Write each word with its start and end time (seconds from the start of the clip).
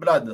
Brada, 0.00 0.32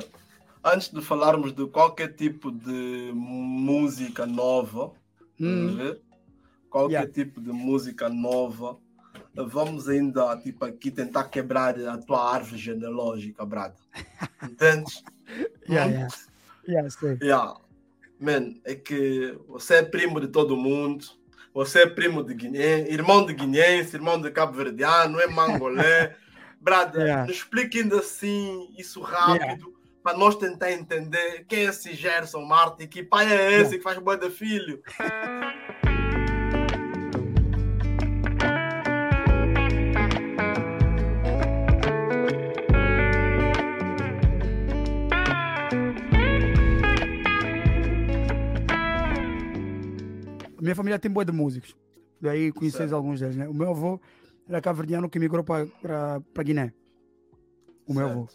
antes 0.63 0.87
de 0.87 1.01
falarmos 1.01 1.51
de 1.51 1.67
qualquer 1.67 2.13
tipo 2.13 2.49
de 2.49 3.11
música 3.13 4.25
nova, 4.25 4.93
hum. 5.37 5.93
qualquer 6.69 6.93
yeah. 6.93 7.11
tipo 7.11 7.41
de 7.41 7.51
música 7.51 8.07
nova, 8.07 8.77
vamos 9.35 9.89
ainda 9.89 10.37
tipo 10.37 10.63
aqui 10.63 10.89
tentar 10.89 11.25
quebrar 11.25 11.77
a 11.85 11.97
tua 11.97 12.33
árvore 12.33 12.57
genealógica, 12.57 13.45
Brada. 13.45 13.75
Entendes? 14.41 15.03
yeah, 15.67 15.91
yeah. 15.91 16.07
Yeah, 16.65 16.89
sei. 16.89 17.17
Yeah. 17.21 17.59
Man, 18.21 18.55
é 18.63 18.73
que 18.73 19.37
você 19.49 19.75
é 19.75 19.83
primo 19.83 20.21
de 20.21 20.29
todo 20.29 20.55
mundo, 20.55 21.05
você 21.53 21.81
é 21.83 21.87
primo 21.87 22.23
de 22.23 22.33
Guiné, 22.33 22.89
irmão 22.89 23.25
de 23.25 23.33
guineense, 23.33 23.97
irmão 23.97 24.19
de 24.19 24.31
cabo-verdiano, 24.31 25.19
é 25.19 25.27
mangolé. 25.27 26.15
Brada, 26.59 26.99
yeah. 26.99 27.25
nos 27.25 27.35
explique 27.35 27.79
ainda 27.79 27.99
assim 27.99 28.73
isso 28.77 29.01
rápido. 29.01 29.43
Yeah 29.43 29.77
para 30.07 30.17
nós 30.17 30.37
tentar 30.37 30.71
entender 30.71 31.43
quem 31.49 31.59
é 31.59 31.63
esse 31.63 31.93
Gerson 31.93 32.45
Martin, 32.45 32.87
que 32.87 33.03
pai 33.03 33.29
é 33.29 33.59
esse 33.59 33.75
que 33.75 33.83
faz 33.83 33.97
boa 33.97 34.15
de 34.15 34.29
filho. 34.29 34.81
Minha 50.61 50.73
família 50.73 50.97
tem 50.97 51.11
boa 51.11 51.25
de 51.25 51.33
músicos. 51.33 51.75
Daí 52.21 52.53
conheces 52.53 52.93
alguns 52.93 53.19
deles, 53.19 53.35
né? 53.35 53.45
O 53.45 53.53
meu 53.53 53.71
avô 53.71 53.99
era 54.47 54.61
cabo-verdiano 54.61 55.09
que 55.09 55.19
migrou 55.19 55.43
para 55.43 56.43
Guiné. 56.43 56.73
O 57.85 57.93
meu 57.93 58.07
certo. 58.07 58.17
avô. 58.19 58.29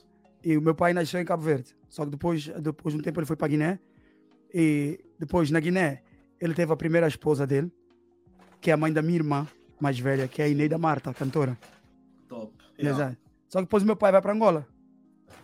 E 0.44 0.56
o 0.56 0.62
meu 0.62 0.74
pai 0.74 0.92
nasceu 0.92 1.20
em 1.20 1.24
Cabo 1.24 1.42
Verde. 1.42 1.74
Só 1.88 2.04
que 2.04 2.10
depois, 2.10 2.48
depois 2.60 2.94
de 2.94 3.00
um 3.00 3.02
tempo 3.02 3.20
ele 3.20 3.26
foi 3.26 3.36
para 3.36 3.48
Guiné. 3.48 3.78
E 4.52 5.00
depois, 5.18 5.50
na 5.50 5.60
Guiné, 5.60 6.02
ele 6.40 6.54
teve 6.54 6.72
a 6.72 6.76
primeira 6.76 7.06
esposa 7.06 7.46
dele, 7.46 7.72
que 8.60 8.70
é 8.70 8.74
a 8.74 8.76
mãe 8.76 8.92
da 8.92 9.00
minha 9.00 9.16
irmã 9.16 9.46
mais 9.80 9.98
velha, 9.98 10.28
que 10.28 10.42
é 10.42 10.46
a 10.46 10.48
Ineida 10.48 10.78
Marta, 10.78 11.14
cantora. 11.14 11.56
Top. 12.28 12.52
Yeah. 12.78 12.90
Exato. 12.90 13.18
Só 13.48 13.58
que 13.58 13.64
depois 13.64 13.82
o 13.82 13.86
meu 13.86 13.96
pai 13.96 14.12
vai 14.12 14.20
para 14.20 14.32
Angola. 14.32 14.66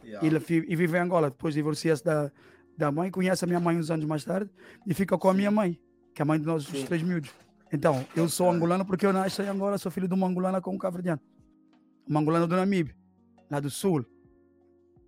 Yeah. 0.05 0.27
E, 0.27 0.31
ele, 0.31 0.67
e 0.69 0.77
vive 0.77 0.97
em 0.97 1.01
Angola. 1.01 1.31
Depois 1.31 1.55
divorcia-se 1.55 2.05
da, 2.05 2.31
da 2.77 2.91
mãe, 2.91 3.11
conhece 3.11 3.45
a 3.45 3.47
minha 3.47 3.61
mãe 3.61 3.77
uns 3.77 3.91
anos 3.91 4.05
mais 4.05 4.25
tarde 4.25 4.51
e 4.87 4.95
fica 4.95 5.17
com 5.17 5.29
a 5.29 5.35
minha 5.35 5.51
mãe, 5.51 5.79
que 6.15 6.21
é 6.21 6.25
a 6.25 6.27
mãe 6.27 6.39
de 6.39 6.47
nós, 6.47 6.69
os 6.73 6.83
três 6.85 7.03
miúdos. 7.03 7.31
Então, 7.73 8.07
eu 8.17 8.29
sou 8.29 8.51
angolano 8.51 8.85
porque 8.85 9.05
eu 9.05 9.13
nasci 9.13 9.43
em 9.43 9.49
Angola, 9.49 9.79
sou 9.79 9.91
filho 9.93 10.09
de 10.09 10.15
uma 10.15 10.27
angolana 10.27 10.61
com 10.61 10.75
um 10.75 10.79
cabo-verdiano. 10.79 11.21
Uma 12.07 12.21
angolana 12.21 12.47
do 12.47 12.57
Namibe, 12.57 12.95
lá 13.51 13.61
do 13.61 13.71
sul. 13.71 14.05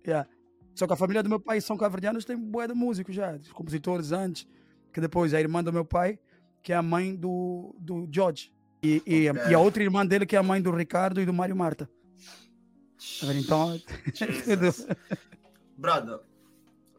Yeah. 0.05 0.29
Só 0.75 0.87
que 0.87 0.93
a 0.93 0.95
família 0.95 1.21
do 1.21 1.29
meu 1.29 1.39
pai 1.39 1.59
são 1.61 1.77
caverdianos, 1.77 2.25
tem 2.25 2.37
boé 2.37 2.67
de 2.67 2.73
músicos 2.73 3.15
já, 3.15 3.37
de 3.37 3.49
compositores 3.51 4.11
antes, 4.11 4.47
que 4.93 5.01
depois 5.01 5.33
a 5.33 5.39
irmã 5.39 5.63
do 5.63 5.73
meu 5.73 5.85
pai, 5.85 6.19
que 6.63 6.71
é 6.71 6.75
a 6.75 6.81
mãe 6.81 7.15
do, 7.15 7.75
do 7.79 8.07
George. 8.11 8.53
E, 8.83 9.01
e, 9.05 9.29
okay. 9.29 9.51
e 9.51 9.53
a 9.53 9.59
outra 9.59 9.83
irmã 9.83 10.05
dele, 10.05 10.25
que 10.25 10.35
é 10.35 10.39
a 10.39 10.43
mãe 10.43 10.61
do 10.61 10.71
Ricardo 10.71 11.21
e 11.21 11.25
do 11.25 11.33
Mário 11.33 11.55
Marta. 11.55 11.89
Tá 13.19 13.33
então. 13.33 13.79
Brada, 15.77 16.21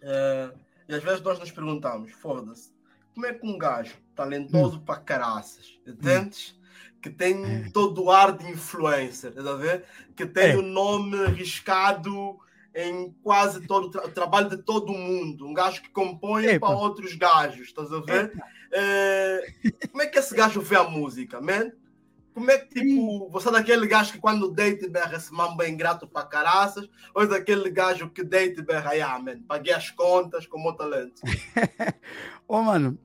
é, 0.01 0.53
e 0.89 0.95
às 0.95 1.03
vezes 1.03 1.23
nós 1.23 1.39
nos 1.39 1.51
perguntamos, 1.51 2.11
foda-se, 2.13 2.73
como 3.15 3.27
é 3.27 3.35
que 3.35 3.47
um 3.47 3.59
gajo 3.59 3.95
talentoso 4.15 4.77
hum. 4.79 4.85
para 4.85 5.01
caraças, 5.01 5.79
entendes? 5.87 6.55
Hum. 6.57 6.63
Que 7.01 7.11
tem 7.11 7.71
todo 7.73 8.05
o 8.05 8.11
ar 8.11 8.37
de 8.37 8.49
influencer, 8.49 9.33
tá 9.33 9.41
a 9.51 9.57
ver? 9.57 9.85
Que 10.15 10.25
tem 10.25 10.53
é. 10.53 10.57
o 10.57 10.63
nome 10.63 11.19
arriscado 11.25 12.39
em 12.75 13.15
quase 13.23 13.67
todo 13.67 13.87
o 13.87 13.91
tra 13.91 14.09
trabalho 14.09 14.49
de 14.49 14.59
todo 14.59 14.93
mundo. 14.93 15.47
Um 15.47 15.53
gajo 15.53 15.83
que 15.83 15.91
compõe 15.91 16.47
Epa. 16.47 16.69
para 16.69 16.77
outros 16.77 17.15
gajos, 17.15 17.67
estás 17.67 17.93
a 17.93 18.01
ver? 18.01 18.33
É, 18.73 19.53
como 19.91 20.03
é 20.03 20.07
que 20.07 20.19
esse 20.19 20.35
gajo 20.35 20.61
vê 20.61 20.77
a 20.77 20.85
música, 20.85 21.41
man? 21.41 21.73
Como 22.35 22.51
é 22.51 22.59
que, 22.59 22.81
tipo, 22.81 23.29
você 23.31 23.49
é 23.49 23.53
daquele 23.53 23.87
gajo 23.87 24.13
que 24.13 24.19
quando 24.19 24.51
deita 24.51 24.89
berra 24.89 25.17
esse 25.17 25.33
mambo 25.33 25.63
é 25.63 25.69
ingrato 25.69 26.07
para 26.07 26.27
caraças, 26.27 26.89
ou 27.15 27.23
é 27.23 27.27
daquele 27.27 27.71
gajo 27.71 28.09
que 28.09 28.25
deita 28.25 28.61
e 28.61 28.65
berra, 28.65 28.93
ah, 29.07 29.19
man, 29.19 29.43
paguei 29.47 29.73
as 29.73 29.91
contas 29.91 30.47
com 30.47 30.59
o 30.59 30.63
meu 30.63 30.73
talento? 30.73 31.21
oh, 32.49 32.63
mano, 32.63 32.99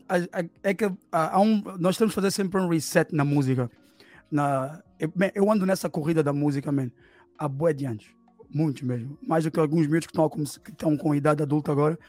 é 0.64 0.74
que 0.74 0.90
há 1.12 1.40
um, 1.42 1.62
nós 1.78 1.98
temos 1.98 2.14
que 2.14 2.22
fazer 2.22 2.32
sempre 2.32 2.62
um 2.62 2.70
reset 2.70 3.14
na 3.14 3.26
música. 3.26 3.70
Na, 4.32 4.82
eu, 5.00 5.12
eu 5.36 5.52
ando 5.52 5.66
nessa 5.66 5.90
corrida 5.90 6.24
da 6.24 6.32
música, 6.32 6.72
man, 6.72 6.90
há 7.38 7.48
boé 7.48 7.74
de 7.74 7.86
anos 7.86 8.18
Muitos 8.50 8.82
mesmo. 8.82 9.18
Mais 9.22 9.44
do 9.44 9.52
que 9.52 9.60
alguns 9.60 9.88
miúdos 9.88 10.08
que 10.08 10.72
estão, 10.72 10.98
com, 10.98 11.14
idade 11.14 11.44
adulta 11.44 11.72
agora. 11.72 12.00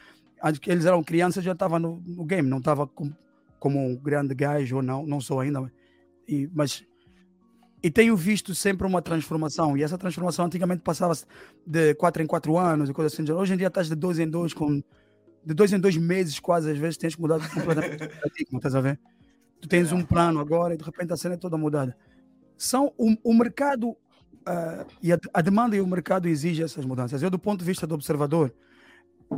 Antes 0.41 0.59
que 0.59 0.71
eles 0.71 0.85
eram 0.85 1.03
crianças, 1.03 1.43
já 1.43 1.51
estava 1.51 1.77
no, 1.77 2.01
no, 2.05 2.23
game, 2.23 2.47
não 2.47 2.59
estava 2.59 2.87
com, 2.87 3.11
como 3.59 3.77
um 3.79 3.95
grande 3.95 4.33
gajo 4.33 4.77
ou 4.77 4.81
não, 4.81 5.05
não 5.05 5.19
sou 5.19 5.41
ainda. 5.41 5.69
E, 6.27 6.49
mas 6.53 6.85
e 7.81 7.89
tenho 7.89 8.15
visto 8.15 8.53
sempre 8.53 8.85
uma 8.85 9.01
transformação. 9.01 9.77
E 9.77 9.83
essa 9.83 9.97
transformação 9.97 10.45
antigamente 10.45 10.81
passava-se 10.81 11.25
de 11.65 11.93
4 11.95 12.23
em 12.23 12.27
4 12.27 12.57
anos 12.57 12.89
e 12.89 12.93
coisas 12.93 13.13
assim. 13.13 13.29
Hoje 13.31 13.53
em 13.53 13.57
dia 13.57 13.67
estás 13.67 13.87
de 13.87 13.95
2 13.95 14.19
em 14.19 14.29
2, 14.29 14.53
com 14.53 14.83
de 15.45 15.53
2 15.53 15.73
em 15.73 15.79
2 15.79 15.97
meses, 15.97 16.39
quase 16.39 16.69
às 16.69 16.77
vezes 16.77 16.97
tens 16.97 17.15
que 17.15 17.21
mudar 17.21 17.39
completamente 17.53 18.03
o 18.03 18.09
paradigma, 18.09 18.57
estás 18.57 18.75
a 18.75 18.81
ver? 18.81 18.99
Tu 19.61 19.67
tens 19.67 19.91
um 19.91 20.03
plano 20.03 20.39
agora 20.39 20.73
e 20.73 20.77
de 20.77 20.83
repente 20.83 21.13
a 21.13 21.17
cena 21.17 21.35
é 21.35 21.37
toda 21.37 21.57
mudada. 21.57 21.95
São 22.57 22.93
o, 22.97 23.15
o 23.23 23.33
mercado 23.33 23.89
uh, 23.91 24.85
e 25.01 25.13
a, 25.13 25.19
a, 25.33 25.41
demanda 25.41 25.75
e 25.75 25.81
o 25.81 25.87
mercado 25.87 26.27
exigem 26.27 26.63
essas 26.65 26.85
mudanças. 26.85 27.21
Eu, 27.21 27.29
do 27.29 27.39
ponto 27.39 27.59
de 27.59 27.65
vista 27.65 27.87
do 27.87 27.95
observador, 27.95 28.53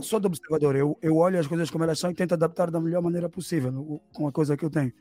sou 0.02 0.20
do 0.20 0.28
observador, 0.28 0.76
eu, 0.76 0.98
eu 1.02 1.18
olho 1.18 1.40
as 1.40 1.46
coisas 1.46 1.70
como 1.70 1.84
elas 1.84 2.00
são 2.00 2.10
e 2.10 2.16
tento 2.16 2.34
adaptar 2.34 2.72
da 2.72 2.80
melhor 2.80 3.02
maneira 3.02 3.30
possível 3.30 4.02
com 4.14 4.28
a 4.28 4.32
coisa 4.32 4.58
que 4.58 4.66
eu 4.66 4.70
tenho. 4.70 4.92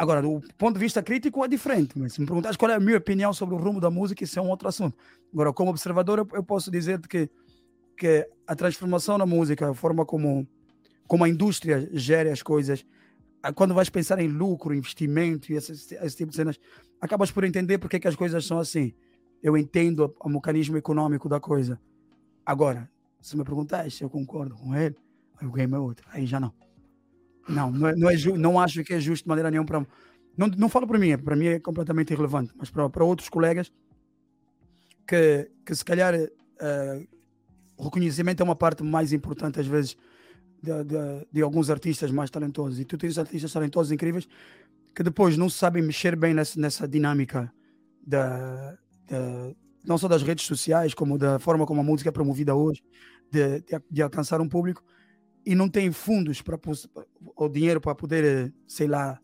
Agora, 0.00 0.22
do 0.22 0.40
ponto 0.56 0.72
de 0.72 0.80
vista 0.80 1.02
crítico 1.02 1.44
é 1.44 1.48
diferente, 1.48 1.90
mas 1.98 2.14
se 2.14 2.22
me 2.22 2.26
perguntares 2.26 2.56
qual 2.56 2.70
é 2.70 2.74
a 2.74 2.80
minha 2.80 2.96
opinião 2.96 3.34
sobre 3.34 3.54
o 3.54 3.58
rumo 3.58 3.82
da 3.82 3.90
música, 3.90 4.24
isso 4.24 4.38
é 4.38 4.40
um 4.40 4.48
outro 4.48 4.66
assunto. 4.66 4.96
Agora, 5.30 5.52
como 5.52 5.68
observador, 5.68 6.26
eu, 6.32 6.42
posso 6.42 6.70
dizer 6.70 6.98
que, 7.06 7.28
que 7.98 8.26
a 8.46 8.56
transformação 8.56 9.18
na 9.18 9.26
música, 9.26 9.68
a 9.68 9.74
forma 9.74 10.06
como, 10.06 10.48
como 11.06 11.22
a 11.22 11.28
indústria 11.28 11.86
gera 11.92 12.32
as 12.32 12.42
coisas, 12.42 12.82
quando 13.54 13.74
vais 13.74 13.90
pensar 13.90 14.18
em 14.20 14.26
lucro, 14.26 14.72
investimento 14.74 15.52
e 15.52 15.56
esse, 15.56 15.72
esse 15.94 16.16
tipo 16.16 16.30
de 16.30 16.36
cenas, 16.36 16.58
acabas 16.98 17.30
por 17.30 17.44
entender 17.44 17.76
porque 17.76 17.96
é 17.96 18.00
que 18.00 18.08
as 18.08 18.16
coisas 18.16 18.46
são 18.46 18.58
assim. 18.58 18.94
Eu 19.42 19.54
entendo 19.54 20.14
o, 20.18 20.30
mecanismo 20.30 20.78
econômico 20.78 21.28
da 21.28 21.38
coisa. 21.38 21.78
Agora, 22.46 22.90
se 23.20 23.36
me 23.36 23.44
perguntar 23.44 23.90
se 23.90 24.02
eu 24.02 24.08
concordo 24.08 24.54
com 24.54 24.74
ele, 24.74 24.96
aí 25.38 25.46
o 25.46 25.52
game 25.52 25.74
é 25.74 25.78
outro. 25.78 26.06
Aí 26.10 26.24
já 26.24 26.40
não. 26.40 26.54
Não, 27.48 27.70
não, 27.70 27.88
é, 27.88 27.96
não, 27.96 28.10
é 28.10 28.16
ju, 28.16 28.36
não 28.36 28.60
acho 28.60 28.84
que 28.84 28.94
é 28.94 29.00
justo 29.00 29.24
de 29.24 29.28
maneira 29.28 29.50
nenhuma 29.50 29.66
para. 29.66 29.86
Não, 30.36 30.46
não 30.46 30.68
falo 30.68 30.86
para 30.86 30.98
mim, 30.98 31.16
para 31.18 31.36
mim 31.36 31.46
é 31.46 31.60
completamente 31.60 32.12
irrelevante, 32.12 32.52
mas 32.56 32.70
para, 32.70 32.88
para 32.88 33.04
outros 33.04 33.28
colegas 33.28 33.72
que, 35.06 35.50
que 35.66 35.74
se 35.74 35.84
calhar 35.84 36.14
uh, 36.14 37.08
o 37.76 37.84
reconhecimento 37.84 38.40
é 38.40 38.44
uma 38.44 38.54
parte 38.54 38.82
mais 38.82 39.12
importante 39.12 39.58
às 39.58 39.66
vezes 39.66 39.96
de, 40.62 40.84
de, 40.84 41.26
de, 41.32 41.42
alguns 41.42 41.68
artistas 41.68 42.10
mais 42.10 42.30
talentosos. 42.30 42.78
E 42.78 42.84
tu 42.84 42.96
tens 42.96 43.18
artistas 43.18 43.52
talentosos 43.52 43.90
incríveis 43.90 44.28
que 44.94 45.02
depois 45.02 45.36
não 45.36 45.48
sabem 45.48 45.82
mexer 45.82 46.14
bem 46.14 46.34
nessa, 46.34 46.60
nessa 46.60 46.86
dinâmica 46.86 47.52
da, 48.06 48.78
da, 49.08 49.52
não 49.84 49.96
só 49.98 50.06
das 50.08 50.22
redes 50.22 50.44
sociais, 50.46 50.94
como 50.94 51.18
da 51.18 51.38
forma 51.38 51.66
como 51.66 51.80
a 51.80 51.84
música 51.84 52.10
é 52.10 52.12
promovida 52.12 52.54
hoje, 52.54 52.82
de, 53.30 53.60
de, 53.60 53.80
de 53.90 54.02
alcançar 54.02 54.40
um 54.40 54.48
público, 54.48 54.84
e 55.44 55.54
não 55.54 55.68
têm 55.68 55.90
fundos 55.90 56.42
para 56.42 56.58
ou 57.36 57.48
dinheiro 57.48 57.80
para 57.80 57.94
poder, 57.94 58.52
sei 58.66 58.86
lá, 58.86 59.18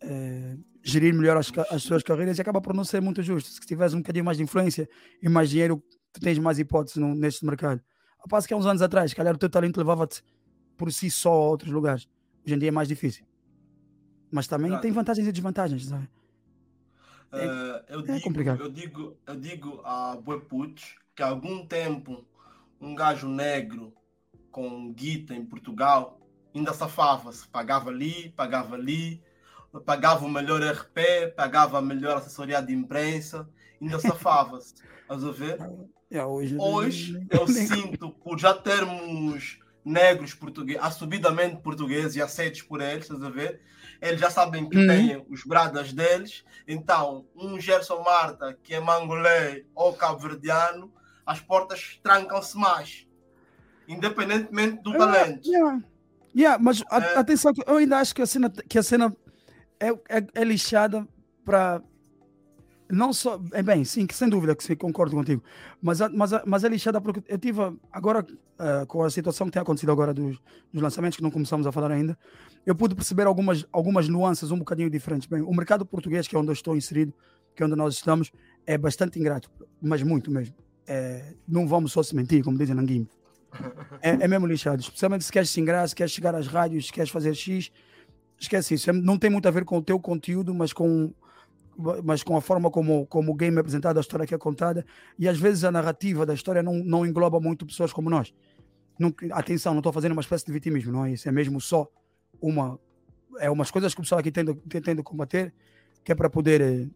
é, 0.00 0.56
gerir 0.82 1.14
melhor 1.14 1.36
as, 1.36 1.50
as 1.70 1.82
suas 1.82 2.02
carreiras, 2.02 2.38
e 2.38 2.40
acaba 2.40 2.60
por 2.60 2.74
não 2.74 2.84
ser 2.84 3.00
muito 3.00 3.22
justo. 3.22 3.50
Se 3.50 3.60
tiveres 3.60 3.94
um 3.94 3.98
bocadinho 3.98 4.24
mais 4.24 4.36
de 4.36 4.42
influência 4.42 4.88
e 5.22 5.28
mais 5.28 5.50
dinheiro, 5.50 5.82
tu 6.12 6.20
tens 6.20 6.38
mais 6.38 6.58
hipóteses 6.58 6.96
no, 6.96 7.14
neste 7.14 7.44
mercado. 7.44 7.80
Ao 8.18 8.28
passo 8.28 8.46
que 8.46 8.54
há 8.54 8.56
uns 8.56 8.66
anos 8.66 8.82
atrás, 8.82 9.14
calhar 9.14 9.34
o 9.34 9.38
teu 9.38 9.48
talento 9.48 9.78
levava-te 9.78 10.22
por 10.76 10.92
si 10.92 11.10
só 11.10 11.32
a 11.32 11.48
outros 11.48 11.72
lugares. 11.72 12.08
Hoje 12.44 12.54
em 12.54 12.58
dia 12.58 12.68
é 12.68 12.72
mais 12.72 12.88
difícil. 12.88 13.24
Mas 14.30 14.46
também 14.46 14.68
claro. 14.68 14.82
tem 14.82 14.92
vantagens 14.92 15.26
e 15.26 15.32
desvantagens, 15.32 15.86
sabe? 15.86 16.08
É, 17.32 17.46
uh, 17.46 17.84
eu, 17.88 18.00
é 18.00 18.02
digo, 18.02 18.20
complicado. 18.20 18.60
eu 18.60 18.68
digo, 18.68 19.16
eu 19.26 19.36
digo 19.36 19.80
a 19.84 20.16
Boeputos 20.16 20.96
que 21.14 21.22
há 21.22 21.28
algum 21.28 21.66
tempo 21.66 22.26
um 22.80 22.94
gajo 22.94 23.28
negro 23.28 23.92
com 24.52 24.92
guita 24.92 25.34
em 25.34 25.44
Portugal 25.44 26.20
ainda 26.54 26.72
safava-se, 26.72 27.48
pagava 27.48 27.90
ali, 27.90 28.30
pagava 28.36 28.74
ali, 28.74 29.22
pagava 29.84 30.24
o 30.24 30.28
melhor 30.28 30.62
RP, 30.62 31.34
pagava 31.34 31.78
a 31.78 31.82
melhor 31.82 32.18
assessoria 32.18 32.60
de 32.62 32.72
imprensa, 32.72 33.48
ainda 33.80 33.98
safava-se. 34.00 34.74
Estás 35.02 35.24
a 35.24 35.30
ver? 35.30 35.58
É, 36.10 36.24
hoje, 36.24 36.56
hoje 36.58 37.26
eu 37.30 37.46
sinto, 37.48 38.10
por 38.10 38.38
já 38.38 38.52
termos 38.54 39.58
negros 39.84 40.34
portugueses, 40.34 40.82
assumidamente 40.82 41.60
portugueses 41.60 42.14
e 42.14 42.22
aceitos 42.22 42.62
por 42.62 42.80
eles, 42.80 43.04
estás 43.04 43.22
a 43.22 43.30
ver? 43.30 43.60
Eles 44.00 44.20
já 44.20 44.30
sabem 44.30 44.68
que 44.68 44.76
uhum. 44.76 44.86
têm 44.86 45.26
os 45.28 45.44
bradas 45.44 45.92
deles, 45.92 46.44
então 46.68 47.26
um 47.34 47.58
Gerson 47.58 48.02
Marta, 48.02 48.56
que 48.62 48.74
é 48.74 48.80
mangolé 48.80 49.64
ou 49.74 49.92
cabo-verdiano, 49.94 50.92
as 51.24 51.40
portas 51.40 51.98
trancam-se 52.02 52.56
mais. 52.56 53.06
Independentemente 53.88 54.82
do 54.82 54.92
talento. 54.92 55.46
Yeah, 55.46 55.82
yeah 56.34 56.58
mas 56.62 56.82
a, 56.90 56.98
é. 56.98 57.18
atenção, 57.18 57.52
eu 57.66 57.76
ainda 57.76 57.98
acho 57.98 58.14
que 58.14 58.22
a 58.22 58.26
cena, 58.26 58.50
que 58.50 58.78
a 58.78 58.82
cena 58.82 59.16
é, 59.80 59.88
é, 59.90 60.26
é 60.34 60.44
lixada 60.44 61.06
para 61.44 61.82
não 62.92 63.10
só, 63.10 63.40
é 63.52 63.62
bem, 63.62 63.84
sim, 63.86 64.06
sem 64.12 64.28
dúvida 64.28 64.54
que 64.54 64.62
sim, 64.62 64.76
concordo 64.76 65.16
contigo, 65.16 65.42
mas, 65.80 65.98
mas, 66.12 66.30
mas 66.44 66.62
é 66.62 66.68
lixada 66.68 67.00
porque 67.00 67.22
eu 67.26 67.38
tive, 67.38 67.58
agora, 67.90 68.20
uh, 68.20 68.86
com 68.86 69.02
a 69.02 69.08
situação 69.08 69.46
que 69.46 69.52
tem 69.52 69.62
acontecido 69.62 69.90
agora 69.90 70.12
dos, 70.12 70.38
dos, 70.70 70.82
lançamentos, 70.82 71.16
que 71.16 71.22
não 71.22 71.30
começamos 71.30 71.66
a 71.66 71.72
falar 71.72 71.90
ainda, 71.90 72.18
eu 72.66 72.74
pude 72.74 72.94
perceber 72.94 73.26
algumas, 73.26 73.66
algumas 73.72 74.10
nuances 74.10 74.50
um 74.50 74.58
bocadinho 74.58 74.90
diferentes. 74.90 75.26
Bem, 75.26 75.40
o 75.40 75.54
mercado 75.54 75.86
português, 75.86 76.28
que 76.28 76.36
é 76.36 76.38
onde 76.38 76.50
eu 76.50 76.52
estou 76.52 76.76
inserido, 76.76 77.14
que 77.56 77.62
é 77.62 77.66
onde 77.66 77.74
nós 77.76 77.94
estamos, 77.94 78.30
é 78.66 78.76
bastante 78.76 79.18
ingrato, 79.18 79.50
mas 79.80 80.02
muito 80.02 80.30
mesmo. 80.30 80.54
É, 80.86 81.34
não 81.48 81.66
vamos 81.66 81.92
só 81.92 82.02
se 82.02 82.14
mentir, 82.14 82.44
como 82.44 82.58
dizem 82.58 82.74
na 82.74 82.82
Guim. 82.82 83.08
É, 84.00 84.10
é 84.10 84.28
mesmo 84.28 84.46
lixado, 84.46 84.80
especialmente 84.80 85.24
se 85.24 85.32
queres 85.32 85.50
se 85.50 85.60
ingrar, 85.60 85.88
se 85.88 85.94
queres 85.94 86.12
chegar 86.12 86.34
às 86.34 86.46
rádios, 86.46 86.86
se 86.86 86.92
queres 86.92 87.10
fazer 87.10 87.34
X, 87.34 87.70
esquece 88.38 88.74
isso. 88.74 88.90
É, 88.90 88.92
não 88.92 89.18
tem 89.18 89.30
muito 89.30 89.46
a 89.46 89.50
ver 89.50 89.64
com 89.64 89.78
o 89.78 89.82
teu 89.82 89.98
conteúdo, 90.00 90.54
mas 90.54 90.72
com 90.72 91.12
mas 92.04 92.22
com 92.22 92.36
a 92.36 92.40
forma 92.40 92.70
como, 92.70 93.06
como 93.06 93.32
o 93.32 93.34
game 93.34 93.56
é 93.56 93.60
apresentado, 93.60 93.96
a 93.96 94.00
história 94.00 94.26
que 94.26 94.34
é 94.34 94.38
contada, 94.38 94.84
e 95.18 95.26
às 95.26 95.38
vezes 95.38 95.64
a 95.64 95.70
narrativa 95.70 96.26
da 96.26 96.34
história 96.34 96.62
não, 96.62 96.74
não 96.74 97.06
engloba 97.06 97.40
muito 97.40 97.64
pessoas 97.64 97.92
como 97.92 98.10
nós. 98.10 98.34
Não, 98.98 99.12
atenção, 99.30 99.72
não 99.72 99.80
estou 99.80 99.92
fazendo 99.92 100.12
uma 100.12 100.20
espécie 100.20 100.44
de 100.44 100.52
vitimismo, 100.52 100.92
não 100.92 101.06
é 101.06 101.12
isso, 101.12 101.28
é 101.28 101.32
mesmo 101.32 101.60
só 101.60 101.88
uma. 102.40 102.78
É 103.38 103.50
umas 103.50 103.70
coisas 103.70 103.94
que 103.94 104.00
o 104.00 104.02
pessoal 104.02 104.18
aqui 104.18 104.30
tem 104.30 104.44
de 104.44 105.02
combater, 105.02 105.54
que 106.04 106.12
é 106.12 106.14
para 106.14 106.28
poder 106.28 106.90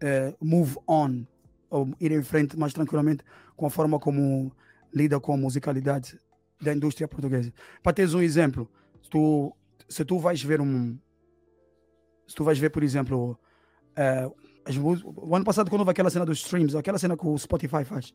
é, 0.00 0.34
move 0.40 0.76
on, 0.88 1.26
ou 1.68 1.90
ir 2.00 2.10
em 2.12 2.22
frente 2.22 2.58
mais 2.58 2.72
tranquilamente 2.72 3.22
com 3.54 3.66
a 3.66 3.70
forma 3.70 3.98
como 3.98 4.50
lida 4.94 5.18
com 5.20 5.34
a 5.34 5.36
musicalidade 5.36 6.18
da 6.60 6.74
indústria 6.74 7.06
portuguesa. 7.06 7.52
Para 7.82 7.92
teres 7.92 8.14
um 8.14 8.22
exemplo, 8.22 8.70
se 9.02 9.10
tu, 9.10 9.56
se 9.88 10.04
tu 10.04 10.18
vais 10.18 10.42
ver 10.42 10.60
um. 10.60 10.98
Se 12.26 12.34
tu 12.34 12.44
vais 12.44 12.58
ver, 12.58 12.70
por 12.70 12.82
exemplo, 12.82 13.38
Uh, 13.98 14.32
o 15.26 15.34
ano 15.34 15.44
passado, 15.44 15.68
quando 15.68 15.80
houve 15.80 15.90
aquela 15.90 16.10
cena 16.10 16.24
dos 16.24 16.38
streams, 16.38 16.76
aquela 16.76 16.98
cena 16.98 17.16
que 17.16 17.26
o 17.26 17.36
Spotify 17.36 17.84
faz, 17.84 18.14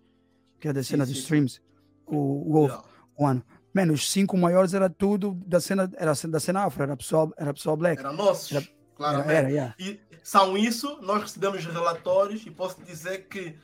que 0.60 0.68
é 0.70 0.74
da 0.74 0.82
cena 0.82 1.06
sim, 1.06 1.12
dos 1.12 1.20
sim. 1.20 1.24
streams, 1.24 1.62
o, 2.06 2.58
o, 2.58 2.66
yeah. 2.66 2.84
o 3.18 3.26
ano. 3.26 3.44
Mano, 3.74 3.94
os 3.94 4.10
cinco 4.10 4.38
maiores 4.38 4.74
era 4.74 4.90
tudo 4.90 5.34
da 5.46 5.60
cena, 5.60 5.92
era 5.98 6.14
da 6.14 6.40
cena 6.40 6.64
afro, 6.64 6.84
era 6.84 6.96
pessoal, 6.96 7.34
era 7.38 7.54
pessoal 7.54 7.76
black. 7.76 8.00
Era 8.00 8.14
nossos, 8.14 8.52
era, 8.52 8.68
claramente. 8.96 9.32
Era, 9.32 9.40
era, 9.40 9.50
yeah. 9.50 9.76
E 9.80 10.00
são 10.24 10.58
isso, 10.58 11.00
nós 11.02 11.24
recebemos 11.24 11.66
relatórios 11.66 12.46
e 12.46 12.52
posso 12.52 12.82
dizer 12.84 13.28
que 13.28 13.58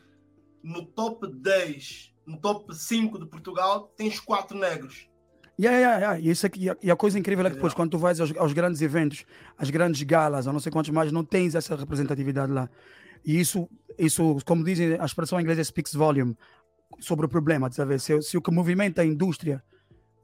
no 0.62 0.86
top 0.86 1.32
10, 1.32 2.14
no 2.26 2.38
top 2.38 2.76
5 2.76 3.20
de 3.20 3.26
Portugal, 3.26 3.92
tens 3.96 4.20
quatro 4.20 4.58
negros. 4.58 5.10
Yeah, 5.60 5.78
yeah, 5.78 5.98
yeah. 5.98 6.20
E, 6.20 6.30
isso 6.30 6.46
aqui, 6.46 6.68
e 6.82 6.90
a 6.90 6.96
coisa 6.96 7.20
incrível 7.20 7.46
é 7.46 7.50
que 7.50 7.56
depois, 7.56 7.74
quando 7.74 7.92
tu 7.92 7.98
vais 7.98 8.20
aos, 8.22 8.36
aos, 8.38 8.54
grandes 8.54 8.82
eventos, 8.82 9.26
às 9.58 9.70
grandes 9.70 10.02
galas, 10.04 10.48
ou 10.48 10.54
não 10.54 10.60
sei 10.60 10.72
quantos 10.72 10.90
mais, 10.90 11.12
não 11.12 11.24
tens 11.26 11.54
essa 11.54 11.76
representatividade 11.76 12.52
lá. 12.52 12.70
E 13.26 13.38
isso, 13.38 13.68
isso 13.98 14.38
como 14.46 14.64
dizem, 14.64 14.98
a 14.98 15.06
expressão 15.06 15.38
em 15.38 15.42
inglês 15.42 15.60
é 15.60 15.64
speaks 15.64 15.94
volume 15.94 16.38
sobre 17.00 17.26
o 17.26 17.30
problema. 17.30 17.70
Sabe? 17.72 18.00
Se, 18.00 18.22
se 18.22 18.38
o 18.38 18.42
que 18.42 18.52
movimenta 18.52 19.02
a 19.02 19.06
indústria, 19.06 19.62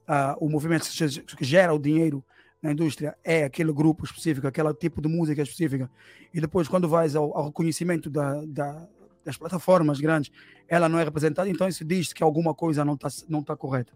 uh, 0.08 0.42
o 0.42 0.48
movimento 0.48 0.88
que 1.36 1.44
gera 1.44 1.74
o 1.74 1.78
dinheiro 1.78 2.24
na 2.62 2.72
indústria 2.72 3.14
é 3.22 3.44
aquele 3.44 3.72
grupo 3.74 4.06
específico, 4.06 4.46
aquele 4.46 4.72
tipo 4.72 5.02
de 5.02 5.08
música 5.08 5.42
específica, 5.42 5.90
e 6.32 6.40
depois, 6.40 6.66
quando 6.66 6.88
vais 6.88 7.14
ao, 7.14 7.36
ao 7.36 7.46
reconhecimento 7.46 8.08
da, 8.08 8.42
da, 8.46 8.88
das 9.26 9.36
plataformas 9.36 10.00
grandes, 10.00 10.30
ela 10.68 10.88
não 10.88 10.98
é 10.98 11.04
representada, 11.04 11.50
então 11.50 11.68
isso 11.68 11.84
diz 11.84 12.12
que 12.12 12.22
alguma 12.22 12.54
coisa 12.54 12.84
não 12.84 12.94
está 12.94 13.08
não 13.28 13.42
tá 13.42 13.56
correta. 13.56 13.92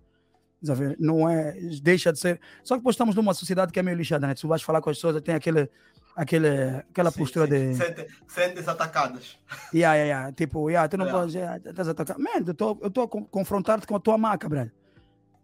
Não 0.98 1.30
é, 1.30 1.52
deixa 1.82 2.12
de 2.12 2.18
ser. 2.18 2.38
Só 2.62 2.74
que 2.74 2.80
depois 2.80 2.92
estamos 2.92 3.14
numa 3.14 3.32
sociedade 3.32 3.72
que 3.72 3.78
é 3.78 3.82
meio 3.82 3.96
lixada, 3.96 4.26
né? 4.26 4.34
Se 4.34 4.42
tu 4.42 4.48
vais 4.48 4.60
falar 4.60 4.82
com 4.82 4.90
as 4.90 4.96
pessoas, 4.98 5.22
tem 5.22 5.34
aquele, 5.34 5.70
aquele, 6.14 6.48
aquela 6.90 7.10
sim, 7.10 7.18
postura 7.18 7.46
sim. 7.46 7.70
de. 7.70 7.76
Sente, 7.76 8.06
sentes 8.28 8.68
atacadas. 8.68 9.38
Yeah, 9.72 9.94
yeah, 9.94 10.04
yeah. 10.04 10.32
Tipo, 10.32 10.68
yeah, 10.68 10.86
tu 10.86 10.98
não 10.98 11.06
yeah. 11.06 11.18
podes. 11.18 11.34
Yeah, 11.34 11.70
estás 11.70 11.88
atacado. 11.88 12.20
Man, 12.20 12.44
eu 12.46 12.52
estou 12.52 12.76
tô 12.90 13.02
a 13.02 13.08
confrontar-te 13.08 13.86
com 13.86 13.96
a 13.96 14.00
tua 14.00 14.18
marca, 14.18 14.50
brother. 14.50 14.70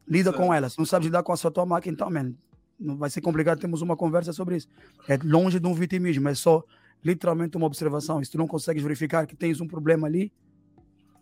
Lida 0.06 0.32
sim. 0.32 0.36
com 0.36 0.52
ela. 0.52 0.68
Se 0.68 0.76
não 0.76 0.84
sabes 0.84 1.06
lidar 1.06 1.22
com 1.22 1.32
a 1.32 1.36
sua 1.36 1.50
tua 1.50 1.64
marca, 1.64 1.88
então, 1.88 2.10
man, 2.10 2.34
não 2.78 2.98
vai 2.98 3.08
ser 3.08 3.22
complicado. 3.22 3.58
Temos 3.58 3.80
uma 3.80 3.96
conversa 3.96 4.34
sobre 4.34 4.56
isso. 4.56 4.68
É 5.08 5.18
longe 5.24 5.58
de 5.58 5.66
um 5.66 5.72
vitimismo, 5.72 6.28
é 6.28 6.34
só 6.34 6.62
literalmente 7.06 7.56
uma 7.56 7.66
observação. 7.66 8.20
E 8.20 8.24
se 8.24 8.32
tu 8.32 8.38
não 8.38 8.48
consegues 8.48 8.82
verificar 8.82 9.26
que 9.26 9.36
tens 9.36 9.60
um 9.60 9.68
problema 9.68 10.08
ali, 10.08 10.32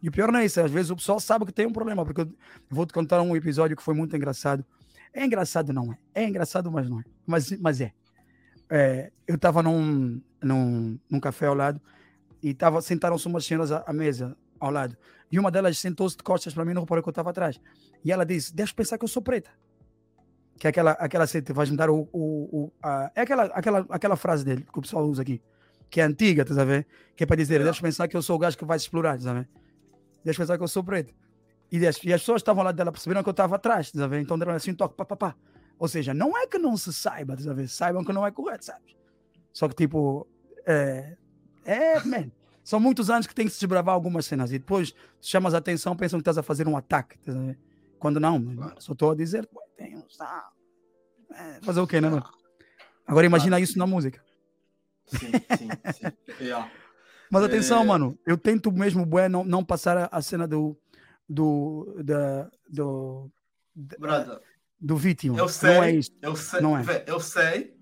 e 0.02 0.08
o 0.08 0.12
pior 0.12 0.32
não 0.32 0.38
é 0.38 0.46
isso, 0.46 0.60
às 0.60 0.70
vezes 0.70 0.90
o 0.90 0.96
pessoal 0.96 1.20
sabe 1.20 1.44
que 1.44 1.52
tem 1.52 1.66
um 1.66 1.72
problema, 1.72 2.04
porque 2.04 2.22
eu 2.22 2.28
vou 2.70 2.86
te 2.86 2.92
contar 2.92 3.20
um 3.20 3.36
episódio 3.36 3.76
que 3.76 3.82
foi 3.82 3.94
muito 3.94 4.16
engraçado. 4.16 4.64
É 5.12 5.25
engraçado, 5.25 5.72
não 5.72 5.92
é? 5.92 5.98
É 6.14 6.25
engraçado, 6.26 6.70
mas 6.70 6.88
não 6.88 7.00
é. 7.00 7.04
Mas, 7.26 7.50
mas 7.52 7.81
é. 7.81 7.92
é 8.70 9.12
eu 9.26 9.36
estava 9.36 9.62
num, 9.62 10.20
num, 10.42 10.98
num 11.08 11.20
café 11.20 11.46
ao 11.46 11.54
lado 11.54 11.81
e 12.42 12.56
sentaram-se 12.82 13.26
umas 13.26 13.44
senhoras 13.44 13.70
à, 13.70 13.84
à, 13.86 13.92
mesa 13.92 14.36
ao 14.58 14.70
lado. 14.70 14.96
E 15.31 15.38
uma 15.38 15.50
delas 15.50 15.78
sentou-se 15.78 16.16
de 16.16 16.22
costas 16.22 16.52
para 16.54 16.64
mim, 16.64 16.75
não 16.75 16.82
reparou 16.82 17.02
que 17.02 17.08
eu 17.08 17.12
estava 17.12 17.31
atrás. 17.31 17.60
E 18.04 18.10
ela 18.10 18.25
disse: 18.25 18.54
Deixa 18.54 18.75
pensar 18.75 18.98
que 18.98 19.04
eu 19.04 19.08
sou 19.08 19.22
preta. 19.22 19.50
Que 20.58 20.66
é 20.66 20.70
aquela, 20.70 20.92
aquela 20.92 21.26
vais 21.52 21.70
me 21.70 21.76
dar 21.76 21.90
o. 21.90 22.08
o, 22.12 22.64
o 22.64 22.72
a, 22.82 23.10
é 23.14 23.22
aquela, 23.22 23.44
aquela, 23.44 23.86
aquela 23.88 24.16
frase 24.16 24.44
dele 24.44 24.66
que 24.70 24.78
o 24.78 24.82
pessoal 24.82 25.06
usa 25.06 25.22
aqui, 25.22 25.40
que 25.94 26.00
é 26.00 26.05
antiga, 26.05 26.44
a 26.61 26.64
ver? 26.64 26.88
Que 27.14 27.23
é 27.23 27.26
para 27.26 27.37
dizer: 27.37 27.62
Deixa 27.62 27.81
pensar 27.81 28.08
que 28.08 28.17
eu 28.17 28.23
sou 28.23 28.35
o 28.35 28.38
gajo 28.41 28.58
que 28.58 28.64
vai 28.64 28.76
se 28.76 28.87
explorar, 28.87 29.12
a 29.12 29.32
ver? 29.32 29.49
Deixa 30.25 30.43
pensar 30.43 30.58
que 30.58 30.64
eu 30.64 30.67
sou 30.67 30.82
preto. 30.82 31.14
E, 31.70 31.87
as, 31.87 32.02
e 32.02 32.12
as 32.12 32.20
pessoas 32.20 32.41
estavam 32.41 32.64
lá 32.64 32.73
dela 32.73 32.91
perceberam 32.91 33.23
que 33.23 33.29
eu 33.29 33.31
estava 33.31 33.55
atrás, 33.55 33.93
tá 33.93 34.05
vendo? 34.08 34.23
Então 34.23 34.37
deram 34.37 34.55
assim 34.55 34.73
um 34.73 34.75
toque, 34.75 34.96
pá, 34.96 35.05
pá, 35.05 35.14
pá. 35.14 35.37
Ou 35.79 35.87
seja, 35.87 36.12
não 36.12 36.37
é 36.37 36.49
que 36.49 36.58
não 36.58 36.76
se 36.76 36.93
saiba, 36.93 37.37
tá 37.37 37.52
vendo? 37.52 37.69
Saibam 37.69 38.05
que 38.05 38.12
não 38.12 38.26
é 38.26 38.32
correto, 38.32 38.64
sabe? 38.64 38.96
Só 39.52 39.69
que, 39.69 39.76
tipo, 39.76 40.26
é. 40.67 41.17
É, 41.64 42.02
man. 42.05 42.29
São 42.64 42.81
muitos 42.81 43.08
anos 43.08 43.29
que 43.29 43.35
tem 43.35 43.46
que 43.46 43.52
se 43.52 43.61
desbravar 43.61 43.94
algumas 43.94 44.26
cenas 44.26 44.50
e 44.50 44.58
depois 44.58 44.93
chamas 45.20 45.55
a 45.55 45.58
atenção, 45.58 45.94
pensam 45.94 46.19
que 46.19 46.23
estás 46.23 46.38
a 46.38 46.43
fazer 46.43 46.67
um 46.67 46.76
ataque, 46.76 47.17
tá 47.19 47.31
vendo? 47.31 47.56
Quando 48.00 48.19
não, 48.19 48.43
claro. 48.56 48.75
só 48.81 48.94
estou 48.94 49.12
a 49.12 49.14
dizer, 49.14 49.49
tem 49.76 49.96
um 49.96 50.02
é, 51.31 51.61
fazer 51.62 51.81
o 51.81 51.87
quê, 51.87 52.00
né, 52.00 52.08
mano? 52.08 52.25
Agora 53.06 53.26
imagina 53.26 53.61
isso 53.61 53.79
na 53.79 53.87
música. 53.87 54.20
Sim, 55.06 55.33
sim, 55.56 55.69
sim. 55.93 56.45
yeah. 56.45 56.71
Mas 57.31 57.43
atenção, 57.43 57.83
é... 57.83 57.85
mano, 57.85 58.19
eu 58.27 58.39
tento 58.39 58.71
mesmo 58.71 59.05
bué, 59.05 59.29
não, 59.29 59.45
não 59.45 59.65
passar 59.65 60.09
a, 60.11 60.23
cena 60.23 60.47
do. 60.47 60.77
do. 61.29 61.97
Da, 62.03 62.51
do. 62.69 63.31
Brother, 63.75 64.41
do 64.81 64.96
vítima. 64.96 65.39
Eu 65.39 65.49
sei, 65.49 65.75
não 65.75 65.82
é 65.82 65.91
isso. 65.93 66.11
Eu 66.20 66.37
sei, 66.37 66.61
não 66.61 66.79
é. 66.79 66.82
Vé, 66.82 67.05
eu 67.06 67.19
sei, 67.19 67.77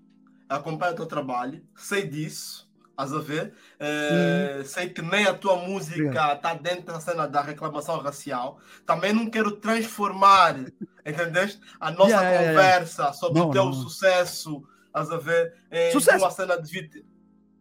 acompanho 0.49 0.93
o 0.93 0.95
teu 0.95 1.05
trabalho, 1.05 1.61
sei 1.75 2.07
disso, 2.07 2.69
estás 2.89 3.13
a 3.13 3.19
ver? 3.19 3.53
É, 3.79 4.59
hum. 4.59 4.65
Sei 4.65 4.89
que 4.89 5.01
nem 5.01 5.25
a 5.25 5.33
tua 5.33 5.57
música 5.57 6.33
está 6.33 6.53
dentro 6.53 6.85
da 6.85 6.99
cena 6.99 7.27
da 7.27 7.41
reclamação 7.41 7.99
racial. 7.99 8.59
Também 8.85 9.13
não 9.13 9.29
quero 9.29 9.51
transformar, 9.57 10.55
entendeste? 11.05 11.59
A 11.79 11.91
nossa 11.91 12.11
yeah, 12.11 12.37
conversa 12.37 13.01
yeah, 13.01 13.03
yeah. 13.03 13.13
sobre 13.13 13.39
não, 13.39 13.49
o 13.49 13.51
teu 13.51 13.65
não. 13.65 13.73
sucesso, 13.73 14.63
estás 14.87 15.11
a 15.11 15.17
ver? 15.17 15.53
Em 15.71 15.91
sucesso. 15.91 16.23
uma 16.23 16.31
cena 16.31 16.61
de 16.61 16.71
vítima. 16.71 17.12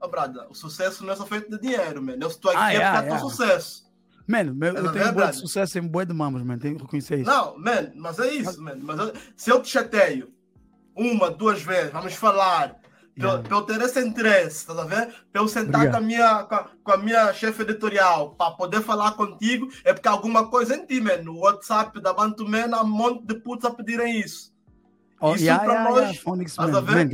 Oh, 0.04 0.08
brada, 0.08 0.48
o 0.50 0.54
sucesso 0.54 1.04
não 1.06 1.12
é 1.12 1.16
só 1.16 1.24
feito 1.24 1.48
de 1.48 1.60
dinheiro, 1.60 2.02
mano. 2.02 2.20
Eu 2.20 2.26
estou 2.26 2.50
aqui 2.50 2.60
ah, 2.60 2.74
é, 2.74 3.06
é 3.06 3.08
por 3.08 3.20
sucesso. 3.20 3.88
Mano, 4.26 4.56
eu, 4.60 4.74
eu 4.74 4.92
tenho 4.92 5.10
um 5.10 5.12
bom 5.12 5.32
sucesso 5.32 5.78
em 5.78 5.86
boi 5.86 6.04
de 6.04 6.12
mamos, 6.12 6.42
mano. 6.42 6.60
Tenho 6.60 6.74
que 6.76 6.82
reconhecer 6.82 7.20
isso. 7.20 7.30
Não, 7.30 7.56
mano, 7.56 7.92
mas 7.94 8.18
é 8.18 8.32
isso, 8.32 8.60
mano. 8.60 8.80
Mas 8.82 8.98
eu, 8.98 9.12
se 9.36 9.50
eu 9.50 9.62
te 9.62 9.68
chateio 9.68 10.32
uma, 10.96 11.30
duas 11.30 11.62
vezes, 11.62 11.92
vamos 11.92 12.14
falar, 12.14 12.80
para 13.16 13.56
eu 13.56 13.62
ter 13.62 13.80
esse 13.80 14.00
interesse, 14.00 14.66
tá 14.66 14.74
vendo? 14.82 15.12
Para 15.32 15.42
eu 15.42 15.46
sentar 15.46 15.88
com 15.88 15.96
a 15.96 16.00
minha, 16.00 16.42
com 16.44 16.54
a, 16.56 16.70
com 16.82 16.92
a 16.92 16.96
minha 16.96 17.32
chefe 17.32 17.62
editorial, 17.62 18.34
para 18.34 18.50
poder 18.52 18.82
falar 18.82 19.12
contigo, 19.12 19.68
é 19.84 19.92
porque 19.92 20.08
alguma 20.08 20.48
coisa 20.48 20.74
em 20.74 20.84
ti, 20.84 21.00
mano. 21.00 21.24
No 21.24 21.38
WhatsApp 21.40 22.00
da 22.00 22.12
Bantuman 22.12 22.74
há 22.74 22.82
um 22.82 22.88
monte 22.88 23.24
de 23.24 23.34
putos 23.36 23.64
a 23.66 23.70
pedirem 23.70 24.18
isso. 24.18 24.52
Oh, 25.20 25.36
isso 25.36 25.44
yeah, 25.44 25.62
para 25.64 25.74
yeah, 25.74 25.90
nós. 25.90 26.00
Yeah. 26.00 26.20
Phonics, 26.20 26.56
man. 26.56 26.82
Man, 26.82 27.08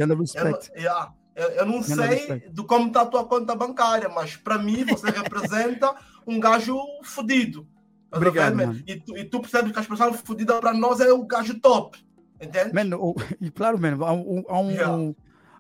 yeah. 0.79 1.13
Eu, 1.39 1.51
eu 1.51 1.67
não 1.67 1.81
sei 1.85 2.41
do 2.51 2.65
como 2.65 2.89
está 2.89 3.03
a 3.03 3.07
tua 3.07 3.25
conta 3.25 3.55
bancária, 3.55 4.09
mas 4.09 4.37
para 4.37 4.59
mim 4.59 4.85
você 4.85 5.07
representa 5.15 5.95
um 6.27 6.41
gajo 6.41 6.77
fodido. 7.05 7.65
Obrigado, 8.11 8.57
mano. 8.57 8.83
E, 8.85 8.97
tu, 8.97 9.17
e 9.17 9.25
tu 9.25 9.39
percebes 9.39 9.71
que 9.71 9.79
as 9.79 9.87
pessoas 9.87 10.21
fodidas 10.21 10.59
para 10.59 10.73
nós 10.73 10.99
é 10.99 11.13
o 11.13 11.25
gajo 11.25 11.61
top. 11.61 11.97
Entende? 12.41 12.75
Mano, 12.75 13.15
e 13.41 13.51
claro, 13.53 13.81
mano, 13.81 14.05
há, 14.05 14.11
há, 14.11 14.61
um, 14.61 14.71
yeah. 14.71 14.97
um, 14.97 15.15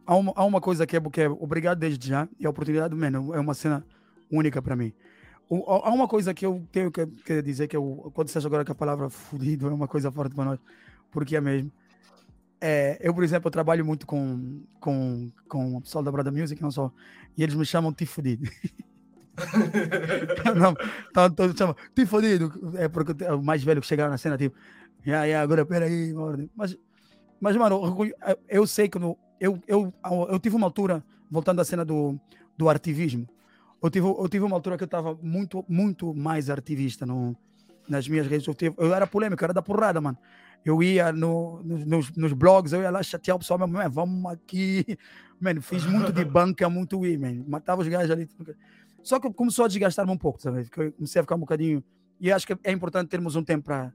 há, 0.04 0.16
uma, 0.16 0.32
há 0.34 0.44
uma 0.44 0.60
coisa 0.60 0.84
que 0.84 0.96
é, 0.96 1.00
que 1.00 1.20
é 1.20 1.28
obrigado 1.28 1.78
desde 1.78 2.08
já, 2.08 2.28
e 2.40 2.46
a 2.46 2.50
oportunidade, 2.50 2.96
mano, 2.96 3.32
é 3.32 3.38
uma 3.38 3.54
cena 3.54 3.86
única 4.32 4.60
para 4.60 4.74
mim. 4.74 4.92
há 5.48 5.90
uma 5.92 6.08
coisa 6.08 6.34
que 6.34 6.44
eu 6.44 6.66
tenho 6.72 6.90
que, 6.90 7.06
que 7.06 7.40
dizer, 7.40 7.68
que 7.68 7.76
eu, 7.76 8.10
quando 8.14 8.30
você 8.30 8.38
agora 8.44 8.64
que 8.64 8.72
a 8.72 8.74
palavra 8.74 9.08
fudido 9.08 9.68
é 9.68 9.72
uma 9.72 9.86
coisa 9.86 10.10
forte 10.10 10.34
para 10.34 10.44
nós, 10.44 10.58
porque 11.12 11.36
é 11.36 11.40
mesmo. 11.40 11.70
É, 12.60 12.98
eu, 13.00 13.14
por 13.14 13.22
exemplo, 13.22 13.48
eu 13.48 13.52
trabalho 13.52 13.84
muito 13.84 14.06
com, 14.06 14.62
com, 14.80 15.30
com 15.48 15.76
o 15.76 15.80
pessoal 15.80 16.02
da 16.02 16.10
Brother 16.10 16.32
Music, 16.32 16.60
não 16.60 16.70
só, 16.70 16.92
e 17.36 17.42
eles 17.42 17.54
me 17.54 17.64
chamam 17.64 17.92
Tifudido. 17.92 18.50
não, 20.56 20.74
então, 21.10 21.26
então 21.26 21.56
chamam 21.56 21.76
Tifudido, 21.94 22.74
é 22.76 22.88
porque 22.88 23.24
é 23.24 23.32
o 23.32 23.42
mais 23.42 23.62
velho 23.62 23.80
que 23.80 23.86
chegaram 23.86 24.10
na 24.10 24.18
cena, 24.18 24.36
tipo, 24.36 24.56
Yeah, 25.06 25.24
yeah, 25.26 25.42
agora 25.42 25.64
peraí. 25.64 26.12
Mas, 26.54 26.76
mas, 27.40 27.56
mano, 27.56 27.96
eu, 28.26 28.38
eu 28.48 28.66
sei 28.66 28.88
que 28.88 28.98
no, 28.98 29.16
eu, 29.40 29.58
eu, 29.66 29.92
eu 30.28 30.38
tive 30.38 30.56
uma 30.56 30.66
altura, 30.66 31.04
voltando 31.30 31.60
à 31.60 31.64
cena 31.64 31.84
do, 31.84 32.18
do 32.56 32.68
ativismo, 32.68 33.28
eu 33.82 33.90
tive, 33.90 34.06
eu 34.06 34.28
tive 34.28 34.44
uma 34.44 34.56
altura 34.56 34.76
que 34.76 34.82
eu 34.82 34.86
estava 34.86 35.16
muito, 35.22 35.64
muito 35.68 36.12
mais 36.12 36.50
ativista 36.50 37.06
no, 37.06 37.36
nas 37.88 38.08
minhas 38.08 38.26
redes. 38.26 38.46
Eu, 38.46 38.54
tive, 38.54 38.74
eu 38.76 38.92
era 38.92 39.06
polêmico, 39.06 39.42
eu 39.42 39.46
era 39.46 39.54
da 39.54 39.62
porrada, 39.62 40.00
mano. 40.00 40.18
Eu 40.64 40.82
ia 40.82 41.12
no, 41.12 41.62
nos, 41.62 42.10
nos 42.14 42.32
blogs, 42.32 42.72
eu 42.72 42.82
ia 42.82 42.90
lá 42.90 43.02
chatear 43.02 43.36
o 43.36 43.38
pessoal, 43.38 43.58
mas 43.66 43.92
vamos 43.92 44.30
aqui. 44.30 44.84
Mano, 45.40 45.62
fiz 45.62 45.86
muito 45.86 46.12
de 46.12 46.24
banca, 46.24 46.68
muito 46.68 47.06
ir, 47.06 47.18
man. 47.18 47.44
Matava 47.46 47.80
os 47.80 47.88
gajos 47.88 48.10
ali. 48.10 48.28
Só 49.02 49.20
que 49.20 49.32
começou 49.32 49.64
a 49.64 49.68
desgastar-me 49.68 50.12
um 50.12 50.18
pouco, 50.18 50.42
sabe? 50.42 50.68
Comecei 50.68 51.20
a 51.20 51.22
ficar 51.22 51.36
um 51.36 51.40
bocadinho. 51.40 51.82
E 52.20 52.32
acho 52.32 52.46
que 52.46 52.58
é 52.64 52.72
importante 52.72 53.08
termos 53.08 53.36
um 53.36 53.44
tempo 53.44 53.64
para 53.64 53.92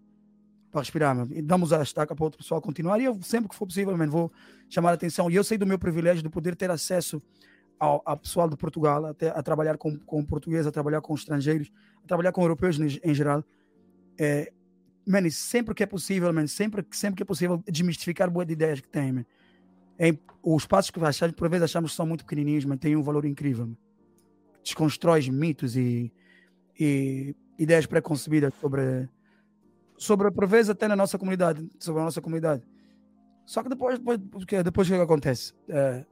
para 0.73 0.81
respirar. 0.81 1.15
E 1.31 1.39
damos 1.39 1.71
a 1.71 1.83
estaca 1.83 2.15
para 2.15 2.23
outro 2.25 2.39
pessoal 2.39 2.59
continuar. 2.59 2.99
E 2.99 3.05
eu, 3.05 3.21
sempre 3.21 3.47
que 3.47 3.55
for 3.55 3.67
possível, 3.67 3.95
man, 3.95 4.09
vou 4.09 4.31
chamar 4.67 4.89
a 4.89 4.93
atenção. 4.93 5.29
E 5.29 5.35
eu 5.35 5.43
sei 5.43 5.55
do 5.55 5.67
meu 5.67 5.77
privilégio 5.77 6.23
de 6.23 6.29
poder 6.29 6.55
ter 6.55 6.71
acesso 6.71 7.21
ao, 7.79 8.01
ao 8.03 8.17
pessoal 8.17 8.49
de 8.49 8.57
Portugal, 8.57 9.05
até 9.05 9.29
a 9.29 9.43
trabalhar 9.43 9.77
com, 9.77 9.99
com 9.99 10.25
português, 10.25 10.65
a 10.65 10.71
trabalhar 10.71 10.99
com 10.99 11.13
estrangeiros, 11.13 11.71
a 12.03 12.07
trabalhar 12.07 12.31
com 12.31 12.41
europeus 12.41 12.79
em 12.79 13.13
geral. 13.13 13.43
É, 14.17 14.51
man, 15.05 15.29
sempre 15.29 15.73
que 15.73 15.83
é 15.83 15.85
possível, 15.85 16.31
man, 16.33 16.47
sempre, 16.47 16.85
sempre 16.91 17.17
que 17.17 17.23
é 17.23 17.25
possível, 17.25 17.63
desmistificar 17.67 18.29
boas 18.29 18.49
ideias 18.49 18.79
que 18.79 18.87
tem, 18.87 19.11
man. 19.11 19.25
É, 19.97 20.17
os 20.41 20.65
passos 20.65 20.91
que 20.91 20.99
achamos, 21.03 21.35
por 21.35 21.49
vezes 21.49 21.63
achamos 21.63 21.91
que 21.91 21.97
são 21.97 22.05
muito 22.05 22.25
pequenininhos, 22.25 22.65
mas 22.65 22.79
têm 22.79 22.95
um 22.95 23.03
valor 23.03 23.25
incrível. 23.25 23.67
Man. 23.67 23.77
Desconstrói 24.63 25.29
mitos 25.29 25.75
e, 25.75 26.11
e 26.79 27.35
ideias 27.57 27.85
preconcebidas 27.85 28.53
sobre 28.59 29.09
sobre 29.97 30.31
por 30.31 30.47
vezes 30.47 30.69
até 30.69 30.87
na 30.87 30.95
nossa 30.95 31.17
comunidade, 31.17 31.67
sobre 31.79 32.01
a 32.01 32.05
nossa 32.05 32.21
comunidade. 32.21 32.63
Só 33.45 33.61
que 33.61 33.69
depois, 33.69 33.99
depois, 33.99 34.19
depois 34.19 34.87
o 34.89 34.91
que, 34.91 34.95
acontece? 34.95 35.53
É, 35.69 36.05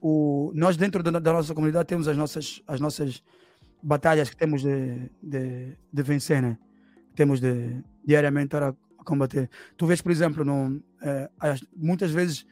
o, 0.00 0.52
nós 0.54 0.76
dentro 0.76 1.02
da, 1.02 1.10
da, 1.18 1.32
nossa 1.32 1.54
comunidade 1.54 1.86
temos 1.86 2.08
as 2.08 2.16
nossas, 2.16 2.62
as 2.66 2.80
nossas 2.80 3.22
batalhas 3.82 4.30
que 4.30 4.36
temos 4.36 4.62
de, 4.62 5.10
de, 5.22 5.76
de 5.92 6.02
vencer, 6.02 6.40
né? 6.42 6.58
Temos 7.14 7.40
de 7.40 7.82
diariamente 8.04 8.46
estar 8.46 8.62
a, 8.62 8.74
combater. 9.04 9.50
Tu 9.76 9.86
vês, 9.86 10.00
por 10.00 10.12
exemplo, 10.12 10.44
no, 10.44 10.82
é, 11.02 11.28
muitas 11.76 12.10
vezes 12.10 12.46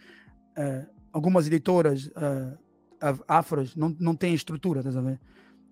é, 0.57 0.87
algumas 1.13 1.47
editoras 1.47 2.11
é, 2.17 3.15
afros 3.29 3.77
não, 3.77 3.95
não 4.01 4.15
têm 4.15 4.35
estrutura, 4.35 4.81
estás 4.81 4.97
a 4.97 5.01
ver? 5.01 5.21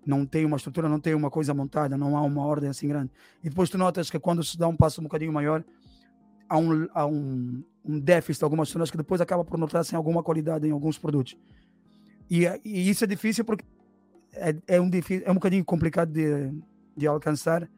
não 0.05 0.25
tem 0.25 0.45
uma 0.45 0.57
estrutura, 0.57 0.89
não 0.89 0.99
tem 0.99 1.13
uma 1.13 1.29
coisa 1.29 1.53
montada, 1.53 1.97
não 1.97 2.17
há 2.17 2.21
uma 2.21 2.43
ordem 2.43 2.69
assim 2.69 2.87
grande. 2.87 3.11
E 3.43 3.49
depois 3.49 3.69
tu 3.69 3.77
notas 3.77 4.09
que 4.09 4.17
quando 4.17 4.43
se 4.43 4.57
dá 4.57 4.67
um 4.67 4.75
passo 4.75 5.01
um 5.01 5.03
bocadinho 5.03 5.31
maior, 5.31 5.63
há 6.47 6.57
um, 6.57 6.87
há 6.93 7.05
um, 7.05 7.63
um 7.85 7.99
déficit 7.99 8.39
de 8.39 8.43
algumas 8.43 8.69
zonas 8.69 8.89
que 8.89 8.97
depois 8.97 9.21
acaba 9.21 9.45
por 9.45 9.57
notar 9.57 9.85
sem 9.85 9.95
alguma 9.95 10.23
qualidade 10.23 10.67
em 10.67 10.71
alguns 10.71 10.97
produtos. 10.97 11.37
E, 12.29 12.45
e 12.65 12.89
isso 12.89 13.03
é 13.03 13.07
difícil 13.07 13.45
porque 13.45 13.63
é, 14.33 14.55
é, 14.67 14.81
um, 14.81 14.89
é 15.25 15.31
um 15.31 15.35
bocadinho 15.35 15.63
complicado 15.63 16.11
de, 16.11 16.51
de 16.95 17.07
alcançar, 17.07 17.69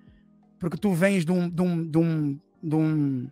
porque 0.62 0.78
tu 0.78 0.94
vens 0.94 1.26
de, 1.26 1.32
um, 1.32 1.50
de, 1.50 1.62
um, 1.62 1.84
de, 1.84 1.98
um, 1.98 2.40
de, 2.62 2.76
um, 2.76 3.28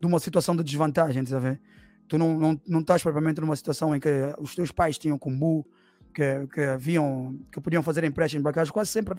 de 0.00 0.06
uma 0.06 0.18
situação 0.18 0.56
de 0.56 0.64
desvantagem, 0.64 1.24
sabe? 1.24 1.60
Tu 2.08 2.18
não, 2.18 2.36
não, 2.36 2.60
não 2.66 2.80
estás 2.80 3.02
propriamente 3.02 3.40
numa 3.40 3.54
situação 3.54 3.94
em 3.94 4.00
que 4.00 4.10
os 4.40 4.52
teus 4.52 4.72
pais 4.72 4.98
tinham 4.98 5.16
combu, 5.16 5.64
que, 6.12 6.46
que 6.52 6.60
haviam, 6.62 7.38
que 7.52 7.60
podiam 7.60 7.84
fazer 7.84 8.02
empréstimos 8.02 8.42
bancários, 8.42 8.72
quase 8.72 8.90
sempre, 8.90 9.14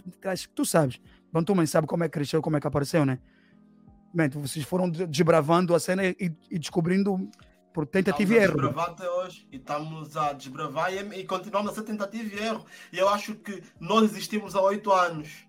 tu 0.53 0.65
sabes, 0.65 0.99
Bom, 1.31 1.41
tu 1.41 1.55
mãe 1.55 1.65
sabe 1.65 1.87
como 1.87 2.03
é 2.03 2.09
que 2.09 2.13
cresceu, 2.13 2.41
como 2.41 2.57
é 2.57 2.59
que 2.59 2.67
apareceu, 2.67 3.05
né? 3.05 3.17
Bem, 4.13 4.27
vocês 4.29 4.65
foram 4.65 4.89
desbravando 4.89 5.73
a 5.73 5.79
cena 5.79 6.05
e, 6.05 6.15
e 6.49 6.59
descobrindo 6.59 7.29
por 7.73 7.85
tentativa 7.85 8.33
e 8.33 8.37
erro. 8.37 8.53
Desbravar 8.53 8.89
até 8.89 9.09
hoje 9.09 9.47
e 9.51 9.57
estamos 9.57 10.17
a 10.17 10.33
desbravar 10.33 10.93
e, 10.93 11.19
e 11.19 11.23
continuamos 11.25 11.71
a 11.71 11.75
ser 11.75 11.83
tentativa 11.83 12.35
e 12.35 12.43
erro. 12.43 12.65
E 12.91 12.97
eu 12.97 13.07
acho 13.07 13.35
que 13.35 13.63
nós 13.79 14.03
existimos 14.03 14.53
há 14.55 14.61
oito 14.61 14.91
anos? 14.91 15.46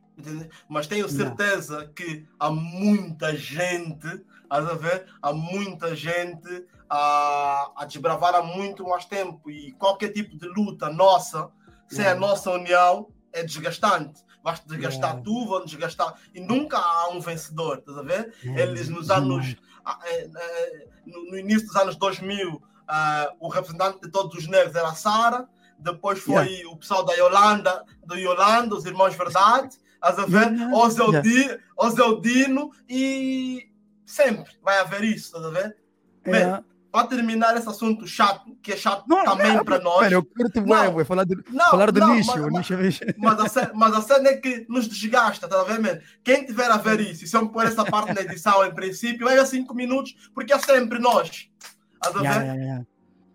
Mas 0.68 0.86
tenho 0.86 1.08
certeza 1.08 1.80
Não. 1.80 1.92
que 1.92 2.26
há 2.38 2.50
muita 2.50 3.36
gente, 3.36 4.24
a 4.48 4.60
ver, 4.60 5.06
há 5.22 5.32
muita 5.32 5.94
gente 5.94 6.66
a, 6.88 7.70
a 7.76 7.84
desbravar 7.84 8.34
há 8.34 8.42
muito 8.42 8.84
mais 8.84 9.04
tempo 9.04 9.50
e 9.50 9.72
qualquer 9.72 10.12
tipo 10.12 10.36
de 10.36 10.48
luta 10.48 10.90
nossa, 10.90 11.50
sem 11.86 12.00
yeah. 12.04 12.16
a 12.16 12.20
nossa 12.20 12.50
união, 12.50 13.08
é 13.32 13.42
desgastante. 13.42 14.24
Vais 14.42 14.60
desgastar 14.64 15.10
yeah. 15.10 15.22
tu, 15.22 15.46
vão 15.46 15.64
desgastar. 15.64 16.14
E 16.34 16.40
nunca 16.40 16.78
há 16.78 17.10
um 17.10 17.20
vencedor, 17.20 17.78
estás 17.78 17.98
a 17.98 18.02
ver? 18.02 18.34
Eles 18.42 18.88
nos 18.88 19.10
anos. 19.10 19.56
É, 20.04 20.24
é, 20.24 20.86
no, 21.06 21.38
início 21.38 21.66
dos 21.66 21.76
anos 21.76 21.96
2000, 21.96 22.54
uh, 22.54 22.60
o 23.40 23.48
representante 23.48 24.00
de 24.00 24.10
todos 24.10 24.36
os 24.36 24.46
negros 24.46 24.74
era 24.74 24.88
a 24.88 24.94
Sara, 24.94 25.48
depois 25.78 26.18
foi 26.18 26.46
yeah. 26.46 26.70
o 26.70 26.76
pessoal 26.76 27.04
da 27.04 27.14
Yolanda, 27.14 27.84
do 28.04 28.14
Yolanda, 28.14 28.74
os 28.74 28.84
Irmãos 28.84 29.14
Verdade, 29.14 29.78
estás 30.02 30.18
a. 30.18 30.76
Ozeldino, 30.76 31.58
Ozeldino 31.76 32.70
e 32.88 33.70
sempre 34.04 34.52
vai 34.62 34.78
haver 34.78 35.04
isso, 35.04 35.26
estás 35.26 35.44
a 35.44 35.50
ver? 35.50 35.76
Yeah 36.26 36.64
para 36.90 37.06
terminar 37.06 37.56
esse 37.56 37.68
assunto 37.68 38.06
chato, 38.06 38.56
que 38.62 38.72
é 38.72 38.76
chato 38.76 39.04
não, 39.06 39.24
também 39.24 39.56
é, 39.56 39.62
para 39.62 39.78
nós. 39.78 40.10
eu 40.10 40.24
curto 40.24 40.60
não, 40.62 40.94
ué, 40.94 41.04
falar 41.04 41.24
do, 41.24 41.44
não, 41.50 41.70
falar 41.70 41.92
do 41.92 42.00
não, 42.00 42.14
nicho, 42.14 42.50
mas, 42.50 42.70
nicho. 42.70 43.04
Mas, 43.18 43.40
a 43.40 43.48
cena, 43.48 43.70
mas 43.74 43.94
a 43.94 44.02
cena 44.02 44.28
é 44.30 44.36
que 44.36 44.66
nos 44.68 44.88
desgasta, 44.88 45.46
tá 45.46 45.62
vendo, 45.64 45.82
man? 45.82 46.00
Quem 46.24 46.46
tiver 46.46 46.70
a 46.70 46.76
ver 46.76 47.00
isso, 47.00 47.24
e 47.24 47.28
se 47.28 47.36
eu 47.36 47.48
pôr 47.48 47.66
essa 47.66 47.84
parte 47.84 48.14
na 48.14 48.22
edição 48.22 48.64
em 48.64 48.74
princípio, 48.74 49.26
vai 49.26 49.36
ver 49.36 49.46
5 49.46 49.72
minutos, 49.74 50.14
porque 50.34 50.52
é 50.52 50.58
sempre 50.58 50.98
nós. 50.98 51.48
Tá 52.00 52.10
yeah, 52.20 52.42
yeah, 52.42 52.62
yeah. 52.62 52.86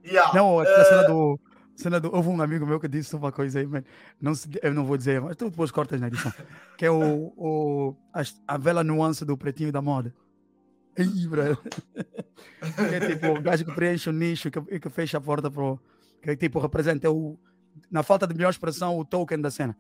Yeah. 0.05 0.33
Não, 0.33 0.59
a 0.59 0.63
uh... 0.63 0.85
cena 0.85 1.03
do. 1.03 1.39
Cena 1.75 1.99
do, 1.99 2.13
houve 2.13 2.29
um 2.29 2.41
amigo 2.41 2.65
meu 2.65 2.79
que 2.79 2.87
disse 2.87 3.15
uma 3.15 3.31
coisa 3.31 3.59
aí, 3.59 3.65
man, 3.65 3.83
não 4.21 4.35
se, 4.35 4.47
eu 4.61 4.73
não 4.73 4.85
vou 4.85 4.95
dizer, 4.95 5.19
mas 5.19 5.35
tu 5.35 5.49
depois 5.49 5.71
cortas 5.71 5.99
na 5.99 6.07
edição, 6.07 6.31
que 6.77 6.85
é 6.85 6.91
o, 6.91 7.33
o, 7.35 7.95
a, 8.47 8.57
vela 8.57 8.83
nuance 8.83 9.25
do 9.25 9.35
pretinho 9.35 9.71
da 9.71 9.81
moda. 9.81 10.13
Ih, 10.97 11.27
bro. 11.27 11.57
é 12.93 12.99
tipo 13.07 13.27
o 13.27 13.41
gajo 13.41 13.65
que 13.65 13.71
preenche 13.71 14.09
o 14.09 14.13
nicho 14.13 14.49
e 14.69 14.79
que, 14.79 14.89
fecha 14.89 15.17
a 15.17 15.21
porta 15.21 15.49
pro. 15.49 15.79
Que 16.21 16.35
tipo 16.35 16.59
representa 16.59 17.09
o. 17.09 17.39
Na 17.89 18.03
falta 18.03 18.27
de 18.27 18.35
melhor 18.35 18.51
expressão, 18.51 18.97
o 18.97 19.03
token 19.03 19.41
da 19.41 19.49
cena. 19.49 19.75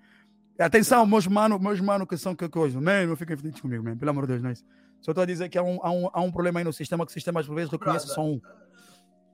Atenção, 0.57 1.05
meus 1.05 1.27
manos 1.27 1.59
meus 1.59 1.79
mano 1.79 2.07
que 2.07 2.17
são 2.17 2.35
que 2.35 2.49
coisa. 2.49 2.81
Man, 2.81 3.05
não 3.05 3.15
fiquem 3.15 3.37
felizes 3.37 3.61
comigo, 3.61 3.83
man. 3.83 3.95
Pelo 3.95 4.09
amor 4.09 4.23
de 4.23 4.29
Deus, 4.29 4.41
não 4.41 4.49
é 4.49 4.53
isso. 4.53 4.65
Só 5.01 5.11
estou 5.11 5.21
a 5.21 5.25
dizer 5.25 5.49
que 5.49 5.57
há 5.57 5.63
um, 5.63 5.79
há, 5.83 5.91
um, 5.91 6.09
há 6.11 6.21
um 6.21 6.31
problema 6.31 6.59
aí 6.59 6.63
no 6.63 6.73
sistema 6.73 7.05
que 7.05 7.11
o 7.11 7.13
sistema 7.13 7.39
às 7.41 7.47
vezes 7.47 7.71
reconhece 7.71 8.07
só 8.07 8.25
um. 8.25 8.41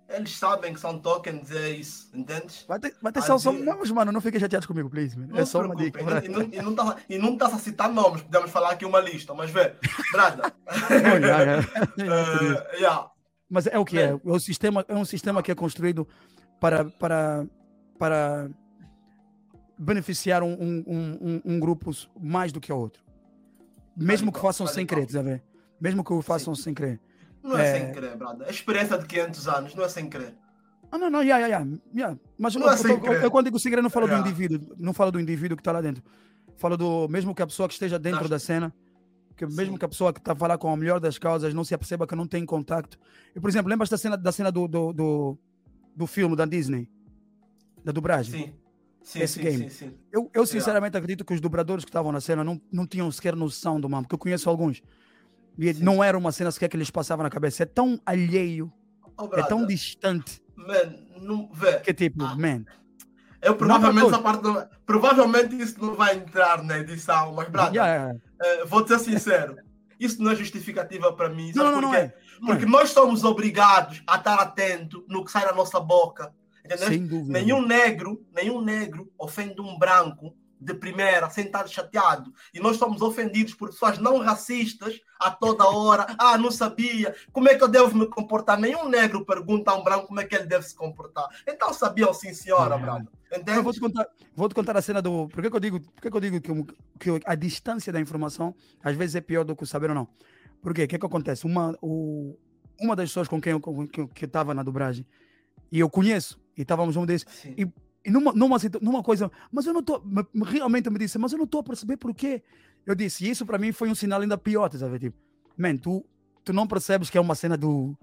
Eles 0.09 0.35
sabem 0.37 0.73
que 0.73 0.79
são 0.79 0.97
tokens, 0.97 1.51
é 1.51 1.69
isso, 1.69 2.09
entendes? 2.13 2.65
Vai 2.67 2.79
ter, 2.79 2.95
vai 2.99 3.11
ter 3.11 3.21
só, 3.21 3.37
só, 3.37 3.51
mas, 3.53 3.91
mano, 3.91 4.11
não 4.11 4.19
fiquem 4.19 4.39
chateados 4.39 4.65
comigo, 4.65 4.89
please. 4.89 5.17
Man. 5.17 5.27
É 5.39 5.45
só 5.45 5.61
uma 5.61 5.75
dica. 5.75 6.01
E, 6.01 6.25
e, 6.25 6.29
não, 6.29 6.41
e, 6.41 6.61
não 6.61 6.75
tá, 6.75 6.95
e 7.07 7.17
não 7.17 7.37
tá 7.37 7.45
a 7.45 7.59
citar 7.59 7.89
nomes, 7.89 8.23
podemos 8.23 8.49
falar 8.49 8.71
aqui 8.71 8.85
uma 8.85 8.99
lista, 8.99 9.33
mas 9.35 9.51
vê, 9.51 9.75
Brada. 10.11 10.47
uh, 10.65 12.01
yeah. 12.75 13.11
Mas 13.49 13.67
é 13.67 13.77
o 13.77 13.85
que 13.85 13.99
é. 13.99 14.09
é. 14.09 14.19
O 14.23 14.39
sistema, 14.39 14.83
é 14.87 14.95
um 14.95 15.05
sistema 15.05 15.43
que 15.43 15.51
é 15.51 15.55
construído 15.55 16.07
para, 16.59 16.85
para, 16.85 17.45
para 17.97 18.49
beneficiar 19.77 20.43
um, 20.43 20.53
um, 20.53 20.83
um, 20.87 21.41
um 21.45 21.59
grupo 21.59 21.91
mais 22.19 22.51
do 22.51 22.59
que 22.59 22.71
o 22.71 22.77
outro. 22.77 23.03
Mesmo 23.95 24.31
que 24.31 24.39
façam 24.39 24.65
sem 24.65 24.85
querer, 24.85 25.05
ver? 25.05 25.43
Mesmo 25.79 26.03
que 26.03 26.13
o 26.13 26.21
façam 26.21 26.53
Sim. 26.55 26.63
sem 26.63 26.73
querer. 26.73 26.99
Não 27.43 27.57
é, 27.57 27.69
é, 27.69 27.79
sem 27.79 27.93
crer, 27.93 28.17
brother. 28.17 28.47
A 28.47 28.51
experiência 28.51 28.97
de 28.97 29.05
500 29.05 29.47
anos 29.47 29.75
não 29.75 29.83
é 29.83 29.89
sem 29.89 30.09
crer. 30.09 30.35
Ah, 30.91 30.97
não, 30.97 31.09
não, 31.09 31.21
yeah, 31.21 31.45
yeah, 31.45 31.77
yeah. 31.93 32.17
Mas 32.37 32.55
não 32.55 32.67
eu, 32.67 32.73
é 32.73 32.77
sem 32.77 32.91
eu, 32.91 33.05
eu, 33.05 33.13
eu, 33.21 33.31
quando 33.31 33.45
digo 33.45 33.59
sem 33.59 33.71
crer, 33.71 33.83
não 33.83 33.89
falo 33.89 34.07
yeah. 34.07 34.23
do 34.23 34.27
indivíduo, 34.27 34.75
não 34.77 34.93
falo 34.93 35.11
do 35.11 35.19
indivíduo 35.19 35.55
que 35.55 35.61
está 35.61 35.71
lá 35.71 35.81
dentro. 35.81 36.03
Falo 36.57 36.75
do 36.75 37.07
mesmo 37.07 37.33
que 37.33 37.41
a 37.41 37.47
pessoa 37.47 37.67
que 37.67 37.73
esteja 37.73 37.99
dentro 37.99 38.27
da 38.27 38.39
cena, 38.39 38.73
que 39.37 39.45
mesmo 39.45 39.73
Sim. 39.73 39.77
que 39.77 39.85
a 39.85 39.87
pessoa 39.87 40.11
que 40.11 40.19
está 40.19 40.35
falar 40.35 40.57
com 40.57 40.69
a 40.71 40.75
melhor 40.75 40.99
das 40.99 41.17
causas 41.17 41.53
não 41.53 41.63
se 41.63 41.73
aperceba 41.73 42.05
que 42.05 42.15
não 42.15 42.27
tem 42.27 42.45
contato. 42.45 42.99
E, 43.35 43.39
por 43.39 43.49
exemplo, 43.49 43.69
lembras 43.69 43.89
da 43.89 43.97
cena, 43.97 44.17
da 44.17 44.31
cena 44.31 44.51
do, 44.51 44.67
do, 44.67 44.91
do, 44.91 45.37
do 45.95 46.07
filme 46.07 46.35
da 46.35 46.45
Disney? 46.45 46.89
Da 47.83 47.91
dublagem? 47.91 48.47
Sim. 48.47 48.53
Sim, 49.01 49.19
esse 49.21 49.35
sim, 49.35 49.41
game. 49.41 49.69
Sim, 49.69 49.93
eu, 50.11 50.29
eu 50.33 50.45
sinceramente 50.45 50.97
acredito 50.97 51.23
que 51.23 51.33
os 51.33 51.39
dobradores 51.39 51.85
que 51.85 51.89
estavam 51.89 52.11
na 52.11 52.19
cena 52.19 52.43
não, 52.43 52.61
não 52.71 52.85
tinham 52.85 53.09
sequer 53.11 53.35
noção 53.35 53.79
do 53.79 53.89
mano, 53.89 54.03
porque 54.03 54.15
eu 54.15 54.19
conheço 54.19 54.49
alguns. 54.49 54.81
E 55.59 55.73
Sim. 55.73 55.83
não 55.83 56.01
era 56.01 56.17
uma 56.17 56.31
cena 56.31 56.49
sequer 56.51 56.69
que 56.69 56.77
eles 56.77 56.89
passavam 56.89 57.23
na 57.23 57.29
cabeça. 57.29 57.63
É 57.63 57.65
tão 57.65 57.99
alheio, 58.05 58.71
oh, 59.17 59.29
é 59.33 59.43
tão 59.43 59.65
distante. 59.65 60.41
Man, 60.55 60.95
não, 61.21 61.51
vê. 61.51 61.79
Que 61.81 61.93
tipo, 61.93 62.23
ah, 62.23 62.35
man. 62.35 62.63
Eu 63.41 63.55
provavelmente 63.55 64.07
essa 64.07 64.19
parte 64.19 64.43
não, 64.43 64.67
provavelmente 64.85 65.61
isso 65.61 65.79
não 65.81 65.95
vai 65.95 66.15
entrar 66.15 66.63
na 66.63 66.79
edição, 66.79 67.33
mas 67.33 67.49
brother, 67.49 67.73
yeah. 67.73 68.13
uh, 68.13 68.67
vou 68.67 68.85
ser 68.85 68.99
sincero, 68.99 69.57
isso 69.99 70.21
não 70.21 70.31
é 70.31 70.35
justificativa 70.35 71.11
para 71.13 71.29
mim. 71.29 71.51
Não, 71.55 71.71
não, 71.71 71.81
não, 71.81 71.93
é. 71.93 72.13
Porque 72.45 72.65
é. 72.65 72.67
nós 72.67 72.89
somos 72.89 73.23
obrigados 73.23 74.01
a 74.07 74.15
estar 74.15 74.35
atento 74.35 75.05
no 75.09 75.23
que 75.23 75.31
sai 75.31 75.45
da 75.45 75.53
nossa 75.53 75.79
boca. 75.79 76.33
Entendeu? 76.63 77.23
Nenhum 77.25 77.65
negro, 77.65 78.25
nenhum 78.33 78.61
negro 78.61 79.11
ofende 79.17 79.59
um 79.59 79.77
branco 79.77 80.35
de 80.59 80.73
primeira, 80.73 81.27
estar 81.27 81.67
chateado. 81.67 82.33
E 82.53 82.59
nós 82.59 82.77
somos 82.77 83.01
ofendidos 83.01 83.53
por 83.53 83.69
pessoas 83.69 83.97
não 83.97 84.19
racistas 84.19 84.99
a 85.19 85.31
toda 85.31 85.65
hora. 85.65 86.07
Ah, 86.17 86.37
não 86.37 86.51
sabia. 86.51 87.15
Como 87.31 87.47
é 87.47 87.55
que 87.55 87.63
eu 87.63 87.67
devo 87.67 87.97
me 87.97 88.07
comportar? 88.07 88.59
Nenhum 88.59 88.89
negro 88.89 89.25
pergunta 89.25 89.71
a 89.71 89.75
um 89.75 89.83
branco 89.83 90.07
como 90.07 90.19
é 90.19 90.25
que 90.25 90.35
ele 90.35 90.45
deve 90.45 90.65
se 90.65 90.75
comportar. 90.75 91.27
Então 91.47 91.73
sabiam 91.73 92.13
sim, 92.13 92.33
senhora, 92.33 92.75
é. 92.75 92.79
Brado. 92.79 93.07
Eu 93.45 93.63
vou 93.63 93.71
te, 93.71 93.79
contar, 93.79 94.07
vou 94.35 94.49
te 94.49 94.55
contar 94.55 94.75
a 94.75 94.81
cena 94.81 95.01
do. 95.01 95.27
Por 95.29 95.43
que, 95.43 95.49
que 95.49 95.55
eu 95.55 95.59
digo, 95.59 95.79
por 95.79 96.01
que, 96.01 96.09
que, 96.09 96.17
eu 96.17 96.21
digo 96.21 96.41
que, 96.41 96.51
que 96.99 97.21
a 97.25 97.35
distância 97.35 97.93
da 97.93 97.99
informação 97.99 98.55
às 98.83 98.95
vezes 98.95 99.15
é 99.15 99.21
pior 99.21 99.45
do 99.45 99.55
que 99.55 99.63
o 99.63 99.67
saber 99.67 99.89
ou 99.89 99.95
não? 99.95 100.07
Por 100.61 100.73
quê? 100.73 100.83
O 100.83 100.87
que, 100.87 100.97
que 100.97 101.05
acontece? 101.05 101.45
Uma, 101.45 101.77
o, 101.79 102.35
uma 102.81 102.95
das 102.95 103.09
pessoas 103.09 103.27
com 103.27 103.39
quem 103.39 103.53
eu 103.53 104.09
estava 104.19 104.53
na 104.53 104.63
dobragem, 104.63 105.05
e 105.71 105.79
eu 105.79 105.89
conheço, 105.89 106.41
e 106.57 106.63
estávamos 106.63 106.95
um 106.95 107.05
desses, 107.05 107.45
e 107.45 107.67
e 108.05 108.09
numa, 108.11 108.31
numa, 108.33 108.57
numa 108.81 109.03
coisa, 109.03 109.31
mas 109.51 109.65
eu 109.65 109.73
não 109.73 109.81
estou, 109.81 110.03
realmente 110.45 110.89
me 110.89 110.97
disse, 110.97 111.17
mas 111.17 111.31
eu 111.31 111.37
não 111.37 111.45
estou 111.45 111.61
a 111.61 111.63
perceber 111.63 111.97
porquê. 111.97 112.41
Eu 112.85 112.95
disse, 112.95 113.25
e 113.25 113.29
isso 113.29 113.45
para 113.45 113.57
mim 113.57 113.71
foi 113.71 113.89
um 113.89 113.95
sinal 113.95 114.21
ainda 114.21 114.37
pior, 114.37 114.71
sabe? 114.71 114.99
Tipo, 114.99 115.17
man, 115.57 115.77
tu, 115.77 116.05
tu 116.43 116.53
não 116.53 116.65
percebes 116.65 117.09
que 117.09 117.17
é 117.17 117.21
uma 117.21 117.35
cena 117.35 117.57
do, 117.57 117.97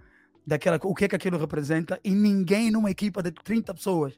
daquela, 0.47 0.79
o 0.83 0.95
que 0.95 1.07
é 1.07 1.09
que 1.09 1.17
aquilo 1.17 1.39
representa 1.39 1.99
e 2.05 2.11
ninguém 2.11 2.71
numa 2.71 2.91
equipa 2.91 3.23
de 3.23 3.33
30 3.33 3.75
pessoas, 3.75 4.15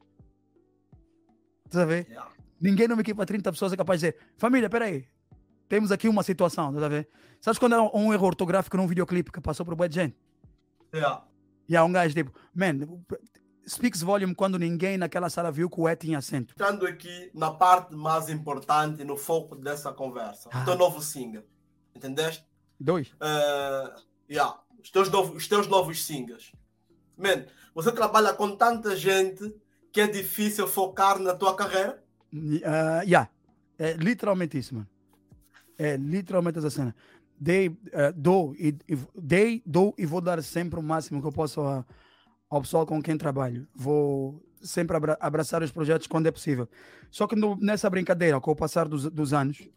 sabe? 1.71 2.07
Yeah. 2.09 2.31
Ninguém 2.61 2.89
numa 2.89 3.01
equipa 3.01 3.25
de 3.25 3.29
30 3.29 3.53
pessoas 3.53 3.73
é 3.73 3.77
capaz 3.77 4.01
de 4.01 4.09
dizer, 4.09 4.21
família, 4.37 4.69
peraí, 4.69 5.07
temos 5.69 5.93
aqui 5.93 6.09
uma 6.09 6.25
situação, 6.25 6.75
tá 6.75 6.89
vendo? 6.89 7.07
Sabes 7.41 7.59
quando 7.59 7.77
é 7.77 7.81
um 7.97 8.13
erro 8.13 8.27
ortográfico 8.27 8.77
num 8.77 8.87
videoclipe 8.87 9.31
que 9.31 9.41
passou 9.41 9.65
por 9.65 9.77
boa 9.77 9.89
gente? 9.89 10.17
Yeah. 10.93 11.25
E 11.69 11.77
há 11.77 11.85
um 11.85 11.93
gajo 11.93 12.15
tipo, 12.15 12.33
man, 12.55 12.79
speaks 13.69 14.03
volume 14.03 14.35
quando 14.35 14.59
ninguém 14.59 14.97
naquela 14.97 15.29
sala 15.29 15.53
viu 15.53 15.69
que 15.69 15.81
o 15.81 15.89
E 15.89 15.97
tinha 15.97 16.19
acento. 16.19 16.53
Estando 16.53 16.87
aqui 16.87 17.31
na 17.35 17.51
parte 17.51 17.95
mais 17.95 18.29
importante, 18.29 19.05
no 19.05 19.17
foco 19.17 19.55
dessa 19.55 19.93
conversa, 19.93 20.49
ah. 20.53 20.63
o 20.63 20.65
teu 20.65 20.77
novo 20.77 21.01
single, 21.01 21.45
entendeste? 21.95 22.45
Dois. 22.81 23.09
Uh, 23.13 24.01
yeah, 24.31 24.59
os, 24.83 24.91
teus 24.91 25.11
novos, 25.11 25.37
os 25.37 25.49
teus 25.49 25.67
novos 25.67 26.05
singles. 26.05 26.53
Man, 27.17 27.45
você 27.75 27.93
trabalha 27.93 28.33
com 28.33 28.57
tanta 28.57 28.97
gente 28.97 29.55
que 29.93 30.01
é 30.01 30.07
difícil 30.07 30.67
focar 30.69 31.19
na 31.19 31.35
tua 31.35 31.55
carreira? 31.55 32.03
Uh, 32.33 33.03
yeah. 33.05 33.29
É 33.79 33.93
literalmente 33.93 34.59
isso, 34.59 34.75
mano. 34.75 34.89
É 35.79 35.97
literalmente 35.97 36.59
essa 36.59 36.71
cena. 36.71 36.95
Dei, 37.41 37.69
uh, 37.69 38.13
dou, 38.15 38.55
e, 38.57 38.77
dei, 39.15 39.63
dou 39.65 39.95
e 39.97 40.05
vou 40.05 40.21
dar 40.21 40.43
sempre 40.43 40.81
o 40.81 40.83
máximo 40.83 41.21
que 41.21 41.27
eu 41.29 41.33
posso 41.33 41.61
a, 41.61 41.85
ao 42.49 42.61
pessoal 42.63 42.87
com 42.87 43.03
quem 43.03 43.17
trabalho. 43.17 43.67
Vou 43.75 44.43
sempre 44.61 44.97
abra 44.97 45.17
abraçar 45.21 45.63
os 45.63 45.71
projetos 45.71 46.07
quando 46.07 46.27
é 46.27 46.31
possível. 46.31 46.69
Só 47.11 47.27
que 47.27 47.37
no, 47.37 47.57
nessa 47.57 47.89
brincadeira, 47.89 48.41
com 48.41 48.51
o 48.51 48.57
passar 48.57 48.89
dos, 48.89 49.05
dos 49.05 49.33
anos, 49.33 49.69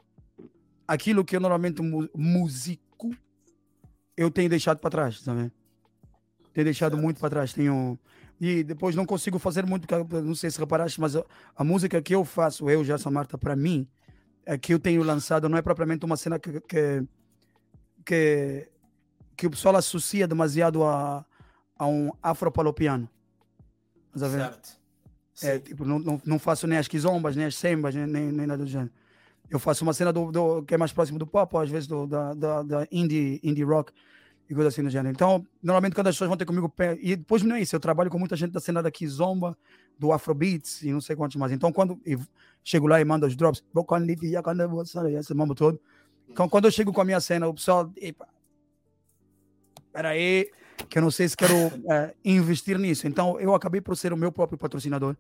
aquilo 0.87 1.23
que 1.23 1.35
eu 1.35 1.39
normalmente 1.39 1.81
músico, 2.15 3.15
eu 4.17 4.29
tenho 4.31 4.49
deixado 4.49 4.79
para 4.79 4.89
trás, 4.89 5.19
sabe? 5.21 5.51
Tenho 6.53 6.65
deixado 6.65 6.97
muito 6.97 7.19
para 7.19 7.29
trás. 7.29 7.53
Tenho 7.53 7.97
e 8.41 8.63
depois 8.63 8.95
não 8.95 9.05
consigo 9.05 9.37
fazer 9.37 9.67
muito, 9.67 9.87
não 10.23 10.33
sei 10.33 10.49
se 10.49 10.59
reparaste, 10.59 10.99
mas 10.99 11.15
a, 11.15 11.23
a 11.55 11.63
música 11.63 12.01
que 12.01 12.15
eu 12.15 12.25
faço, 12.25 12.67
eu, 12.71 12.83
Gerson 12.83 13.11
Marta, 13.11 13.37
para 13.37 13.55
mim, 13.55 13.87
é 14.43 14.57
que 14.57 14.73
eu 14.73 14.79
tenho 14.79 15.03
lançado, 15.03 15.47
não 15.47 15.59
é 15.59 15.61
propriamente 15.61 16.03
uma 16.05 16.17
cena 16.17 16.39
que, 16.39 16.59
que, 16.61 17.03
que, 18.03 18.67
que 19.37 19.45
o 19.45 19.51
pessoal 19.51 19.75
associa 19.75 20.27
demasiado 20.27 20.83
a, 20.83 21.23
a 21.81 21.87
um 21.87 22.11
afropalopiano. 22.21 23.09
Certo. 25.33 25.55
É, 25.55 25.57
tipo, 25.57 25.83
não, 25.83 25.97
não, 25.97 26.21
não, 26.23 26.37
faço 26.37 26.67
nem 26.67 26.77
as 26.77 26.87
quizombas, 26.87 27.35
nem 27.35 27.45
as 27.45 27.55
sembas, 27.55 27.95
nem, 27.95 28.05
nem, 28.05 28.31
nem, 28.31 28.45
nada 28.45 28.63
do 28.63 28.69
gênero. 28.69 28.91
Eu 29.49 29.57
faço 29.57 29.83
uma 29.83 29.91
cena 29.91 30.13
do, 30.13 30.31
do, 30.31 30.61
que 30.61 30.75
é 30.75 30.77
mais 30.77 30.93
próximo 30.93 31.17
do 31.17 31.25
pop, 31.25 31.57
às 31.57 31.71
vezes 31.71 31.87
do, 31.87 32.05
da, 32.05 32.35
da, 32.35 32.61
da 32.61 32.87
indie, 32.91 33.39
indie 33.43 33.63
rock 33.63 33.91
e 34.47 34.53
coisa 34.53 34.67
assim 34.69 34.83
do 34.83 34.91
gênero. 34.91 35.11
Então, 35.11 35.43
normalmente 35.63 35.95
quando 35.95 36.05
as 36.05 36.13
pessoas 36.13 36.27
vão 36.27 36.37
ter 36.37 36.45
comigo, 36.45 36.71
e 37.01 37.15
depois 37.15 37.41
não 37.41 37.55
é 37.55 37.61
isso, 37.61 37.75
eu 37.75 37.79
trabalho 37.79 38.11
com 38.11 38.19
muita 38.19 38.35
gente 38.35 38.51
da 38.51 38.59
cena 38.59 38.83
da 38.83 38.91
kizomba, 38.91 39.57
do 39.97 40.13
afrobeats 40.13 40.83
e 40.83 40.91
não 40.91 41.01
sei 41.01 41.15
quantos 41.15 41.37
mais. 41.37 41.51
Então, 41.51 41.73
quando 41.73 41.99
eu 42.05 42.19
chego 42.63 42.85
lá 42.85 43.01
e 43.01 43.05
mando 43.05 43.25
os 43.25 43.35
drops, 43.35 43.63
esse 45.19 45.33
mambo 45.33 45.55
todo. 45.55 45.81
Então, 46.29 46.47
quando 46.47 46.65
eu 46.65 46.71
chego 46.71 46.93
com 46.93 47.01
a 47.01 47.05
minha 47.05 47.19
cena, 47.19 47.47
o 47.47 47.55
pessoal, 47.55 47.91
epa, 47.97 48.27
peraí, 49.91 50.49
que 50.89 50.97
eu 50.97 51.01
não 51.01 51.11
sei 51.11 51.27
se 51.27 51.37
quero 51.37 51.53
é, 51.89 52.13
investir 52.23 52.77
nisso. 52.77 53.07
Então, 53.07 53.39
eu 53.39 53.53
acabei 53.53 53.81
por 53.81 53.95
ser 53.95 54.13
o 54.13 54.17
meu 54.17 54.31
próprio 54.31 54.57
patrocinador. 54.57 55.15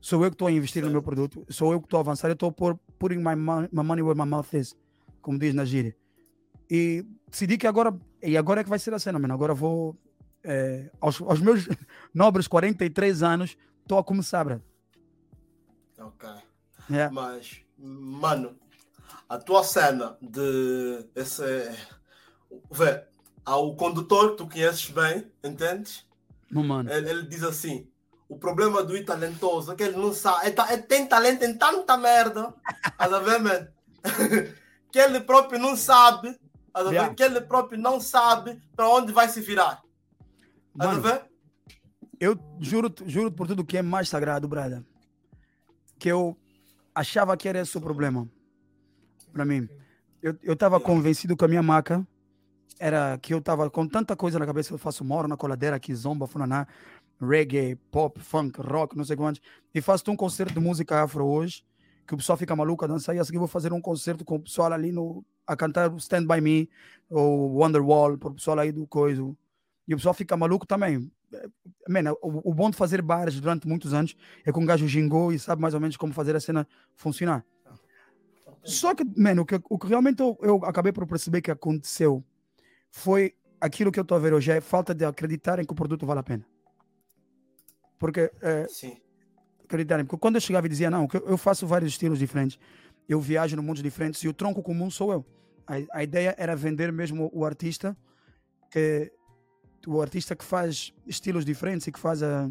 Sou 0.00 0.24
eu 0.24 0.30
que 0.30 0.34
estou 0.34 0.48
a 0.48 0.52
investir 0.52 0.84
no 0.84 0.90
meu 0.90 1.02
produto, 1.02 1.44
sou 1.48 1.72
eu 1.72 1.80
que 1.80 1.86
estou 1.86 1.98
a 1.98 2.00
avançar, 2.00 2.28
eu 2.28 2.34
estou 2.34 2.52
por 2.52 2.78
putting 2.98 3.18
my, 3.18 3.34
money, 3.34 3.68
my 3.72 3.82
money 3.82 4.02
where 4.02 4.18
my 4.18 4.26
mouth 4.26 4.52
is, 4.54 4.76
como 5.20 5.38
diz 5.38 5.54
na 5.54 5.64
gíria. 5.64 5.96
E 6.70 7.04
decidi 7.28 7.58
que 7.58 7.66
agora, 7.66 7.92
e 8.22 8.36
agora 8.36 8.60
é 8.60 8.64
que 8.64 8.70
vai 8.70 8.78
ser 8.78 8.94
a 8.94 8.98
cena, 8.98 9.18
mano. 9.18 9.34
Agora 9.34 9.54
vou, 9.54 9.96
é, 10.44 10.90
aos, 11.00 11.20
aos, 11.20 11.40
meus 11.40 11.66
nobres 12.14 12.46
43 12.46 13.22
anos, 13.22 13.56
estou 13.82 13.98
a 13.98 14.04
começar, 14.04 14.44
bro. 14.44 14.62
Ok. 15.98 16.28
Yeah. 16.90 17.12
Mas, 17.12 17.60
mano, 17.76 18.56
a 19.28 19.38
tua 19.38 19.64
cena 19.64 20.16
de 20.22 21.06
esse. 21.14 21.42
Vê, 22.70 23.04
ao 23.48 23.74
condutor, 23.74 24.32
que 24.32 24.36
tu 24.36 24.48
conheces 24.48 24.90
bem, 24.90 25.26
entendes? 25.42 26.06
mano. 26.50 26.92
Ele, 26.92 27.08
ele, 27.08 27.22
diz 27.26 27.42
assim: 27.42 27.88
o 28.28 28.38
problema 28.38 28.84
do 28.84 29.02
talentoso 29.04 29.72
é 29.72 29.74
que 29.74 29.82
ele 29.82 29.96
não 29.96 30.12
sabe, 30.12 30.48
ele, 30.48 30.56
ele 30.70 30.82
tem 30.82 31.06
talento 31.06 31.42
em 31.44 31.56
tanta 31.56 31.96
merda, 31.96 32.54
a 32.98 33.06
ver, 33.20 33.40
man? 33.40 33.68
que 34.92 34.98
ele 34.98 35.20
próprio 35.20 35.58
não 35.58 35.76
sabe, 35.76 36.38
a 36.74 36.82
ver? 36.82 37.14
Que 37.14 37.22
ele 37.22 37.40
próprio 37.40 37.80
não 37.80 38.00
sabe 38.00 38.60
para 38.76 38.88
onde 38.88 39.12
vai 39.12 39.28
se 39.28 39.40
virar. 39.40 39.82
A 40.78 40.94
ver? 40.94 41.24
Eu 42.20 42.38
juro, 42.60 42.92
juro 43.06 43.32
por 43.32 43.46
tudo 43.46 43.64
que 43.64 43.78
é 43.78 43.82
mais 43.82 44.08
sagrado, 44.08 44.46
brother, 44.46 44.82
que 45.98 46.08
eu 46.08 46.36
achava 46.94 47.36
que 47.36 47.48
era 47.48 47.60
esse 47.60 47.76
o 47.78 47.80
problema 47.80 48.28
para 49.32 49.44
mim. 49.44 49.68
Eu, 50.20 50.36
eu 50.42 50.56
tava 50.56 50.80
convencido 50.80 51.36
que 51.36 51.44
a 51.44 51.48
minha 51.48 51.62
maca 51.62 52.06
era 52.78 53.18
que 53.18 53.34
eu 53.34 53.40
tava 53.40 53.68
com 53.70 53.86
tanta 53.86 54.16
coisa 54.16 54.38
na 54.38 54.46
cabeça, 54.46 54.72
eu 54.72 54.78
faço 54.78 55.04
moro 55.04 55.28
na 55.28 55.36
coladeira 55.36 55.76
aqui, 55.76 55.94
zomba, 55.94 56.26
funaná, 56.26 56.66
reggae, 57.20 57.76
pop, 57.90 58.20
funk, 58.20 58.60
rock, 58.60 58.96
não 58.96 59.04
sei 59.04 59.16
quantos, 59.16 59.40
e 59.74 59.80
faço 59.80 60.10
um 60.10 60.16
concerto 60.16 60.54
de 60.54 60.60
música 60.60 61.02
afro 61.02 61.26
hoje, 61.26 61.64
que 62.06 62.14
o 62.14 62.16
pessoal 62.16 62.38
fica 62.38 62.54
maluco 62.56 62.84
a 62.84 62.88
dançar, 62.88 63.14
e 63.14 63.18
a 63.18 63.24
seguir 63.24 63.38
vou 63.38 63.48
fazer 63.48 63.72
um 63.72 63.80
concerto 63.80 64.24
com 64.24 64.36
o 64.36 64.40
pessoal 64.40 64.72
ali 64.72 64.92
no, 64.92 65.24
a 65.46 65.56
cantar 65.56 65.92
Stand 65.96 66.26
By 66.26 66.40
Me, 66.40 66.70
ou 67.10 67.56
Wonderwall, 67.56 68.16
para 68.16 68.28
o 68.28 68.34
pessoal 68.34 68.58
aí 68.58 68.72
do 68.72 68.86
coisa, 68.86 69.22
e 69.86 69.94
o 69.94 69.96
pessoal 69.96 70.14
fica 70.14 70.36
maluco 70.36 70.66
também. 70.66 71.10
Man, 71.88 72.12
o, 72.22 72.50
o 72.50 72.54
bom 72.54 72.70
de 72.70 72.76
fazer 72.76 73.02
bares 73.02 73.38
durante 73.40 73.66
muitos 73.66 73.92
anos 73.92 74.14
é 74.44 74.52
que 74.52 74.58
um 74.58 74.64
gajo 74.64 74.86
gingou 74.86 75.32
e 75.32 75.38
sabe 75.38 75.60
mais 75.60 75.74
ou 75.74 75.80
menos 75.80 75.96
como 75.96 76.12
fazer 76.12 76.36
a 76.36 76.40
cena 76.40 76.66
funcionar. 76.94 77.44
Só 78.62 78.94
que, 78.94 79.04
mano, 79.16 79.42
o 79.42 79.46
que, 79.46 79.60
o 79.68 79.78
que 79.78 79.86
realmente 79.86 80.20
eu, 80.20 80.38
eu 80.42 80.56
acabei 80.64 80.92
por 80.92 81.06
perceber 81.06 81.40
que 81.40 81.50
aconteceu 81.50 82.24
foi 82.98 83.34
aquilo 83.60 83.92
que 83.92 83.98
eu 83.98 84.02
estou 84.02 84.16
a 84.16 84.20
ver 84.20 84.32
hoje, 84.34 84.50
é 84.50 84.60
falta 84.60 84.94
de 84.94 85.04
acreditarem 85.04 85.64
que 85.64 85.72
o 85.72 85.74
produto 85.74 86.04
vale 86.04 86.20
a 86.20 86.22
pena. 86.22 86.44
Porque, 87.98 88.30
é, 88.42 88.66
acreditarem, 89.64 90.04
porque 90.04 90.20
quando 90.20 90.34
eu 90.34 90.40
chegava 90.40 90.66
e 90.66 90.70
dizia, 90.70 90.90
não, 90.90 91.08
eu 91.24 91.38
faço 91.38 91.66
vários 91.66 91.92
estilos 91.92 92.18
diferentes, 92.18 92.58
eu 93.08 93.20
viajo 93.20 93.56
no 93.56 93.62
mundo 93.62 93.82
diferentes 93.82 94.22
e 94.22 94.28
o 94.28 94.34
tronco 94.34 94.62
comum 94.62 94.90
sou 94.90 95.12
eu. 95.12 95.26
A, 95.66 95.98
a 95.98 96.02
ideia 96.02 96.34
era 96.38 96.54
vender 96.56 96.92
mesmo 96.92 97.30
o 97.32 97.44
artista, 97.44 97.96
que, 98.70 99.12
o 99.86 100.00
artista 100.00 100.34
que 100.34 100.44
faz 100.44 100.92
estilos 101.06 101.44
diferentes 101.44 101.86
e 101.86 101.92
que 101.92 101.98
faz 101.98 102.22
a. 102.22 102.50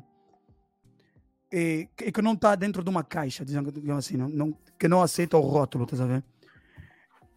E, 1.52 1.88
e 2.02 2.12
que 2.12 2.22
não 2.22 2.34
está 2.34 2.56
dentro 2.56 2.84
de 2.84 2.90
uma 2.90 3.04
caixa, 3.04 3.46
digamos 3.46 3.74
assim, 3.98 4.18
não, 4.18 4.28
não, 4.28 4.58
que 4.78 4.88
não 4.88 5.02
aceita 5.02 5.38
o 5.38 5.42
rótulo, 5.42 5.86
estás 5.86 6.02
a 6.02 6.06
ver? 6.06 6.24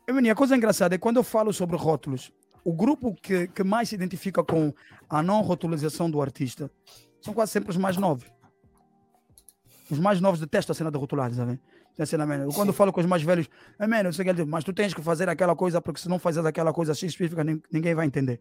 E, 0.08 0.30
a 0.30 0.34
coisa 0.34 0.56
engraçada 0.56 0.94
é 0.94 0.98
quando 0.98 1.18
eu 1.18 1.22
falo 1.22 1.52
sobre 1.52 1.76
rótulos, 1.76 2.32
o 2.64 2.72
grupo 2.72 3.14
que, 3.14 3.48
que 3.48 3.64
mais 3.64 3.88
se 3.88 3.94
identifica 3.94 4.42
com 4.44 4.72
a 5.08 5.22
não 5.22 5.40
rotulização 5.42 6.10
do 6.10 6.20
artista 6.20 6.70
são 7.20 7.34
quase 7.34 7.52
sempre 7.52 7.70
os 7.70 7.76
mais 7.76 7.96
novos. 7.96 8.26
Os 9.90 9.98
mais 9.98 10.20
novos 10.20 10.40
detestam 10.40 10.72
a 10.72 10.76
cena 10.76 10.90
de 10.90 10.98
rotular, 10.98 11.32
sabe? 11.32 11.58
Eu, 11.98 12.52
quando 12.54 12.72
falo 12.72 12.92
com 12.92 13.00
os 13.00 13.06
mais 13.06 13.22
velhos, 13.22 13.48
é, 13.78 13.84
eu 13.84 14.34
que 14.34 14.44
mas 14.44 14.64
tu 14.64 14.72
tens 14.72 14.94
que 14.94 15.02
fazer 15.02 15.28
aquela 15.28 15.54
coisa, 15.54 15.82
porque 15.82 16.00
se 16.00 16.08
não 16.08 16.18
fazer 16.18 16.46
aquela 16.46 16.72
coisa 16.72 16.92
específica, 16.92 17.44
ninguém 17.70 17.94
vai 17.94 18.06
entender. 18.06 18.40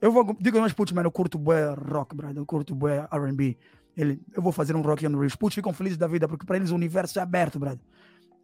Eu 0.00 0.12
vou, 0.12 0.36
digo 0.38 0.60
mais 0.60 0.72
putos, 0.72 0.92
mano, 0.92 1.06
eu 1.06 1.12
curto 1.12 1.38
bué 1.38 1.72
rock, 1.72 2.14
brother, 2.14 2.36
eu 2.36 2.46
curto 2.46 2.74
bué 2.74 3.08
R&B. 3.10 3.56
Ele, 3.96 4.20
eu 4.34 4.42
vou 4.42 4.52
fazer 4.52 4.76
um 4.76 4.82
rock 4.82 5.06
and 5.06 5.10
roll. 5.10 5.24
Os 5.24 5.36
putos 5.36 5.54
ficam 5.54 5.72
felizes 5.72 5.96
da 5.96 6.06
vida, 6.06 6.28
porque 6.28 6.44
para 6.44 6.56
eles 6.56 6.70
o 6.70 6.74
universo 6.74 7.18
é 7.18 7.22
aberto, 7.22 7.58
brother. 7.58 7.80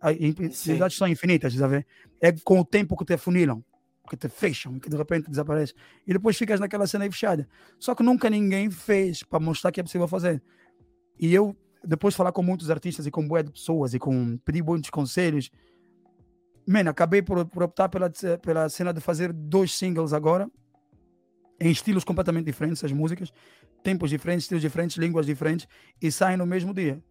As 0.00 0.16
possibilidades 0.16 0.96
são 0.96 1.06
infinitas, 1.06 1.52
sabe? 1.54 1.86
É 2.20 2.32
com 2.32 2.60
o 2.60 2.64
tempo 2.64 2.96
que 2.96 3.04
te 3.04 3.16
funilam 3.16 3.62
que 4.08 4.16
te 4.16 4.28
fecham, 4.28 4.78
que 4.78 4.88
de 4.88 4.96
repente 4.96 5.30
desaparece. 5.30 5.74
E 6.06 6.12
depois 6.12 6.36
ficas 6.36 6.60
naquela 6.60 6.86
cena 6.86 7.04
aí 7.04 7.10
fechada. 7.10 7.48
Só 7.78 7.94
que 7.94 8.02
nunca 8.02 8.28
ninguém 8.28 8.70
fez 8.70 9.22
para 9.22 9.40
mostrar 9.40 9.72
que 9.72 9.80
é 9.80 9.82
possível 9.82 10.06
fazer. 10.06 10.42
E 11.18 11.32
eu 11.32 11.56
depois 11.86 12.14
de 12.14 12.16
falar 12.16 12.32
com 12.32 12.42
muitos 12.42 12.70
artistas 12.70 13.06
e 13.06 13.10
com 13.10 13.26
boas 13.26 13.48
pessoas 13.50 13.94
e 13.94 13.98
com 13.98 14.38
pedir 14.38 14.62
muitos 14.62 14.90
conselhos, 14.90 15.50
man, 16.66 16.88
acabei 16.88 17.22
por, 17.22 17.44
por 17.46 17.62
optar 17.62 17.88
pela, 17.88 18.10
pela 18.42 18.68
cena 18.68 18.92
de 18.92 19.00
fazer 19.00 19.32
dois 19.32 19.74
singles 19.74 20.12
agora, 20.12 20.50
em 21.60 21.70
estilos 21.70 22.04
completamente 22.04 22.46
diferentes, 22.46 22.82
as 22.82 22.92
músicas, 22.92 23.32
tempos 23.82 24.10
diferentes, 24.10 24.44
estilos 24.44 24.62
diferentes, 24.62 24.96
línguas 24.96 25.26
diferentes, 25.26 25.68
e 26.00 26.10
saem 26.10 26.36
no 26.36 26.46
mesmo 26.46 26.74
dia. 26.74 27.02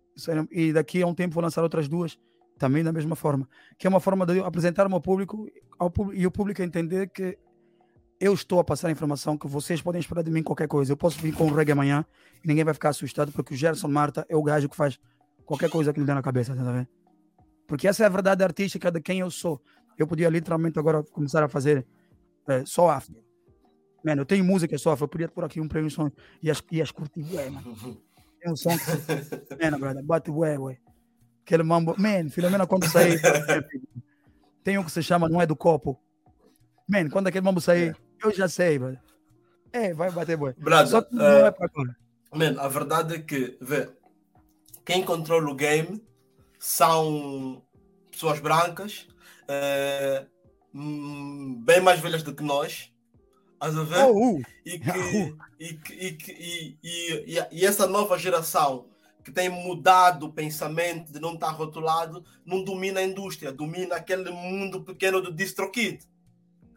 E 0.51 0.73
daqui 0.73 1.01
a 1.01 1.07
um 1.07 1.13
tempo 1.13 1.33
vou 1.33 1.43
lançar 1.43 1.63
outras 1.63 1.87
duas, 1.87 2.17
também 2.63 2.81
da 2.81 2.93
mesma 2.93 3.13
forma. 3.13 3.45
Que 3.77 3.85
é 3.85 3.89
uma 3.89 3.99
forma 3.99 4.25
de 4.25 4.39
apresentar 4.39 4.89
ao 4.89 5.01
público, 5.01 5.49
ao 5.77 5.91
público 5.91 6.17
e 6.17 6.25
o 6.25 6.31
público 6.31 6.61
entender 6.61 7.09
que 7.09 7.37
eu 8.21 8.33
estou 8.33 8.57
a 8.57 8.63
passar 8.63 8.87
a 8.87 8.91
informação 8.91 9.37
que 9.37 9.47
vocês 9.47 9.81
podem 9.81 9.99
esperar 9.99 10.23
de 10.23 10.31
mim 10.31 10.41
qualquer 10.41 10.69
coisa. 10.69 10.93
Eu 10.93 10.97
posso 10.97 11.19
vir 11.19 11.33
com 11.33 11.43
um 11.43 11.53
reggae 11.53 11.73
amanhã 11.73 12.05
e 12.41 12.47
ninguém 12.47 12.63
vai 12.63 12.73
ficar 12.73 12.89
assustado 12.89 13.33
porque 13.33 13.53
o 13.53 13.57
Gerson 13.57 13.89
Marta 13.89 14.25
é 14.29 14.35
o 14.35 14.41
gajo 14.41 14.69
que 14.69 14.77
faz 14.77 14.97
qualquer 15.45 15.69
coisa 15.69 15.91
que 15.91 15.99
lhe 15.99 16.05
dá 16.05 16.15
na 16.15 16.21
cabeça, 16.21 16.55
tá 16.55 16.71
vendo? 16.71 16.87
Porque 17.67 17.85
essa 17.85 18.03
é 18.03 18.05
a 18.05 18.09
verdade 18.09 18.41
artística 18.45 18.89
de 18.89 19.01
quem 19.01 19.19
eu 19.19 19.29
sou. 19.29 19.61
Eu 19.97 20.07
podia 20.07 20.29
literalmente 20.29 20.79
agora 20.79 21.03
começar 21.03 21.43
a 21.43 21.49
fazer 21.49 21.85
é, 22.47 22.63
só 22.65 22.89
afro. 22.89 23.21
Mano, 24.05 24.21
eu 24.21 24.25
tenho 24.25 24.45
música 24.45 24.77
só 24.77 24.93
afro. 24.93 25.03
Eu 25.03 25.09
podia 25.09 25.27
pôr 25.27 25.43
aqui 25.43 25.59
um 25.59 25.67
prêmio 25.67 25.91
som 25.91 26.09
e 26.41 26.49
as, 26.49 26.63
e 26.71 26.81
as 26.81 26.91
curtir, 26.91 27.25
ué, 27.33 27.49
mano. 27.49 27.75
Tem 28.39 28.51
um 28.51 28.55
som 28.55 28.71
que. 28.77 29.55
Mano, 29.63 29.79
brother, 29.79 30.03
bate 30.03 30.31
ué, 30.31 30.57
ué. 30.57 30.77
Aquele 31.45 31.63
mambo. 31.63 31.93
Man, 31.97 32.29
Filomena, 32.29 32.65
quando 32.65 32.89
sair. 32.89 33.19
tem 34.63 34.77
um 34.77 34.83
que 34.83 34.91
se 34.91 35.03
chama 35.03 35.27
Não 35.27 35.41
é 35.41 35.45
do 35.45 35.55
Copo. 35.55 35.99
Man, 36.87 37.09
quando 37.09 37.27
aquele 37.27 37.45
mambo 37.45 37.59
sair, 37.59 37.95
eu 38.23 38.33
já 38.33 38.47
sei, 38.47 38.79
brother. 38.79 38.99
É, 39.71 39.93
vai 39.93 40.09
bater 40.11 40.37
boi. 40.37 40.55
Só 40.87 41.01
que 41.01 41.13
não 41.13 41.23
uh, 41.23 41.45
é 41.45 41.51
para 41.51 41.65
agora. 41.65 41.97
Man, 42.33 42.59
a 42.59 42.67
verdade 42.67 43.15
é 43.15 43.19
que, 43.19 43.57
vê, 43.59 43.89
quem 44.85 45.03
controla 45.03 45.49
o 45.49 45.55
game 45.55 46.01
são 46.59 47.61
pessoas 48.09 48.39
brancas, 48.39 49.07
uh, 49.43 50.27
bem 51.63 51.81
mais 51.81 51.99
velhas 51.99 52.23
do 52.23 52.33
que 52.33 52.43
nós. 52.43 52.91
Estás 53.53 53.77
a 53.77 53.83
ver? 53.83 54.45
E, 54.65 54.79
que, 54.79 55.35
e, 55.59 55.73
que, 55.73 55.93
e, 55.93 56.11
que, 56.13 56.31
e, 56.31 56.77
e, 56.83 57.47
e, 57.51 57.65
essa 57.65 57.87
nova 57.87 58.17
geração 58.17 58.87
que 59.23 59.31
tem 59.31 59.49
mudado 59.49 60.25
o 60.25 60.33
pensamento 60.33 61.11
de 61.11 61.19
não 61.19 61.33
estar 61.33 61.51
rotulado, 61.51 62.23
não 62.45 62.63
domina 62.63 62.99
a 62.99 63.03
indústria, 63.03 63.51
domina 63.51 63.95
aquele 63.95 64.29
mundo 64.29 64.81
pequeno 64.81 65.21
do 65.21 65.31
DistroKid. 65.31 66.01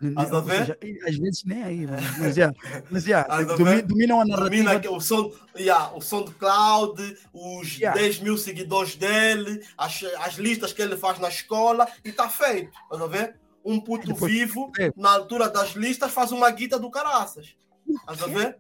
Estás 0.02 0.32
a 0.32 0.40
ver? 0.40 0.78
às 1.06 1.16
vezes 1.16 1.44
nem 1.44 1.62
aí, 1.62 1.87
mas 2.18 2.35
já, 2.35 2.52
mas 2.90 3.04
já, 3.04 3.22
domina, 3.56 3.82
dominam 3.82 4.20
a 4.20 4.24
narrativa. 4.26 4.78
Domina 4.78 4.90
o 4.90 5.00
som, 5.00 5.32
yeah, 5.56 5.90
o 5.94 6.02
som 6.02 6.22
do 6.22 6.32
Cloud, 6.32 7.00
os 7.32 7.78
yeah. 7.78 7.98
10 7.98 8.20
mil 8.20 8.37
seguidores 8.37 8.94
dele, 8.94 9.64
as, 9.76 10.04
as 10.20 10.35
listas 10.35 10.72
que 10.74 10.82
ele 10.82 10.98
faz 10.98 11.18
na 11.18 11.28
escola 11.28 11.88
e 12.04 12.11
está 12.11 12.28
feito. 12.28 12.76
Estás 12.85 13.02
a 13.02 13.06
ver? 13.06 13.37
Um 13.64 13.80
puto 13.80 14.06
Depois, 14.06 14.30
vivo, 14.30 14.70
é. 14.78 14.92
na 14.94 15.12
altura 15.12 15.48
das 15.48 15.70
listas, 15.70 16.12
faz 16.12 16.30
uma 16.30 16.50
guita 16.50 16.78
do 16.78 16.90
caraças. 16.90 17.56
Estás 17.88 18.22
a 18.22 18.26
ver? 18.26 18.59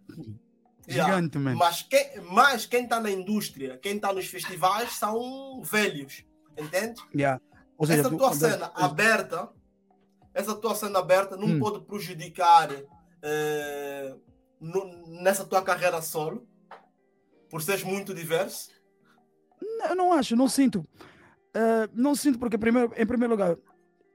Gigante, 0.86 1.38
yeah. 1.38 1.58
Mas 1.58 1.82
quem 1.82 2.20
mas 2.30 2.66
quem 2.66 2.84
está 2.84 3.00
na 3.00 3.10
indústria, 3.10 3.78
quem 3.78 3.96
está 3.96 4.12
nos 4.12 4.26
festivais 4.26 4.92
são 4.92 5.60
velhos. 5.62 6.24
Entende? 6.56 7.00
Yeah. 7.14 7.40
Ou 7.76 7.86
seja, 7.86 8.00
Essa 8.00 8.10
tua 8.10 8.30
tu, 8.30 8.36
cena 8.36 8.72
aberta 8.74 9.50
essa 10.36 10.54
tua 10.54 10.74
cena 10.74 10.98
aberta 10.98 11.34
não 11.34 11.48
hum. 11.48 11.58
pode 11.58 11.80
prejudicar 11.86 12.68
eh, 13.22 14.14
no, 14.60 15.22
nessa 15.22 15.46
tua 15.46 15.62
carreira 15.62 16.02
solo? 16.02 16.46
Por 17.48 17.62
seres 17.62 17.82
muito 17.82 18.12
diverso? 18.12 18.70
Eu 19.88 19.96
não 19.96 20.12
acho, 20.12 20.36
não 20.36 20.46
sinto. 20.46 20.80
Uh, 21.56 21.88
não 21.94 22.14
sinto, 22.14 22.38
porque 22.38 22.58
primeiro, 22.58 22.92
em 22.98 23.06
primeiro 23.06 23.32
lugar, 23.32 23.56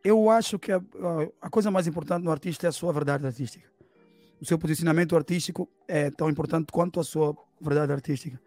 eu 0.03 0.29
acho 0.29 0.60
que 0.60 0.71
a, 0.71 0.79
a, 1.41 1.49
coisa 1.49 1.71
mais 1.71 1.88
importante 1.88 2.23
no 2.23 2.31
artista 2.31 2.67
é 2.67 2.69
a 2.69 2.71
sua 2.71 2.93
verdade 2.93 3.25
artística. 3.25 3.67
O 4.41 4.45
seu 4.45 4.58
posicionamento 4.58 5.15
artístico 5.15 5.69
é 5.88 6.10
tão 6.10 6.30
importante 6.30 6.71
quanto 6.71 6.99
a 6.99 7.04
sua 7.04 7.38
verdade 7.62 7.93
artística. 7.93 8.41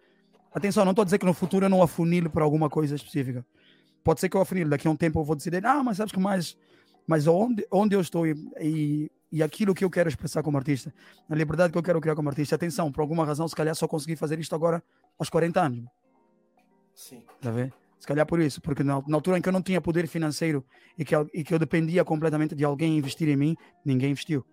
Atenção, 0.52 0.84
não 0.84 0.90
estou 0.90 1.02
a 1.02 1.04
dizer 1.04 1.18
que 1.18 1.26
no 1.26 1.32
futuro 1.32 1.66
eu 1.66 1.70
não 1.70 1.82
afunilo 1.82 2.28
para 2.28 2.44
alguma 2.44 2.68
coisa 2.68 2.94
específica. 2.94 3.46
Pode 4.02 4.20
ser 4.20 4.28
que 4.28 4.36
eu 4.36 4.40
afunile, 4.40 4.68
daqui 4.68 4.86
a 4.86 4.90
um 4.90 4.96
tempo 4.96 5.20
eu 5.20 5.24
vou 5.24 5.36
decidir, 5.36 5.64
ah, 5.64 5.82
mas 5.82 5.96
sabes 5.96 6.12
que 6.12 6.20
mais 6.20 6.56
mas 7.06 7.26
onde, 7.26 7.66
onde 7.70 7.94
eu 7.94 8.00
estou 8.00 8.26
e, 8.26 8.32
e, 8.60 9.10
e, 9.30 9.42
aquilo 9.42 9.74
que 9.74 9.84
eu 9.84 9.90
quero 9.90 10.08
expressar 10.08 10.42
como 10.42 10.56
artista, 10.56 10.92
a 11.28 11.34
liberdade 11.34 11.72
que 11.72 11.78
eu 11.78 11.82
quero 11.82 12.00
criar 12.00 12.14
como 12.14 12.28
artista, 12.28 12.54
atenção, 12.54 12.90
por 12.90 13.02
alguma 13.02 13.24
razão, 13.24 13.46
se 13.46 13.54
calhar 13.54 13.74
só 13.74 13.86
consegui 13.86 14.16
fazer 14.16 14.38
isto 14.38 14.54
agora 14.54 14.82
aos 15.18 15.28
40 15.28 15.60
anos. 15.60 15.84
Sim. 16.94 17.22
Tá 17.40 17.50
vendo? 17.50 17.72
Se 17.98 18.06
calhar 18.06 18.26
por 18.26 18.40
isso, 18.40 18.60
porque 18.60 18.82
na, 18.82 19.02
na, 19.06 19.16
altura 19.16 19.38
em 19.38 19.42
que 19.42 19.48
eu 19.48 19.52
não 19.52 19.62
tinha 19.62 19.80
poder 19.80 20.06
financeiro 20.06 20.64
e 20.98 21.04
que, 21.04 21.14
e 21.32 21.42
que 21.42 21.54
eu 21.54 21.58
dependia 21.58 22.04
completamente 22.04 22.54
de 22.54 22.64
alguém 22.64 22.98
investir 22.98 23.28
em 23.28 23.36
mim, 23.36 23.56
ninguém 23.84 24.10
investiu. 24.10 24.44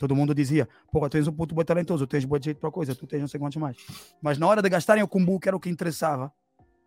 Todo 0.00 0.16
mundo 0.16 0.34
dizia, 0.34 0.66
pô, 0.90 1.00
tu 1.00 1.10
tens 1.10 1.28
um 1.28 1.32
puto 1.32 1.54
bom 1.54 1.62
talentoso, 1.62 2.06
tu 2.06 2.10
tens 2.10 2.24
bom 2.24 2.38
jeito 2.40 2.58
para 2.58 2.70
coisa, 2.70 2.94
tu 2.94 3.06
tens 3.06 3.20
não 3.20 3.28
sei 3.28 3.38
quantos 3.38 3.58
mais. 3.58 3.76
Mas 4.22 4.38
na 4.38 4.46
hora 4.46 4.62
de 4.62 4.68
gastarem 4.70 5.02
o 5.02 5.06
cumbu, 5.06 5.38
que 5.38 5.46
era 5.46 5.54
o 5.54 5.60
que 5.60 5.68
interessava, 5.68 6.32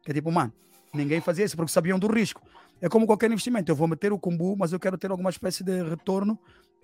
que 0.03 0.09
é 0.09 0.15
tipo, 0.15 0.31
mano, 0.31 0.51
ninguém 0.91 1.21
fazia 1.21 1.45
isso 1.45 1.55
porque 1.55 1.71
sabiam 1.71 1.99
do 1.99 2.07
risco. 2.07 2.41
É 2.81 2.89
como 2.89 3.05
qualquer 3.05 3.29
investimento. 3.29 3.71
Eu 3.71 3.75
vou 3.75 3.87
meter 3.87 4.11
o 4.11 4.17
combo, 4.17 4.55
mas 4.57 4.73
eu 4.73 4.79
quero 4.79 4.97
ter 4.97 5.11
alguma 5.11 5.29
espécie 5.29 5.63
de 5.63 5.83
retorno, 5.83 6.39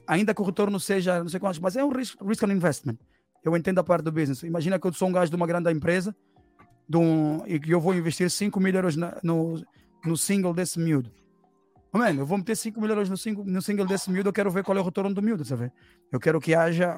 ainda 0.05 0.31
que 0.31 0.39
o 0.39 0.45
retorno 0.45 0.79
seja 0.79 1.17
não 1.17 1.29
sei 1.29 1.39
quantos, 1.39 1.57
mas 1.57 1.75
é 1.75 1.83
um 1.83 1.89
risk, 1.89 2.21
risk 2.21 2.43
on 2.43 2.51
investment. 2.51 2.99
Eu 3.43 3.57
entendo 3.57 3.79
a 3.79 3.83
parte 3.83 4.03
do 4.03 4.11
business. 4.11 4.43
Imagina 4.43 4.77
que 4.77 4.85
eu 4.85 4.93
sou 4.93 5.07
um 5.07 5.11
gajo 5.11 5.31
de 5.31 5.35
uma 5.35 5.47
grande 5.47 5.71
empresa 5.71 6.15
de 6.87 6.95
um, 6.95 7.43
e 7.47 7.59
que 7.59 7.71
eu 7.71 7.81
vou 7.81 7.95
investir 7.95 8.29
5 8.29 8.59
mil 8.59 8.75
euros 8.75 8.95
na, 8.95 9.17
no, 9.23 9.59
no 10.05 10.15
single 10.15 10.53
desse 10.53 10.79
miúdo. 10.79 11.11
Mano, 11.91 12.21
eu 12.21 12.25
vou 12.25 12.37
meter 12.37 12.55
5 12.55 12.79
mil 12.79 12.89
euros 12.89 13.09
no 13.09 13.17
single, 13.17 13.43
no 13.43 13.61
single 13.61 13.85
desse 13.85 14.11
miúdo, 14.11 14.29
eu 14.29 14.33
quero 14.33 14.51
ver 14.51 14.63
qual 14.63 14.77
é 14.77 14.81
o 14.81 14.83
retorno 14.83 15.13
do 15.13 15.21
miúdo, 15.21 15.43
sabe? 15.43 15.71
Eu 16.11 16.19
quero 16.19 16.39
que 16.39 16.53
haja 16.53 16.95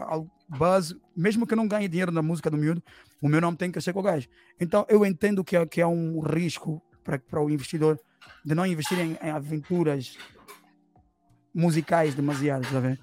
buzz, 0.50 0.94
mesmo 1.16 1.48
que 1.48 1.54
eu 1.54 1.58
não 1.58 1.68
ganhe 1.68 1.88
dinheiro 1.88 2.12
na 2.12 2.22
música 2.22 2.50
do 2.50 2.58
miúdo, 2.58 2.84
o 3.22 3.30
meu 3.30 3.40
nome 3.40 3.56
tem 3.56 3.72
que 3.72 3.80
ser 3.80 3.94
com 3.94 4.00
o 4.00 4.04
gajo. 4.04 4.28
Então 4.60 4.86
eu 4.90 5.06
entendo 5.06 5.44
que 5.44 5.56
é, 5.56 5.66
que 5.66 5.80
é 5.80 5.88
um 5.88 6.20
risco 6.20 6.82
para 7.04 7.42
o 7.42 7.50
investidor 7.50 7.98
de 8.44 8.54
não 8.54 8.66
investir 8.66 9.00
em, 9.00 9.18
em 9.22 9.30
aventuras 9.30 10.18
musicais 11.54 12.14
demasiadas, 12.14 12.70
tá 12.70 12.80
vendo? 12.80 13.00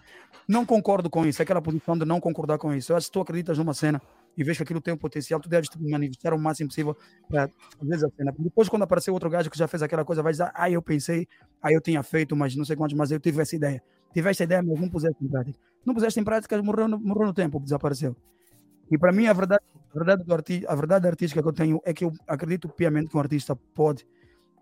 Não 0.47 0.65
concordo 0.65 1.09
com 1.09 1.27
isso, 1.27 1.43
aquela 1.43 1.61
posição 1.61 1.97
de 1.97 2.05
não 2.05 2.21
concordar 2.21 2.59
com 2.59 2.73
isso. 2.75 2.93
Eu 2.93 2.97
acho 2.97 3.07
que 3.07 3.13
tu 3.13 3.21
acreditas 3.21 3.57
numa 3.59 3.75
cena 3.75 4.01
e 4.39 4.45
vês 4.45 4.57
que 4.57 4.63
aquilo 4.63 4.81
tem 4.81 4.95
um 4.95 4.97
potencial, 4.97 5.41
tu 5.41 5.49
deves 5.49 5.69
te 5.69 5.77
manifestar 5.83 6.33
o 6.33 6.39
máximo 6.39 6.69
possível 6.69 6.97
para 7.29 7.51
fazer 7.77 8.07
a 8.07 8.11
cena. 8.17 8.33
Depois, 8.39 8.69
quando 8.69 8.83
aparecer 8.83 9.11
outro 9.11 9.29
gajo 9.29 9.51
que 9.51 9.59
já 9.59 9.67
fez 9.67 9.83
aquela 9.83 10.05
coisa, 10.05 10.23
vai 10.23 10.31
dizer, 10.31 10.49
ah, 10.55 10.71
eu 10.71 10.81
pensei, 10.81 11.27
ah, 11.61 11.73
eu 11.73 11.81
tinha 11.81 12.01
feito, 12.05 12.37
mas 12.37 12.55
não 12.55 12.65
sei 12.65 12.77
quantos, 12.77 12.97
mas 12.97 13.11
eu 13.11 13.19
tive 13.19 13.43
essa 13.43 13.57
ideia. 13.57 13.83
Tiveste 14.15 14.45
a 14.45 14.47
ideia, 14.47 14.63
mas 14.63 14.81
não 14.81 14.89
puseste 14.89 15.25
em 15.25 15.29
prática. 15.29 15.59
Não 15.85 15.93
puseste 15.93 16.21
em 16.21 16.25
prática, 16.25 16.63
morreu 16.63 16.87
no, 16.87 17.01
morreu 17.01 17.27
no 17.27 17.35
tempo, 17.35 17.59
desapareceu. 17.59 18.17
E 18.89 18.97
para 18.97 19.11
mim, 19.11 19.27
a 19.27 19.33
verdade, 19.33 19.63
a 19.91 19.95
verdade, 19.95 20.25
do 20.25 20.33
arti 20.33 20.65
a 20.69 20.75
verdade 20.77 21.09
artística 21.09 21.43
que 21.43 21.49
eu 21.49 21.53
tenho 21.53 21.81
é 21.85 21.93
que 21.93 22.05
eu 22.05 22.13
acredito 22.25 22.69
piamente 22.69 23.09
que 23.09 23.17
um 23.17 23.21
artista 23.21 23.57
pode 23.75 24.07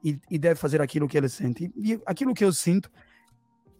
e, 0.02 0.18
e, 0.30 0.38
deve 0.38 0.54
fazer 0.54 0.80
aquilo 0.80 1.06
que 1.06 1.18
ele 1.18 1.28
sente. 1.28 1.70
E, 1.76 1.92
e, 1.92 2.02
aquilo 2.06 2.32
que 2.32 2.44
eu 2.44 2.52
sinto 2.52 2.90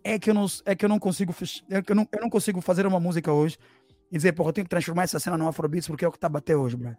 é 0.04 0.18
que 0.18 0.28
eu 0.28 0.35
não, 0.35 0.46
é 0.66 0.74
que 0.74 0.85
eu 0.85 0.88
não 0.90 0.98
consigo 0.98 1.35
é 1.70 1.80
que 1.80 1.90
eu 1.90 1.96
não, 1.96 2.06
eu 2.12 2.20
não 2.20 2.28
consigo 2.28 2.61
fazer 2.61 2.87
uma 2.87 3.00
música 3.00 3.32
hoje 3.32 3.56
e 4.11 4.16
dizer, 4.16 4.33
porra, 4.33 4.51
eu 4.51 4.53
tenho 4.53 4.64
que 4.64 4.71
transformar 4.71 5.05
essa 5.05 5.19
cena 5.19 5.37
no 5.37 5.49
Afrobeats 5.49 5.88
porque 5.88 6.05
é 6.05 6.09
o 6.09 6.12
que 6.12 6.25
a 6.25 6.29
bater 6.29 6.55
hoje, 6.55 6.77
bro. 6.77 6.97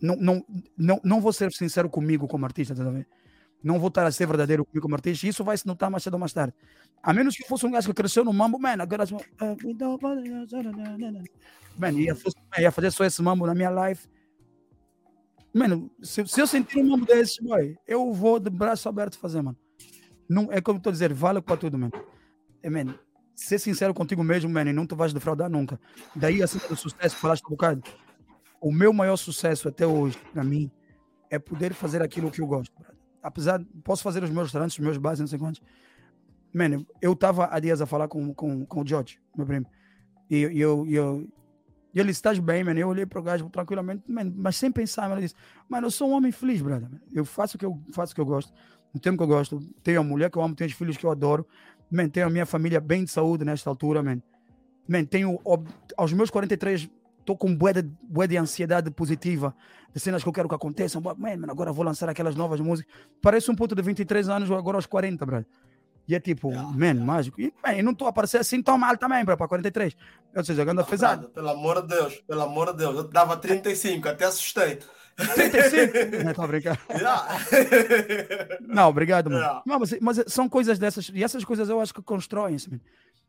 Não, 0.00 0.16
não, 0.16 0.44
não, 0.76 1.00
não 1.04 1.20
vou 1.20 1.32
ser 1.32 1.52
sincero 1.52 1.90
comigo 1.90 2.26
como 2.26 2.44
artista, 2.44 2.74
tá 2.74 2.84
vendo? 2.84 3.06
Não 3.62 3.78
vou 3.78 3.88
estar 3.88 4.06
a 4.06 4.10
ser 4.10 4.26
verdadeiro 4.26 4.64
comigo 4.64 4.82
como 4.82 4.94
artista. 4.94 5.26
Isso 5.26 5.44
vai 5.44 5.56
se 5.58 5.66
notar 5.66 5.90
mais 5.90 6.02
cedo 6.02 6.14
ou 6.14 6.20
mais 6.20 6.32
tarde. 6.32 6.54
A 7.02 7.12
menos 7.12 7.36
que 7.36 7.46
fosse 7.46 7.66
um 7.66 7.70
gajo 7.70 7.88
que 7.88 7.94
cresceu 7.94 8.24
no 8.24 8.32
mambo, 8.32 8.58
man, 8.58 8.76
agora. 8.80 9.04
Man, 11.76 11.92
ia, 11.92 12.16
ia 12.58 12.72
fazer 12.72 12.90
só 12.90 13.04
esse 13.04 13.20
mambo 13.22 13.46
na 13.46 13.54
minha 13.54 13.68
live 13.68 14.00
Mano, 15.52 15.90
se, 16.00 16.24
se 16.26 16.40
eu 16.40 16.46
sentir 16.46 16.78
um 16.78 16.86
nome 16.86 17.04
desse, 17.04 17.42
boy, 17.42 17.76
eu 17.86 18.12
vou 18.12 18.38
de 18.38 18.48
braço 18.48 18.88
aberto 18.88 19.18
fazer, 19.18 19.42
mano. 19.42 19.58
Não, 20.28 20.48
é 20.52 20.60
como 20.60 20.78
estou 20.78 20.90
a 20.90 20.92
dizer, 20.92 21.12
vale 21.12 21.42
para 21.42 21.56
tudo, 21.56 21.76
mano. 21.76 21.92
É, 22.62 22.70
man, 22.70 22.94
ser 23.40 23.58
sincero 23.58 23.94
contigo 23.94 24.22
mesmo, 24.22 24.50
mano, 24.50 24.70
e 24.70 24.72
não 24.72 24.86
te 24.86 24.94
vais 24.94 25.12
defraudar 25.12 25.48
nunca. 25.48 25.80
Daí, 26.14 26.42
assim, 26.42 26.58
do 26.68 26.76
sucesso, 26.76 27.16
falaste 27.16 27.44
um 27.46 27.50
bocado. 27.50 27.82
O 28.60 28.70
meu 28.70 28.92
maior 28.92 29.16
sucesso 29.16 29.68
até 29.68 29.86
hoje, 29.86 30.18
para 30.32 30.44
mim, 30.44 30.70
é 31.30 31.38
poder 31.38 31.72
fazer 31.72 32.02
aquilo 32.02 32.30
que 32.30 32.40
eu 32.40 32.46
gosto. 32.46 32.72
Apesar, 33.22 33.64
posso 33.82 34.02
fazer 34.02 34.22
os 34.22 34.30
meus 34.30 34.44
restaurantes, 34.44 34.78
os 34.78 34.84
meus 34.84 34.98
bares, 34.98 35.20
não 35.20 35.26
sei 35.26 35.38
quantos. 35.38 35.62
Mano, 36.52 36.86
eu 37.00 37.12
estava 37.12 37.48
há 37.50 37.58
dias 37.58 37.80
a 37.80 37.86
falar 37.86 38.08
com, 38.08 38.34
com, 38.34 38.66
com 38.66 38.82
o 38.82 38.86
George, 38.86 39.18
meu 39.34 39.46
primo. 39.46 39.66
E 40.28 40.42
eu, 40.42 40.86
eu, 40.86 41.28
e 41.94 41.98
ele 41.98 42.08
disse, 42.08 42.18
estás 42.18 42.38
bem, 42.38 42.62
mano? 42.62 42.78
Eu 42.78 42.88
olhei 42.88 43.06
para 43.06 43.20
o 43.20 43.22
gajo 43.22 43.48
tranquilamente, 43.48 44.04
man, 44.06 44.30
mas 44.36 44.56
sem 44.56 44.70
pensar, 44.70 45.02
mano. 45.02 45.14
Ele 45.14 45.28
disse, 45.28 45.34
mano, 45.68 45.86
eu 45.86 45.90
sou 45.90 46.10
um 46.10 46.12
homem 46.12 46.30
feliz, 46.30 46.60
brother. 46.60 46.88
Eu 47.12 47.24
faço 47.24 47.56
o 47.56 47.58
que 47.58 47.64
eu 47.64 47.80
faço 47.92 48.12
o 48.12 48.14
que 48.14 48.20
eu 48.20 48.26
gosto, 48.26 48.52
o 48.92 48.98
tempo 48.98 49.16
que 49.16 49.22
eu 49.22 49.28
gosto. 49.28 49.60
Tenho 49.82 50.00
a 50.00 50.04
mulher 50.04 50.30
que 50.30 50.36
eu 50.36 50.42
amo, 50.42 50.54
tenho 50.54 50.68
os 50.68 50.76
filhos 50.76 50.96
que 50.96 51.04
eu 51.04 51.10
adoro. 51.10 51.46
Man, 51.90 52.08
tenho 52.08 52.26
a 52.26 52.30
minha 52.30 52.46
família 52.46 52.80
bem 52.80 53.04
de 53.04 53.10
saúde 53.10 53.44
nesta 53.44 53.68
altura, 53.68 54.02
man. 54.02 54.22
Man, 54.88 55.04
tenho, 55.04 55.40
aos 55.96 56.12
meus 56.12 56.30
43 56.30 56.88
estou 57.18 57.36
com 57.36 57.54
bué 57.54 57.72
de, 57.72 57.82
bué 57.82 58.26
de 58.26 58.36
ansiedade 58.36 58.90
positiva, 58.90 59.54
de 59.94 60.00
cenas 60.00 60.22
que 60.22 60.28
eu 60.28 60.32
quero 60.32 60.48
que 60.48 60.54
aconteçam. 60.54 61.00
Man, 61.00 61.36
man, 61.36 61.50
agora 61.50 61.72
vou 61.72 61.84
lançar 61.84 62.08
aquelas 62.08 62.34
novas 62.34 62.60
músicas. 62.60 62.92
Parece 63.20 63.50
um 63.50 63.54
puto 63.54 63.74
de 63.74 63.82
23 63.82 64.28
anos, 64.28 64.50
agora 64.50 64.76
aos 64.76 64.86
40, 64.86 65.24
bro. 65.26 65.44
E 66.08 66.14
é 66.14 66.20
tipo, 66.20 66.50
yeah. 66.50 66.70
man, 66.76 67.04
mágico. 67.04 67.40
E, 67.40 67.52
man, 67.64 67.82
não 67.82 67.92
estou 67.92 68.06
a 68.06 68.10
aparecer 68.10 68.38
assim 68.38 68.62
tão 68.62 68.76
mal 68.76 68.96
também, 68.96 69.24
para 69.24 69.36
43. 69.36 69.96
Ou 70.34 70.44
seja, 70.44 70.62
anda 70.68 70.82
pesado. 70.82 71.28
Pelo 71.28 71.50
amor 71.50 71.82
de 71.82 71.88
Deus, 71.88 72.16
pelo 72.26 72.42
amor 72.42 72.72
de 72.72 72.78
Deus. 72.78 72.96
Eu 72.96 73.04
dava 73.04 73.36
35, 73.36 74.08
até 74.08 74.24
assustei. 74.24 74.78
35? 75.28 76.24
Não. 76.92 76.98
Yeah. 76.98 78.58
Não, 78.66 78.88
obrigado, 78.88 79.30
mano. 79.30 79.42
Yeah. 79.42 79.62
Não, 79.66 79.78
mas, 79.78 79.98
mas, 80.00 80.24
são 80.28 80.48
coisas 80.48 80.78
dessas, 80.78 81.10
e 81.14 81.22
essas 81.22 81.44
coisas 81.44 81.68
eu 81.68 81.80
acho 81.80 81.94
que 81.94 82.02
constroem-se, 82.02 82.80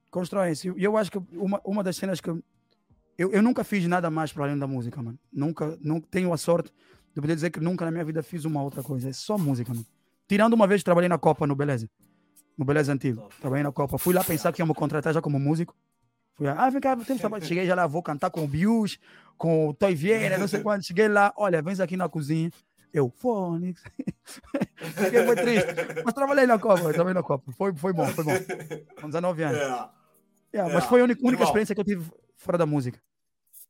constroem-se. 0.10 0.74
E 0.76 0.84
eu 0.84 0.98
acho 0.98 1.12
que 1.12 1.20
uma, 1.34 1.62
uma 1.64 1.84
das 1.84 1.96
cenas 1.96 2.22
que 2.22 2.30
eu, 2.30 3.32
eu 3.32 3.42
nunca 3.42 3.64
fiz 3.64 3.86
nada 3.88 4.10
mais 4.10 4.32
para 4.34 4.46
além 4.46 4.58
da 4.58 4.68
música, 4.68 5.02
mano. 5.02 5.20
Nunca, 5.32 5.78
nunca 5.82 6.08
tenho 6.10 6.34
a 6.34 6.38
sorte 6.38 6.72
de 7.14 7.22
poder 7.22 7.36
dizer 7.36 7.50
que 7.50 7.60
nunca 7.60 7.86
na 7.86 7.92
minha 7.92 8.04
vida 8.04 8.24
fiz 8.24 8.46
uma 8.46 8.64
outra 8.64 8.82
coisa. 8.82 9.10
É 9.10 9.14
só 9.14 9.38
música, 9.38 9.74
mano. 9.74 9.86
Tirando 10.28 10.54
uma 10.54 10.66
vez 10.66 10.82
trabalhei 10.82 11.10
na 11.10 11.18
Copa 11.18 11.46
no 11.46 11.56
Beleza. 11.56 11.90
No 12.58 12.66
Beleza 12.66 12.94
Antigo. 12.94 13.30
Trabalhei 13.40 13.64
na 13.64 13.72
Copa. 13.72 13.98
Fui 13.98 14.14
lá 14.14 14.24
pensar 14.24 14.52
que 14.52 14.62
ia 14.62 14.66
me 14.66 14.74
contratar 14.74 15.14
já 15.14 15.22
como 15.22 15.40
músico. 15.40 15.76
Fui 16.36 16.48
lá, 16.48 16.56
ah, 16.58 16.70
vem 16.70 16.82
cá, 16.82 16.96
temos 16.96 17.20
trabalho. 17.20 17.46
Cheguei 17.46 17.66
já 17.66 17.76
lá, 17.76 17.88
vou 17.88 18.02
cantar 18.02 18.30
com 18.30 18.44
o 18.44 18.48
Bius, 18.48 19.00
com 19.38 19.70
o 19.70 19.74
Toy 19.74 19.96
Vieira, 19.96 20.38
não 20.38 20.48
sei 20.48 20.60
quando. 20.64 20.86
Cheguei 20.86 21.08
lá, 21.08 21.34
olha, 21.38 21.62
vens 21.62 21.80
aqui 21.80 21.98
na 21.98 22.10
cozinha. 22.10 22.52
Eu, 22.94 23.10
Fônix. 23.10 23.82
Fiquei 24.76 25.26
muito 25.26 25.42
triste. 25.42 25.68
Mas 26.04 26.14
trabalhei 26.14 26.46
na 26.46 26.60
Copa, 26.60 26.92
trabalhei 26.92 27.14
na 27.14 27.24
Copa. 27.24 27.52
Foi, 27.54 27.74
foi 27.74 27.94
bom, 27.94 28.06
foi 28.08 28.24
bom. 28.24 28.34
Com 29.00 29.08
19 29.08 29.44
anos. 29.44 29.58
Yeah. 29.58 29.92
Yeah, 30.54 30.74
mas 30.74 30.84
foi 30.86 31.00
a 31.00 31.06
única, 31.06 31.26
única 31.26 31.44
experiência 31.44 31.74
que 31.74 31.80
eu 31.80 31.86
tive 31.86 32.12
fora 32.36 32.58
da 32.58 32.66
música. 32.66 33.00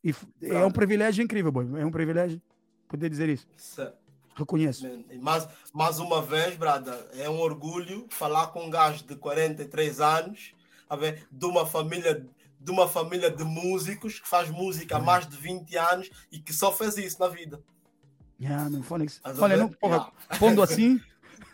E 0.03 0.15
é 0.41 0.65
um 0.65 0.71
privilégio 0.71 1.23
incrível, 1.23 1.51
boy. 1.51 1.67
É 1.79 1.85
um 1.85 1.91
privilégio 1.91 2.41
poder 2.87 3.09
dizer 3.09 3.29
isso. 3.29 3.47
Certo. 3.55 4.01
Reconheço. 4.35 4.87
Mas, 5.19 5.47
mais 5.73 5.99
uma 5.99 6.21
vez, 6.21 6.55
Brada, 6.55 7.07
é 7.13 7.29
um 7.29 7.39
orgulho 7.39 8.07
falar 8.09 8.47
com 8.47 8.65
um 8.65 8.69
gajo 8.69 9.05
de 9.05 9.15
43 9.15 10.01
anos, 10.01 10.53
a 10.89 10.95
ver, 10.95 11.27
de 11.31 11.45
uma 11.45 11.65
família 11.65 12.25
de 12.61 12.71
uma 12.71 12.87
família 12.87 13.31
de 13.31 13.43
músicos 13.43 14.19
que 14.19 14.27
faz 14.27 14.49
música 14.49 14.95
há 14.95 14.99
uhum. 14.99 15.05
mais 15.05 15.27
de 15.27 15.35
20 15.35 15.77
anos 15.77 16.09
e 16.31 16.39
que 16.39 16.53
só 16.53 16.71
fez 16.71 16.97
isso 16.97 17.19
na 17.19 17.27
vida. 17.27 17.61
Yeah, 18.39 18.69
man, 18.69 18.83
Phonics. 18.83 19.19
Olha, 19.39 19.57
não, 19.57 19.69
porra, 19.69 19.95
yeah. 19.95 20.13
pondo 20.39 20.61
assim. 20.61 20.99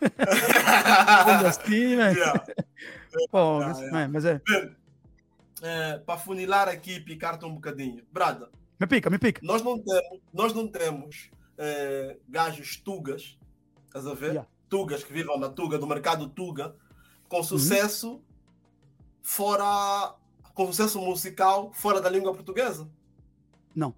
pondo 0.00 1.46
assim, 1.46 1.96
né? 1.96 2.12
Yeah. 2.12 2.44
Pô, 3.30 3.60
yeah, 3.60 3.80
yeah. 3.80 4.08
mas 4.08 4.24
é 4.24 4.40
é, 5.62 5.98
para 5.98 6.18
funilar 6.18 6.68
aqui 6.68 6.94
e 6.94 7.00
picar-te 7.00 7.44
um 7.44 7.54
bocadinho. 7.54 8.04
Brada. 8.12 8.50
Me 8.78 8.86
pica, 8.86 9.10
me 9.10 9.18
pica. 9.18 9.40
Nós 9.44 9.62
não 9.62 9.78
temos, 9.78 10.20
nós 10.32 10.52
não 10.52 10.68
temos 10.68 11.30
é, 11.56 12.16
gajos 12.28 12.76
tugas, 12.76 13.36
estás 13.86 14.06
a 14.06 14.14
ver? 14.14 14.46
Tugas 14.68 15.02
que 15.02 15.12
vivam 15.12 15.38
na 15.38 15.48
tuga, 15.48 15.78
do 15.78 15.86
mercado 15.86 16.28
tuga, 16.28 16.74
com 17.28 17.38
uhum. 17.38 17.42
sucesso 17.42 18.12
uhum. 18.14 18.22
fora, 19.22 20.14
com 20.58 20.66
sucesso 20.66 21.00
musical 21.00 21.70
fora 21.72 22.00
da 22.00 22.10
língua 22.10 22.34
portuguesa. 22.34 22.90
Não. 23.72 23.94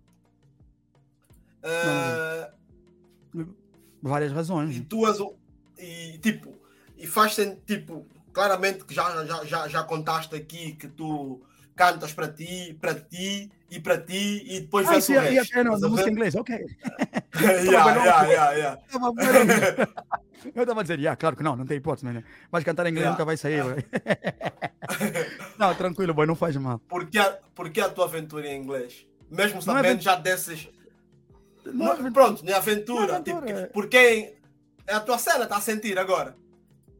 É, 1.63 2.53
não. 3.33 3.55
Várias 4.03 4.31
razões. 4.31 4.77
E 4.77 4.83
tu 4.83 5.07
és, 5.07 5.17
e 5.79 6.19
tipo, 6.19 6.53
e 6.99 7.07
faz 7.07 7.35
tipo, 7.65 8.07
claramente 8.31 8.85
que 8.85 8.93
já, 8.93 9.25
já, 9.25 9.43
já, 9.47 9.69
já 9.69 9.83
contaste 9.85 10.37
aqui 10.37 10.75
que 10.75 10.87
tu 10.87 11.41
cantas 11.75 12.13
para 12.13 12.29
ti, 12.29 12.77
para 12.79 12.95
ti 12.95 13.51
e 13.71 13.79
para 13.79 13.99
ti 13.99 14.45
e 14.47 14.61
depois 14.61 14.89
ah, 14.89 15.01
sim, 15.01 15.17
o 15.17 15.21
resto. 15.21 15.51
Yeah, 15.55 15.89
música 15.89 16.09
em 16.09 16.13
inglês, 16.13 16.35
ok. 16.35 16.57
yeah, 17.65 18.25
yeah, 18.27 18.51
yeah. 18.53 18.79
Eu 20.55 20.63
estava 20.63 20.81
a 20.81 20.83
dizer, 20.83 20.99
yeah, 20.99 21.15
claro 21.17 21.37
que 21.37 21.43
não, 21.43 21.55
não 21.55 21.67
tem 21.67 21.77
hipótese, 21.77 22.07
né? 22.07 22.25
mas 22.51 22.65
cantar 22.65 22.87
em 22.87 22.91
inglês 22.91 23.11
nunca 23.11 23.25
vai 23.25 23.37
sair. 23.37 23.63
não, 25.59 25.75
tranquilo, 25.75 26.15
boy, 26.15 26.27
não 26.27 26.35
faz 26.35 26.57
mal. 26.57 26.79
Por 26.89 27.07
que, 27.07 27.19
a, 27.19 27.39
por 27.55 27.71
que 27.71 27.81
a 27.81 27.91
tua 27.91 28.07
aventura 28.07 28.49
em 28.49 28.61
inglês? 28.61 29.07
Mesmo 29.31 29.61
sabendo 29.61 29.99
é 29.99 30.03
já 30.03 30.17
desses. 30.17 30.69
Não, 31.65 31.97
não, 31.97 32.13
pronto, 32.13 32.45
nem 32.45 32.55
aventura. 32.55 33.15
Não, 33.15 33.23
tipo, 33.23 33.45
é... 33.45 33.67
Porque 33.67 34.35
é 34.87 34.95
a 34.95 35.01
tua 35.01 35.19
cena, 35.19 35.45
está 35.45 35.59
a 35.59 35.61
sentir 35.61 35.99
agora. 35.99 36.35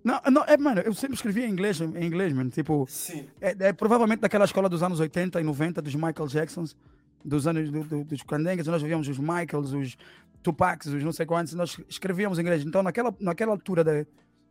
Não, 0.03 0.21
não, 0.31 0.45
é, 0.45 0.57
mano, 0.57 0.81
eu 0.81 0.95
sempre 0.95 1.15
escrevia 1.15 1.47
em 1.47 1.51
inglês, 1.51 1.81
em 1.81 2.05
inglês, 2.05 2.33
mano. 2.33 2.51
Tipo, 2.51 2.87
Sim. 2.89 3.27
É, 3.41 3.55
é 3.59 3.73
provavelmente 3.73 4.21
daquela 4.21 4.45
escola 4.45 4.69
dos 4.69 4.83
anos 4.83 4.99
80 5.01 5.41
e 5.41 5.45
90, 5.45 5.83
dos 5.83 5.95
Michael 5.95 6.27
Jacksons, 6.29 6.77
dos 7.25 7.47
anos 7.47 7.71
do, 7.71 7.85
do, 7.85 8.05
dos 8.05 8.23
Candengas, 8.23 8.67
nós 8.67 8.83
víamos 8.83 9.09
os 9.09 9.19
Michaels, 9.19 9.73
os 9.73 9.97
Tupacs, 10.43 10.87
os 10.87 11.05
não 11.05 11.13
sei 11.13 11.27
quantos, 11.27 11.53
nós 11.55 11.79
escrevíamos 11.89 12.39
em 12.39 12.43
inglês. 12.43 12.65
Então, 12.65 12.83
naquela, 12.83 13.15
naquela 13.21 13.53
altura 13.53 13.85
da, 13.85 14.07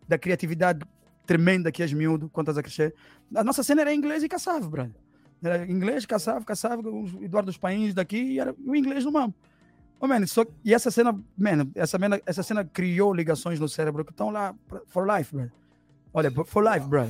da 0.08 0.18
criatividade 0.18 0.86
tremenda 1.26 1.72
que 1.72 1.82
és 1.82 1.94
miúdo, 1.94 2.30
quando 2.30 2.50
estás 2.50 2.58
a 2.58 2.64
crescer, 2.64 2.94
a 3.36 3.44
nossa 3.44 3.64
cena 3.64 3.82
era 3.82 3.94
inglês 3.94 4.24
e 4.24 4.30
caçava, 4.30 4.68
brother. 4.68 4.96
Era 5.42 5.66
inglês, 5.66 6.06
caçava, 6.06 6.44
caçava, 6.44 6.82
o 6.82 7.24
Eduardo 7.24 7.48
dos 7.48 7.58
Países 7.58 7.94
daqui, 7.94 8.18
e 8.18 8.40
era 8.40 8.54
o 8.66 8.76
inglês 8.76 9.06
no 9.06 9.12
mamo. 9.12 9.34
Oh, 10.00 10.08
man, 10.08 10.26
só, 10.26 10.46
e 10.64 10.74
essa 10.74 10.90
cena, 10.90 11.14
man, 11.38 11.68
essa, 11.76 11.98
essa 12.26 12.44
cena 12.44 12.64
criou 12.64 13.14
ligações 13.14 13.60
no 13.60 13.68
cérebro 13.68 14.06
que 14.06 14.12
estão 14.12 14.30
lá 14.30 14.56
for 14.88 15.06
life, 15.06 15.36
bro. 15.36 15.52
Olha, 16.14 16.32
for 16.46 16.64
life, 16.64 16.88
bro. 16.88 17.06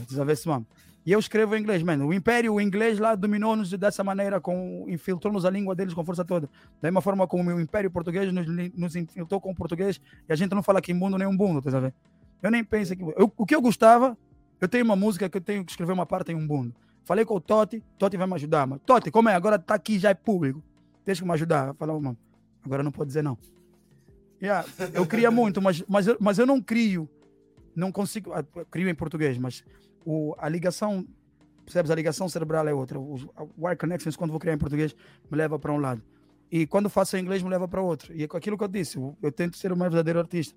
mano. 0.47 0.65
E 1.05 1.11
eu 1.11 1.19
escrevo 1.19 1.55
em 1.55 1.61
inglês, 1.61 1.81
mano. 1.83 2.07
O 2.07 2.13
Império, 2.13 2.53
o 2.53 2.61
inglês 2.61 2.99
lá 2.99 3.15
dominou-nos 3.15 3.71
dessa 3.71 4.03
maneira, 4.03 4.41
com, 4.41 4.85
infiltrou-nos 4.87 5.45
a 5.45 5.49
língua 5.49 5.75
deles 5.75 5.93
com 5.93 6.03
força 6.03 6.25
toda. 6.25 6.47
Da 6.81 6.87
mesma 6.87 7.01
forma 7.01 7.27
como 7.27 7.49
o 7.49 7.61
Império 7.61 7.89
Português 7.91 8.31
nos, 8.33 8.45
nos 8.75 8.95
infiltrou 8.95 9.39
com 9.39 9.51
o 9.51 9.55
português 9.55 10.01
e 10.27 10.33
a 10.33 10.35
gente 10.35 10.53
não 10.53 10.63
fala 10.63 10.81
que 10.81 10.93
mundo 10.93 11.17
nem 11.17 11.27
um 11.27 11.35
bundo, 11.35 11.61
tá 11.61 11.71
sabendo? 11.71 11.93
Eu 12.41 12.51
nem 12.51 12.63
penso 12.63 12.95
que. 12.95 13.01
Eu, 13.01 13.31
o 13.37 13.45
que 13.45 13.55
eu 13.55 13.61
gostava, 13.61 14.17
eu 14.59 14.67
tenho 14.67 14.83
uma 14.83 14.95
música 14.95 15.29
que 15.29 15.37
eu 15.37 15.41
tenho 15.41 15.63
que 15.63 15.71
escrever 15.71 15.93
uma 15.93 16.05
parte 16.05 16.31
em 16.31 16.35
um 16.35 16.45
bundo. 16.45 16.73
Falei 17.05 17.23
com 17.23 17.35
o 17.35 17.41
Totti, 17.41 17.83
Totti 17.97 18.17
vai 18.17 18.27
me 18.27 18.35
ajudar, 18.35 18.67
mas 18.67 18.79
Totti, 18.85 19.09
como 19.09 19.29
é? 19.29 19.35
Agora 19.35 19.57
tá 19.57 19.75
aqui, 19.75 19.97
já 19.97 20.09
é 20.09 20.13
público. 20.13 20.61
Deixa 21.05 21.21
que 21.21 21.27
me 21.27 21.33
ajudar. 21.33 21.73
Falar, 21.75 21.99
mano. 21.99 22.17
Agora 22.63 22.83
não 22.83 22.91
pode 22.91 23.07
dizer 23.07 23.23
não. 23.23 23.37
Yeah, 24.41 24.65
eu 24.93 25.05
queria 25.05 25.29
muito, 25.29 25.61
mas, 25.61 25.83
mas, 25.87 26.07
eu, 26.07 26.17
mas 26.19 26.39
eu 26.39 26.45
não 26.45 26.61
crio. 26.61 27.09
Não 27.75 27.91
consigo. 27.91 28.31
Eu 28.33 28.65
crio 28.65 28.89
em 28.89 28.95
português, 28.95 29.37
mas 29.37 29.63
o, 30.05 30.33
a 30.37 30.47
ligação, 30.47 31.05
percebes? 31.65 31.91
A 31.91 31.95
ligação 31.95 32.29
cerebral 32.29 32.67
é 32.67 32.73
outra. 32.73 32.99
O, 32.99 33.15
wire 33.57 33.77
connections, 33.77 34.15
quando 34.15 34.31
vou 34.31 34.39
criar 34.39 34.53
em 34.53 34.57
português, 34.57 34.95
me 35.29 35.37
leva 35.37 35.59
para 35.59 35.73
um 35.73 35.77
lado. 35.77 36.01
E 36.51 36.65
quando 36.65 36.89
faço 36.89 37.17
em 37.17 37.21
inglês, 37.21 37.43
me 37.43 37.49
leva 37.49 37.67
para 37.67 37.81
outro. 37.81 38.13
E 38.13 38.23
é 38.23 38.27
aquilo 38.31 38.57
que 38.57 38.63
eu 38.63 38.67
disse, 38.67 38.97
eu, 38.97 39.15
eu 39.21 39.31
tento 39.31 39.57
ser 39.57 39.71
o 39.71 39.77
mais 39.77 39.91
verdadeiro 39.91 40.19
artista. 40.19 40.55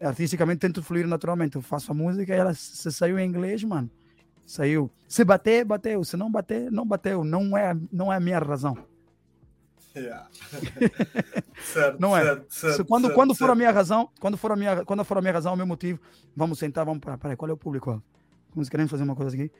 Artisticamente, 0.00 0.58
tento 0.58 0.82
fluir 0.82 1.06
naturalmente. 1.06 1.56
Eu 1.56 1.62
faço 1.62 1.92
a 1.92 1.94
música 1.94 2.34
e 2.34 2.38
ela 2.38 2.52
se 2.54 2.90
saiu 2.90 3.18
em 3.18 3.28
inglês, 3.28 3.62
mano. 3.62 3.88
Saiu. 4.44 4.90
Se 5.08 5.24
bater, 5.24 5.64
bateu. 5.64 6.02
Se 6.02 6.16
não 6.16 6.30
bater, 6.30 6.70
não 6.72 6.84
bateu. 6.84 7.22
Não 7.22 7.56
é, 7.56 7.74
não 7.90 8.12
é 8.12 8.16
a 8.16 8.20
minha 8.20 8.38
razão. 8.40 8.76
Yeah. 9.94 10.26
certo, 11.72 12.00
não 12.00 12.16
é? 12.16 12.24
Certo, 12.24 12.46
certo, 12.48 12.84
quando 12.86 13.04
certo, 13.04 13.14
quando 13.14 13.34
for 13.34 13.50
a 13.50 13.54
minha 13.54 13.70
razão, 13.70 14.08
quando 14.18 14.36
for 14.36 14.52
a 14.52 14.56
minha, 14.56 14.84
quando 14.84 15.04
for 15.04 15.18
a 15.18 15.20
minha 15.20 15.32
razão, 15.32 15.52
o 15.52 15.56
meu 15.56 15.66
motivo, 15.66 16.00
vamos 16.34 16.58
sentar, 16.58 16.84
vamos 16.84 17.00
para, 17.00 17.18
peraí, 17.18 17.36
qual 17.36 17.50
é 17.50 17.52
o 17.52 17.56
público? 17.56 18.02
Vamos 18.54 18.68
querendo 18.68 18.88
fazer 18.88 19.02
uma 19.04 19.14
coisa 19.14 19.34
aqui, 19.36 19.50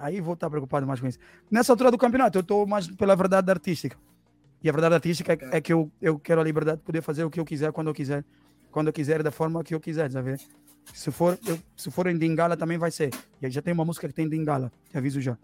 aí 0.00 0.20
vou 0.20 0.34
estar 0.34 0.48
preocupado 0.50 0.86
mais 0.86 1.00
com 1.00 1.06
isso. 1.06 1.18
Nessa 1.50 1.72
altura 1.72 1.90
do 1.90 1.98
campeonato, 1.98 2.38
eu 2.38 2.42
estou 2.42 2.66
mais 2.66 2.86
pela 2.88 3.14
verdade 3.16 3.50
artística. 3.50 3.96
E 4.62 4.68
a 4.68 4.72
verdade 4.72 4.94
artística 4.94 5.32
é, 5.32 5.58
é, 5.58 5.60
que 5.60 5.72
eu, 5.72 5.90
eu 6.00 6.18
quero 6.18 6.40
a 6.40 6.44
liberdade 6.44 6.78
de 6.78 6.84
poder 6.84 7.02
fazer 7.02 7.24
o 7.24 7.30
que 7.30 7.38
eu 7.38 7.44
quiser, 7.44 7.72
quando 7.72 7.88
eu 7.88 7.94
quiser, 7.94 8.24
quando 8.70 8.88
eu 8.88 8.92
quiser, 8.92 9.22
da 9.22 9.30
forma 9.30 9.62
que 9.62 9.74
eu 9.74 9.80
quiser, 9.80 10.08
ver? 10.22 10.40
Se 10.92 11.10
for, 11.10 11.38
eu, 11.46 11.58
se 11.76 11.90
for 11.90 12.06
em 12.06 12.16
Dingala 12.16 12.56
também 12.56 12.78
vai 12.78 12.90
ser. 12.90 13.10
E 13.40 13.46
aí 13.46 13.52
já 13.52 13.60
tem 13.60 13.74
uma 13.74 13.84
música 13.84 14.06
que 14.08 14.14
tem 14.14 14.28
Dingala, 14.28 14.72
te 14.90 14.96
aviso 14.96 15.20
já. 15.20 15.36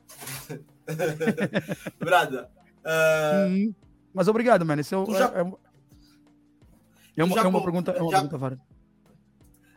Brada, 1.99 2.51
uh... 2.85 3.49
Hum. 3.49 3.75
Mas 4.13 4.29
obrigado, 4.29 4.65
mano. 4.65 4.81
Isso 4.81 4.95
é, 4.95 5.19
já, 5.19 5.27
é, 5.27 5.41
é, 5.41 5.53
é, 7.17 7.25
uma, 7.25 7.41
é 7.41 7.47
uma 7.47 7.63
pergunta, 7.63 7.93
é 7.93 8.03
uma 8.03 8.11
já, 8.11 8.19
pergunta 8.19 8.39
válida. 8.39 8.63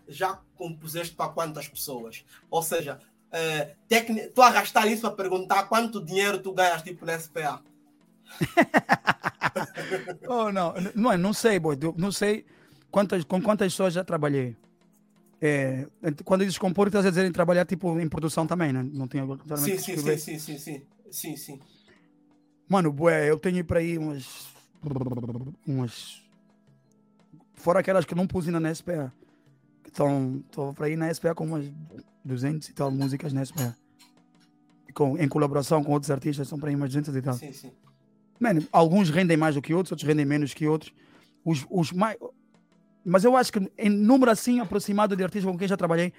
Já 0.08 0.40
compuseste 0.56 1.16
para 1.16 1.32
quantas 1.32 1.68
pessoas? 1.68 2.24
Ou 2.50 2.62
seja, 2.62 3.00
é, 3.32 3.76
tecni... 3.88 4.28
tu 4.28 4.42
arrastar 4.42 4.88
isso 4.88 5.02
para 5.02 5.12
perguntar 5.12 5.64
quanto 5.64 6.04
dinheiro 6.04 6.40
tu 6.40 6.54
ganhas 6.54 6.82
tipo 6.82 7.06
na 7.06 7.20
SPA? 7.20 7.62
oh, 10.28 10.52
não, 10.52 10.74
não, 10.96 11.18
não 11.18 11.34
sei, 11.34 11.60
boy. 11.60 11.78
Não 11.98 12.12
sei 12.12 12.46
quantas, 12.92 13.24
com 13.24 13.42
quantas 13.42 13.74
pessoas 13.74 13.94
já 13.94 14.04
trabalhei. 14.04 14.56
É, 15.42 15.86
quando 16.24 16.44
eles 16.44 16.58
compor, 16.58 16.88
estás 16.88 17.06
a 17.06 17.10
dizer 17.10 17.26
em 17.26 17.32
trabalhar 17.32 17.66
tipo 17.66 18.00
em 18.00 18.08
produção 18.08 18.48
também, 18.48 18.72
né? 18.72 18.88
Não 18.94 19.08
tem 19.08 19.22
sim, 19.58 19.78
sim, 19.78 19.98
sim, 19.98 20.18
sim, 20.18 20.40
sim, 20.40 20.58
sim, 20.58 20.82
sim, 21.12 21.38
sim. 21.38 21.60
Mano, 22.68 22.92
bué, 22.92 23.30
eu 23.30 23.38
tenho 23.38 23.64
para 23.64 23.80
aí 23.80 23.98
umas. 23.98 24.48
Umas. 25.68 26.24
Fora 27.54 27.80
aquelas 27.80 28.06
que 28.06 28.16
não 28.16 28.28
pus 28.28 28.46
ainda 28.46 28.60
na 28.60 28.74
SPA. 28.74 29.14
Então, 29.88 30.44
estou 30.46 30.74
para 30.74 30.90
ir 30.90 30.98
na 30.98 31.14
SPA 31.14 31.34
com 31.34 31.46
umas 31.46 31.72
200 32.24 32.68
e 32.68 32.74
tal 32.74 32.92
músicas 32.92 33.32
na 33.32 33.46
SPA. 33.46 33.76
Com, 34.94 35.18
em 35.18 35.28
colaboração 35.28 35.84
com 35.84 35.92
outros 35.92 36.12
artistas, 36.12 36.48
são 36.48 36.60
para 36.60 36.70
aí 36.70 36.76
umas 36.76 36.90
200 36.90 37.16
e 37.16 37.22
tal. 37.22 37.34
Sim, 37.34 37.54
sim. 37.54 37.72
Mano, 38.40 38.66
alguns 38.72 39.10
rendem 39.10 39.38
mais 39.38 39.56
do 39.56 39.62
que 39.62 39.74
outros, 39.74 39.92
outros 39.92 40.08
rendem 40.08 40.26
menos 40.26 40.54
que 40.54 40.68
outros. 40.68 40.94
Os, 41.44 41.66
os 41.70 41.92
mais. 41.92 42.18
Mas 43.06 43.24
eu 43.24 43.38
acho 43.38 43.54
que 43.54 43.72
em 43.78 43.90
número 43.90 44.32
assim 44.32 44.60
aproximado 44.60 45.16
de 45.16 45.24
artistas 45.24 45.50
com 45.50 45.58
quem 45.58 45.68
já 45.68 45.78
trabalhei, 45.78 46.12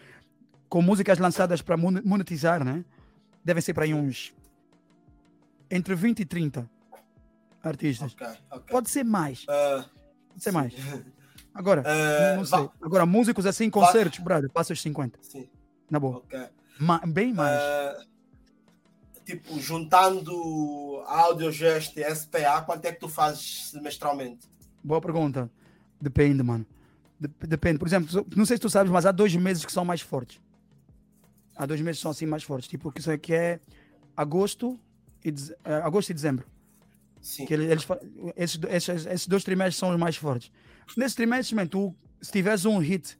com 0.69 0.81
músicas 0.81 1.19
lançadas 1.19 1.61
para 1.61 1.77
monetizar, 1.77 2.65
né? 2.65 2.85
Devem 3.45 3.61
ser 3.61 3.75
para 3.75 3.85
aí 3.85 3.93
uns. 3.93 4.33
Entre 5.71 5.95
20 5.95 6.21
e 6.21 6.25
30 6.25 6.71
artistas. 7.63 8.13
Okay, 8.13 8.27
okay. 8.51 8.73
Pode 8.73 8.91
ser 8.91 9.05
mais. 9.05 9.45
Uh, 9.45 9.85
Pode 10.29 10.43
ser 10.43 10.51
sim. 10.51 10.57
mais. 10.57 10.75
Agora, 11.55 11.83
uh, 11.83 12.37
não 12.37 12.45
sei. 12.45 12.69
Agora, 12.83 13.07
músicos 13.07 13.47
assim, 13.47 13.71
concertos, 13.71 14.19
brother, 14.19 14.51
passa 14.51 14.73
os 14.73 14.81
50. 14.83 15.19
Sim. 15.23 15.49
Na 15.91 15.99
boa. 15.99 16.19
Okay. 16.19 16.47
Ma 16.79 16.99
bem 16.99 17.33
mais. 17.33 17.59
Uh, 17.59 18.07
tipo, 19.25 19.59
juntando 19.59 21.03
Audiogest 21.07 21.97
e 21.97 22.15
SPA, 22.15 22.63
quanto 22.63 22.85
é 22.85 22.93
que 22.93 23.01
tu 23.01 23.09
fazes 23.09 23.71
semestralmente? 23.71 24.49
Boa 24.85 25.01
pergunta. 25.01 25.51
Depende, 26.01 26.43
mano. 26.43 26.67
Depende. 27.19 27.79
Por 27.79 27.89
exemplo, 27.89 28.27
não 28.37 28.45
sei 28.45 28.59
se 28.59 28.61
tu 28.61 28.69
sabes, 28.69 28.93
mas 28.93 29.07
há 29.07 29.13
dois 29.13 29.35
meses 29.35 29.65
que 29.65 29.73
são 29.73 29.85
mais 29.85 30.03
fortes. 30.03 30.39
Há 31.57 31.65
dois 31.65 31.81
meses 31.81 31.99
que 31.99 32.03
são 32.03 32.11
assim 32.11 32.27
mais 32.27 32.43
fortes. 32.43 32.69
Tipo, 32.69 32.93
que 32.93 33.01
isso 33.01 33.11
aqui 33.11 33.33
é 33.33 33.61
agosto 34.15 34.79
e, 35.29 35.35
é, 35.65 35.75
agosto 35.77 36.11
e 36.11 36.15
dezembro. 36.15 36.47
Sim. 37.21 37.47
Que 37.47 37.55
eles, 37.55 37.87
esses, 38.37 38.61
esses, 38.69 39.07
esses 39.07 39.27
dois 39.27 39.43
trimestres 39.43 39.77
são 39.77 39.91
os 39.91 39.99
mais 39.99 40.17
fortes. 40.17 40.51
Nesse 40.97 41.17
trimestre, 41.17 41.57
man, 41.57 41.67
tu, 41.67 41.95
se 42.21 42.31
tiveres 42.31 42.65
um 42.65 42.79
hit, 42.79 43.19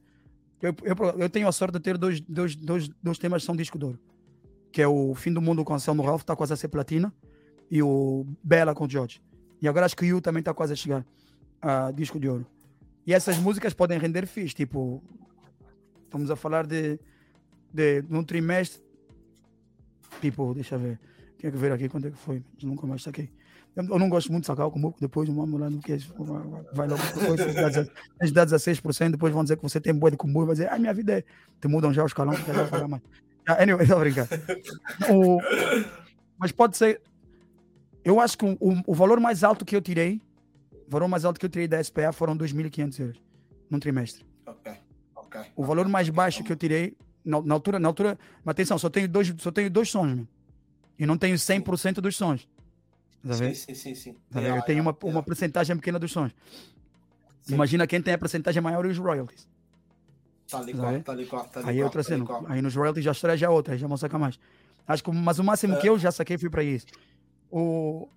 eu, 0.61 0.75
eu, 0.83 1.19
eu 1.19 1.29
tenho 1.29 1.47
a 1.47 1.51
sorte 1.51 1.73
de 1.73 1.79
ter 1.79 1.97
dois, 1.97 2.21
dois, 2.21 2.55
dois, 2.55 2.87
dois 3.03 3.17
temas 3.17 3.41
que 3.41 3.45
são 3.45 3.55
disco 3.55 3.77
de 3.77 3.85
ouro 3.85 3.99
que 4.77 4.81
é 4.83 4.87
o 4.87 5.15
Fim 5.15 5.33
do 5.33 5.41
Mundo 5.41 5.65
com 5.65 5.73
Anselmo 5.73 6.03
Ralph, 6.03 6.21
está 6.21 6.35
quase 6.35 6.53
a 6.53 6.55
ser 6.55 6.67
platina, 6.67 7.11
e 7.69 7.81
o 7.81 8.27
Bela 8.43 8.75
com 8.75 8.85
o 8.85 8.89
George. 8.89 9.19
E 9.59 9.67
agora 9.67 9.87
acho 9.87 9.95
que 9.95 10.03
o 10.03 10.05
Yu 10.05 10.21
também 10.21 10.39
está 10.39 10.53
quase 10.53 10.73
a 10.73 10.75
chegar 10.75 11.03
a 11.59 11.89
disco 11.89 12.19
de 12.19 12.29
ouro. 12.29 12.45
E 13.03 13.11
essas 13.11 13.39
músicas 13.39 13.73
podem 13.73 13.97
render 13.97 14.27
fixe, 14.27 14.53
tipo, 14.53 15.01
estamos 16.03 16.29
a 16.29 16.35
falar 16.35 16.67
de, 16.67 16.99
de 17.73 18.03
num 18.07 18.23
trimestre, 18.23 18.79
tipo, 20.21 20.53
deixa 20.53 20.75
eu 20.75 20.79
ver, 20.79 20.99
tinha 21.37 21.51
que 21.51 21.57
ver 21.57 21.71
aqui 21.71 21.87
quanto 21.87 22.07
é 22.07 22.11
que 22.11 22.17
foi, 22.17 22.43
eu 22.61 22.67
nunca 22.67 22.85
mais 22.87 23.03
saquei. 23.03 23.29
Eu 23.75 23.99
não 23.99 24.09
gosto 24.09 24.31
muito 24.31 24.41
de 24.41 24.47
sacar 24.47 24.65
o 24.65 24.71
combo, 24.71 24.95
depois 24.99 25.29
vamos 25.29 25.59
lá 25.59 25.69
no 25.69 25.79
que 25.79 25.95
vai 26.73 26.87
logo 26.87 27.01
depois, 27.13 27.39
tens 28.19 28.31
dados 28.31 28.51
a 28.51 28.57
6%, 28.57 29.11
depois 29.11 29.31
vão 29.31 29.43
dizer 29.43 29.55
que 29.55 29.61
você 29.61 29.79
tem 29.79 29.93
boa 29.93 30.09
de 30.09 30.17
combo, 30.17 30.47
vai 30.47 30.55
dizer, 30.55 30.71
ah, 30.71 30.79
minha 30.79 30.93
vida 30.93 31.19
é, 31.19 31.23
te 31.61 31.67
mudam 31.67 31.93
já 31.93 32.03
os 32.03 32.11
calões, 32.11 32.39
já 32.39 32.67
pagar 32.67 32.87
mais. 32.87 33.03
Ah, 33.47 33.61
anyway, 33.61 33.83
estou 33.85 33.99
brincando. 33.99 34.29
O, 35.11 35.39
mas 36.39 36.51
pode 36.51 36.75
ser. 36.75 37.01
Eu 38.03 38.19
acho 38.19 38.35
que 38.35 38.45
o, 38.45 38.57
o, 38.87 38.95
valor 38.95 39.19
mais 39.19 39.43
alto 39.43 39.63
que 39.63 39.75
eu 39.75 39.81
tirei, 39.81 40.19
o 40.87 40.89
valor 40.89 41.07
mais 41.07 41.23
alto 41.23 41.39
que 41.39 41.45
eu 41.45 41.49
tirei 41.49 41.67
da 41.67 41.83
SPA 41.83 42.11
foram 42.11 42.35
2.500 42.35 42.99
euros 42.99 43.21
num 43.69 43.79
trimestre. 43.79 44.25
Ok, 44.45 44.71
ok. 45.15 45.41
O 45.55 45.63
valor 45.63 45.87
mais 45.87 46.09
baixo 46.09 46.43
que 46.43 46.51
eu 46.51 46.55
tirei, 46.55 46.97
na, 47.23 47.41
na 47.41 47.53
altura, 47.53 47.79
na 47.79 47.87
altura, 47.87 48.17
mas 48.43 48.53
atenção, 48.53 48.79
só 48.79 48.89
tenho 48.89 49.07
dois, 49.07 49.31
só 49.37 49.51
tenho 49.51 49.69
dois 49.69 49.89
sons, 49.91 50.15
meu. 50.15 50.27
E 50.97 51.05
não 51.05 51.17
tenho 51.17 51.35
100% 51.35 51.95
dos 51.95 52.15
sons. 52.15 52.47
Tá 53.25 53.33
sim, 53.33 53.53
sim, 53.53 53.75
sim, 53.75 53.95
sim. 53.95 54.13
Tá 54.31 54.39
yeah, 54.39 54.59
eu 54.59 54.65
tenho 54.65 54.77
yeah, 54.77 54.89
uma, 54.89 54.97
yeah. 54.99 55.17
uma 55.17 55.23
porcentagem 55.23 55.75
pequena 55.75 55.99
dos 55.99 56.11
sons. 56.11 56.33
Sim. 57.41 57.53
Imagina 57.53 57.85
quem 57.85 58.01
tem 58.01 58.13
a 58.13 58.17
porcentagem 58.17 58.61
maior 58.61 58.85
e 58.85 58.89
os 58.89 58.97
royalties. 58.97 59.47
Tá 60.49 60.61
ligado, 60.61 61.03
tá 61.03 61.13
ligado, 61.13 61.49
tá 61.49 61.59
ligado. 61.59 61.69
Aí 61.69 61.83
outra 61.83 62.03
cena. 62.03 62.25
Aí 62.47 62.61
nos 62.61 62.75
royalties 62.75 63.03
já 63.03 63.11
estreia 63.11 63.37
já 63.37 63.49
outra, 63.49 63.77
já 63.77 63.87
vão 63.87 63.97
sacar 63.97 64.19
mais. 64.19 64.39
Acho 64.87 65.03
que, 65.03 65.11
mas 65.11 65.39
o 65.39 65.43
máximo 65.43 65.75
é. 65.75 65.79
que 65.79 65.89
eu 65.89 65.99
já 65.99 66.11
saquei 66.11 66.37
foi 66.37 66.49
para 66.49 66.63
isso. 66.63 66.85
O, 67.51 68.07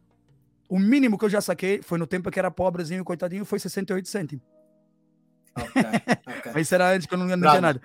o 0.69 0.79
mínimo 0.79 1.19
que 1.19 1.25
eu 1.25 1.29
já 1.29 1.41
saquei 1.41 1.83
foi 1.83 1.99
no 1.99 2.07
tempo 2.07 2.31
que 2.31 2.39
era 2.39 2.51
pobrezinho, 2.51 3.05
coitadinho, 3.05 3.45
foi 3.45 3.59
68 3.59 4.09
cêntimos. 4.09 4.45
Ok, 5.57 5.83
ok. 6.39 6.53
Mas 6.55 6.63
isso 6.63 6.75
era 6.75 6.93
antes 6.93 7.09
que 7.09 7.15
eu 7.15 7.19
não, 7.19 7.27
não 7.27 7.37
tinha 7.37 7.61
nada. 7.61 7.81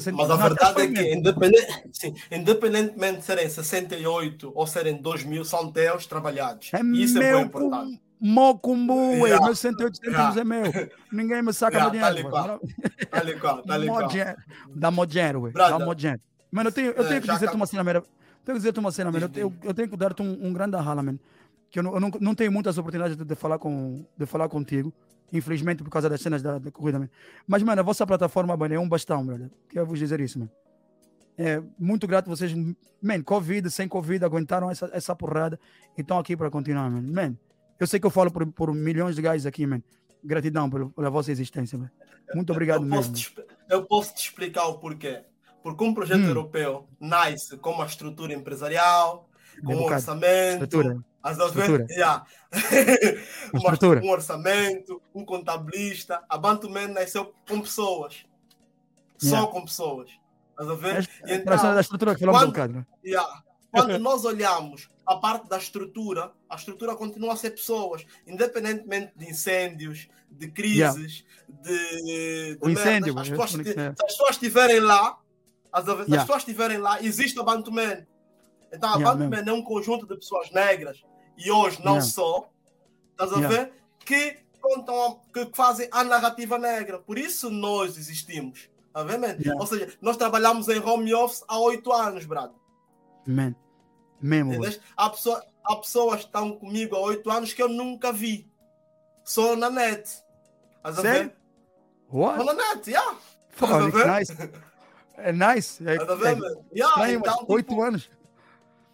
Sim, 0.00 0.12
mas 0.12 0.30
a 0.30 0.36
verdade 0.36 0.82
é 0.82 0.88
que, 0.88 1.14
independente, 1.14 1.88
sim, 1.92 2.14
independentemente 2.30 3.18
de 3.18 3.24
serem 3.24 3.48
68 3.48 4.52
ou 4.54 4.66
serem 4.66 5.00
2 5.00 5.24
mil, 5.24 5.44
são 5.44 5.70
teus 5.70 6.06
trabalhados. 6.06 6.70
É 6.72 6.80
isso 6.80 7.20
é 7.20 7.32
muito 7.34 7.46
importante. 7.46 8.00
Mocumbu, 8.20 9.26
yeah. 9.26 9.44
meus 9.44 9.58
108 9.58 9.96
centavos 9.98 10.36
yeah. 10.36 10.40
é 10.40 10.44
meu. 10.44 10.90
Ninguém 11.12 11.42
me 11.42 11.52
saca 11.52 11.76
yeah, 11.76 11.92
meu 11.92 12.14
dinheiro. 12.14 12.30
Tá 13.10 13.20
ali 13.20 13.38
qual, 13.38 13.62
tá 13.62 13.74
ali 13.74 13.86
qual. 13.86 14.08
Dá 14.74 14.90
modinheiro, 14.90 15.42
ué. 15.42 15.50
Dá 15.52 15.78
modinheiro. 15.78 16.20
Mano, 16.50 16.68
eu 16.68 16.72
tenho, 16.72 16.86
eu 16.92 17.04
tenho 17.04 17.16
é, 17.16 17.20
que 17.20 17.30
dizer-te 17.30 17.54
uma 17.56 17.66
cena, 17.66 17.84
mano. 17.84 18.02
Tenho 18.44 18.54
que 18.56 18.60
dizer-te 18.60 18.78
uma 18.78 18.92
cena, 18.92 19.10
mano. 19.10 19.30
Eu, 19.34 19.52
eu, 19.62 19.74
tenho 19.74 19.88
que 19.88 19.96
dar-te 19.96 20.22
um, 20.22 20.46
um 20.46 20.52
grande 20.52 20.76
rala, 20.76 21.02
mano. 21.02 21.18
Que 21.68 21.80
eu, 21.80 21.82
não, 21.82 21.94
eu 21.94 22.00
não, 22.00 22.10
não 22.20 22.34
tenho 22.34 22.52
muitas 22.52 22.78
oportunidades 22.78 23.16
de, 23.16 23.24
de, 23.24 23.34
falar 23.34 23.58
com, 23.58 24.06
de 24.16 24.24
falar 24.24 24.48
contigo. 24.48 24.92
Infelizmente, 25.32 25.82
por 25.82 25.90
causa 25.90 26.08
das 26.08 26.20
cenas 26.20 26.42
da, 26.42 26.58
da 26.58 26.70
corrida, 26.70 26.98
mano. 26.98 27.10
Mas, 27.46 27.62
mano, 27.62 27.80
a 27.80 27.84
vossa 27.84 28.06
plataforma, 28.06 28.56
mano, 28.56 28.74
é 28.74 28.78
um 28.78 28.88
bastão, 28.88 29.24
brother. 29.24 29.50
Quero 29.68 29.86
vos 29.86 29.98
dizer 29.98 30.20
isso, 30.20 30.38
mano. 30.38 30.50
É 31.36 31.60
muito 31.78 32.06
grato 32.06 32.30
vocês, 32.30 32.54
man, 33.02 33.20
Covid, 33.22 33.68
sem 33.70 33.88
Covid, 33.88 34.24
aguentaram 34.24 34.70
essa, 34.70 34.88
essa 34.92 35.16
porrada 35.16 35.58
e 35.98 36.00
estão 36.00 36.18
aqui 36.18 36.36
para 36.36 36.48
continuar, 36.50 36.88
mano. 36.88 37.12
Man, 37.12 37.36
eu 37.80 37.86
sei 37.86 37.98
que 37.98 38.06
eu 38.06 38.10
falo 38.10 38.30
por, 38.30 38.46
por 38.52 38.72
milhões 38.72 39.16
de 39.16 39.22
gajos 39.22 39.46
aqui, 39.46 39.66
man. 39.66 39.82
Gratidão 40.22 40.70
pela, 40.70 40.88
pela 40.90 41.10
vossa 41.10 41.32
existência. 41.32 41.78
Muito 42.34 42.52
obrigado 42.52 42.82
eu 42.82 42.88
mesmo. 42.88 43.14
Te, 43.14 43.34
eu 43.68 43.84
posso 43.84 44.14
te 44.14 44.28
explicar 44.28 44.66
o 44.66 44.78
porquê. 44.78 45.22
Porque 45.62 45.82
um 45.82 45.92
projeto 45.92 46.20
hum. 46.20 46.28
europeu 46.28 46.88
nasce 47.00 47.56
com 47.56 47.72
uma 47.72 47.86
estrutura 47.86 48.32
empresarial, 48.32 49.28
com 49.64 49.74
um, 49.74 49.82
orçamento. 49.82 50.64
Estrutura. 50.64 51.04
As 51.24 51.38
estrutura. 51.38 51.86
Yeah. 51.88 52.26
uma 53.54 53.72
estrutura. 53.72 54.02
Um 54.02 54.10
orçamento, 54.10 55.00
um 55.14 55.24
contabilista. 55.24 56.22
A 56.28 56.36
Bantuman 56.36 56.88
nasceu 56.88 57.34
com 57.48 57.62
pessoas. 57.62 58.26
Yeah. 59.22 59.40
Só 59.40 59.46
com 59.46 59.64
pessoas. 59.64 60.10
Estás 60.50 60.70
a 60.70 60.74
ver? 60.74 61.10
É, 61.22 61.36
então, 61.36 61.56
da 61.56 61.80
estrutura 61.80 62.14
que 62.14 62.20
falamos 62.20 62.42
quando, 62.42 62.48
um 62.48 62.52
bocado, 62.52 62.72
né? 62.74 62.86
yeah, 63.04 63.42
quando 63.72 63.98
nós 63.98 64.24
olhamos 64.26 64.90
a 65.06 65.16
parte 65.16 65.48
da 65.48 65.56
estrutura, 65.56 66.30
a 66.48 66.56
estrutura 66.56 66.94
continua 66.94 67.32
a 67.32 67.36
ser 67.36 67.52
pessoas, 67.52 68.04
independentemente 68.26 69.12
de 69.16 69.30
incêndios, 69.30 70.08
de 70.30 70.48
crises, 70.50 70.76
yeah. 70.76 71.62
de, 71.62 72.54
de 72.54 72.58
o 72.60 72.68
incêndio, 72.68 73.18
as 73.18 73.30
pessoas, 73.30 73.50
se 73.50 73.60
as 73.60 74.12
pessoas 74.12 74.30
estiverem 74.32 74.80
lá, 74.80 75.18
as, 75.72 75.88
as 75.88 76.06
pessoas 76.06 76.38
estiverem 76.38 76.76
lá, 76.76 77.02
existe 77.02 77.40
a 77.40 77.42
Bantuman. 77.42 78.06
Então 78.70 78.90
a 78.90 78.96
yeah, 78.96 79.14
Bantuman 79.14 79.50
é 79.50 79.52
um 79.54 79.62
conjunto 79.62 80.06
de 80.06 80.16
pessoas 80.16 80.50
negras 80.50 81.02
e 81.36 81.50
hoje 81.50 81.78
não 81.78 81.94
yeah. 81.94 82.00
só, 82.00 82.50
estás 83.12 83.32
a 83.32 83.48
ver? 83.48 83.72
Que 84.00 84.38
contam, 84.60 85.20
que 85.32 85.50
fazem 85.54 85.88
a 85.90 86.02
narrativa 86.04 86.58
negra. 86.58 86.98
Por 86.98 87.18
isso 87.18 87.50
nós 87.50 87.96
existimos. 87.96 88.68
Tá 88.92 89.02
vendo, 89.02 89.24
yeah. 89.24 89.60
Ou 89.60 89.66
seja, 89.66 89.92
nós 90.00 90.16
trabalhamos 90.16 90.68
em 90.68 90.78
home 90.78 91.12
office 91.12 91.44
há 91.48 91.58
oito 91.58 91.92
anos, 91.92 92.24
brado. 92.24 92.54
Man. 93.26 93.54
Mesmo. 94.20 94.64
Há, 94.96 95.10
pessoa, 95.10 95.44
há 95.64 95.76
pessoas 95.76 96.20
que 96.20 96.26
estão 96.26 96.56
comigo 96.56 96.96
há 96.96 97.00
oito 97.00 97.30
anos 97.30 97.52
que 97.52 97.62
eu 97.62 97.68
nunca 97.68 98.12
vi. 98.12 98.50
Só 99.24 99.56
na 99.56 99.68
net. 99.68 100.22
Estás 100.76 100.98
a 100.98 101.02
ver? 101.02 101.36
What? 102.10 102.38
Só 102.38 102.44
na 102.44 102.54
net, 102.54 102.90
yeah. 102.90 103.18
é 103.60 104.18
nice. 104.18 104.32
É 105.16 105.32
nice. 105.32 105.86
É, 105.86 105.96
a 106.00 106.14
ver, 106.14 106.38
é, 106.38 106.76
yeah, 106.76 107.12
então, 107.12 107.44
oito 107.48 107.68
tipo, 107.68 107.82
anos. 107.82 108.10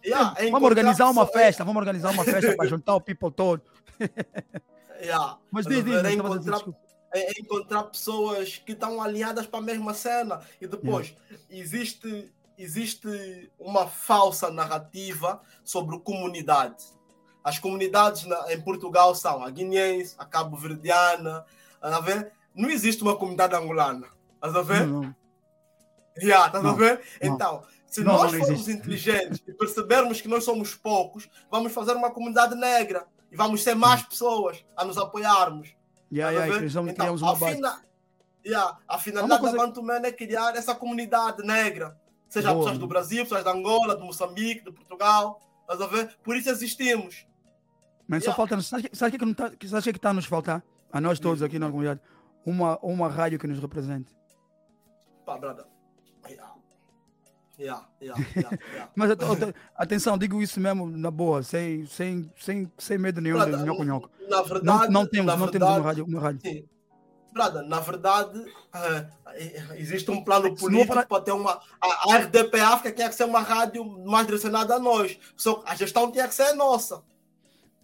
Yeah, 0.03 0.33
é 0.37 0.49
vamos 0.49 0.69
organizar 0.69 1.09
uma 1.09 1.27
festa, 1.27 1.63
vamos 1.63 1.79
organizar 1.79 2.11
uma 2.11 2.23
festa 2.23 2.55
para 2.55 2.67
juntar 2.67 2.95
o 2.95 3.01
people 3.01 3.31
todo. 3.31 3.61
yeah. 5.01 5.37
Mas 5.51 5.65
diz, 5.65 5.83
diz, 5.83 6.03
é 6.03 6.13
encontrar, 6.13 6.61
é 7.13 7.39
encontrar 7.39 7.83
pessoas 7.83 8.57
que 8.57 8.71
estão 8.71 9.01
alinhadas 9.01 9.45
para 9.45 9.59
a 9.59 9.63
mesma 9.63 9.93
cena. 9.93 10.41
E 10.59 10.67
depois, 10.67 11.15
yeah. 11.29 11.45
existe 11.49 12.31
existe 12.61 13.51
uma 13.59 13.87
falsa 13.87 14.51
narrativa 14.51 15.41
sobre 15.63 15.97
comunidade. 15.99 16.83
As 17.43 17.57
comunidades 17.57 18.25
na, 18.25 18.53
em 18.53 18.61
Portugal 18.61 19.15
são 19.15 19.43
a 19.43 19.49
guineense, 19.49 20.15
a 20.17 20.25
cabo-verdiana, 20.25 21.43
a 21.81 21.99
ver? 21.99 22.31
Não 22.53 22.69
existe 22.69 23.01
uma 23.01 23.15
comunidade 23.15 23.55
angolana. 23.55 24.07
Estás 24.35 24.55
a 24.55 24.61
ver? 24.61 24.85
Não, 24.85 25.01
não. 25.01 25.15
Yeah, 26.21 26.47
estás 26.47 26.65
a 26.65 26.73
ver? 26.73 27.01
Não. 27.21 27.33
Então, 27.33 27.63
se 27.91 28.03
não, 28.03 28.13
nós 28.13 28.33
formos 28.33 28.67
inteligentes 28.67 29.43
e 29.47 29.53
percebermos 29.53 30.19
que 30.19 30.27
nós 30.27 30.43
somos 30.43 30.73
poucos, 30.73 31.29
vamos 31.51 31.71
fazer 31.71 31.93
uma 31.93 32.09
comunidade 32.09 32.55
negra 32.55 33.05
e 33.31 33.35
vamos 33.35 33.61
ser 33.61 33.75
mais 33.75 34.01
pessoas 34.01 34.65
a 34.75 34.83
nos 34.83 34.97
apoiarmos. 34.97 35.75
Yeah, 36.11 36.31
yeah, 36.31 36.65
então, 36.87 37.13
a, 37.13 37.35
fina... 37.35 37.81
yeah, 38.45 38.77
a 38.87 38.97
finalidade 38.97 39.41
coisa... 39.41 39.57
da 39.57 39.63
Bantuman 39.63 40.01
é 40.03 40.11
criar 40.11 40.55
essa 40.55 40.73
comunidade 40.73 41.43
negra 41.43 41.95
Seja 42.31 42.53
Boa. 42.53 42.63
pessoas 42.63 42.77
do 42.79 42.87
Brasil, 42.87 43.23
pessoas 43.23 43.43
da 43.43 43.51
Angola, 43.51 43.93
do 43.93 44.05
Moçambique, 44.05 44.63
de 44.63 44.71
Portugal. 44.71 45.41
Estás 45.63 45.81
a 45.81 45.85
ver? 45.85 46.17
Por 46.23 46.33
isso 46.37 46.49
existimos. 46.49 47.27
Mas 48.07 48.23
yeah. 48.23 48.31
só 48.31 48.33
falta. 48.33 48.61
Sabe 48.61 48.87
o 49.17 49.19
que, 49.19 49.25
está, 49.25 49.49
que 49.49 49.89
está 49.89 50.09
a 50.11 50.13
nos 50.13 50.25
faltar? 50.25 50.63
A 50.93 51.01
nós 51.01 51.19
todos 51.19 51.43
aqui 51.43 51.59
na 51.59 51.69
comunidade. 51.69 51.99
Uma, 52.45 52.79
uma 52.81 53.09
rádio 53.09 53.37
que 53.37 53.45
nos 53.47 53.59
represente. 53.59 54.15
Pá, 55.25 55.37
brada. 55.37 55.67
Yeah. 57.61 57.85
Yeah, 58.01 58.25
yeah. 58.35 58.57
Mas 58.95 59.11
at- 59.11 59.21
at- 59.23 59.55
atenção, 59.75 60.17
digo 60.17 60.41
isso 60.41 60.59
mesmo 60.59 60.87
na 60.89 61.11
boa, 61.11 61.43
sem, 61.43 61.85
sem, 61.85 62.31
sem, 62.35 62.71
sem 62.77 62.97
medo 62.97 63.21
nenhum 63.21 63.37
de 63.37 63.45
Brother, 63.45 63.65
nhoco-nhoco. 63.65 64.09
Na 64.27 64.37
Não, 64.37 64.43
verdade, 64.45 64.91
não 64.91 65.05
temos, 65.05 65.25
na 65.27 65.37
não 65.37 65.45
verdade, 65.45 65.51
temos 65.51 65.69
uma 65.77 65.83
rádio. 65.87 66.05
Uma 66.05 66.19
rádio. 66.19 66.41
Sim. 66.41 66.65
Na 67.69 67.79
verdade, 67.79 68.43
eh, 68.73 69.07
existe 69.77 70.09
um 70.11 70.21
plano 70.23 70.49
não 70.49 70.55
político 70.55 70.87
falar- 70.87 71.05
para 71.05 71.21
ter 71.21 71.31
uma. 71.31 71.61
A, 71.79 72.11
a 72.13 72.17
RDP 72.17 72.59
África 72.59 72.91
tinha 72.95 73.07
que 73.09 73.15
ser 73.15 73.23
uma 73.25 73.39
rádio 73.41 73.85
mais 74.05 74.25
direcionada 74.25 74.75
a 74.75 74.79
nós. 74.79 75.17
Só 75.37 75.63
a 75.65 75.73
gestão 75.75 76.11
tinha 76.11 76.27
que 76.27 76.33
ser 76.35 76.53
nossa, 76.53 77.01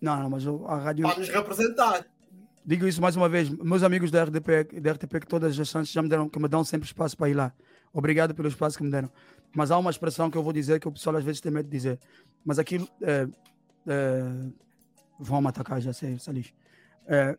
Não, 0.02 0.20
não, 0.22 0.30
mas 0.32 0.44
a 0.46 0.76
rádio. 0.78 1.08
para 1.08 1.20
nos 1.20 1.30
representar. 1.30 2.06
Digo 2.66 2.86
isso 2.86 3.02
mais 3.02 3.16
uma 3.16 3.30
vez, 3.30 3.48
meus 3.50 3.84
amigos 3.84 4.12
da 4.12 4.24
RDP, 4.26 4.82
da 4.82 4.92
RTP 4.92 5.22
que 5.22 5.28
todas 5.28 5.58
as 5.58 5.68
chances 5.70 5.94
já 5.94 6.02
me 6.02 6.10
deram, 6.10 6.28
que 6.28 6.38
me 6.40 6.50
dão 6.50 6.66
sempre 6.66 6.86
espaço 6.88 7.16
para 7.16 7.30
ir 7.30 7.34
lá. 7.34 7.54
Obrigado 7.94 8.36
pelo 8.36 8.50
espaço 8.50 8.78
que 8.78 8.84
me 8.84 8.92
deram. 8.92 9.10
Mas 9.56 9.72
há 9.72 9.78
uma 9.78 9.90
expressão 9.90 10.30
que 10.30 10.38
eu 10.38 10.44
vou 10.44 10.54
dizer 10.54 10.80
que 10.80 10.88
o 10.88 10.92
pessoal 10.92 11.16
às 11.16 11.24
vezes 11.24 11.42
tem 11.42 11.52
medo 11.52 11.66
de 11.66 11.72
dizer. 11.72 12.00
Mas 12.46 12.60
aquilo. 12.60 12.88
É, 13.02 13.28
é, 13.88 14.22
vão 15.20 15.42
me 15.42 15.48
atacar, 15.48 15.82
já 15.82 15.94
sei, 15.94 16.20
Salis. 16.20 16.54
É, 17.08 17.36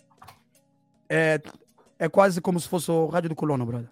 é, 1.08 1.40
é 1.98 2.08
quase 2.08 2.40
como 2.40 2.58
se 2.58 2.68
fosse 2.68 2.90
o 2.90 3.06
rádio 3.06 3.28
do 3.28 3.36
colono, 3.36 3.64
brother. 3.64 3.88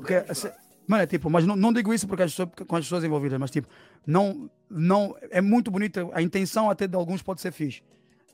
Porque, 0.00 0.34
se- 0.34 0.52
mano, 0.86 1.02
é 1.02 1.06
tipo, 1.06 1.30
mas 1.30 1.46
não, 1.46 1.56
não 1.56 1.72
digo 1.72 1.92
isso 1.94 2.06
porque 2.06 2.22
as 2.22 2.32
pessoas, 2.32 2.50
com 2.66 2.76
as 2.76 2.84
pessoas 2.84 3.04
envolvidas, 3.04 3.38
mas 3.38 3.50
tipo, 3.50 3.68
não, 4.06 4.50
não, 4.68 5.16
é 5.30 5.40
muito 5.40 5.70
bonito, 5.70 6.10
a 6.12 6.20
intenção 6.20 6.68
até 6.68 6.86
de 6.86 6.96
alguns 6.96 7.22
pode 7.22 7.40
ser 7.40 7.52
fixe, 7.52 7.82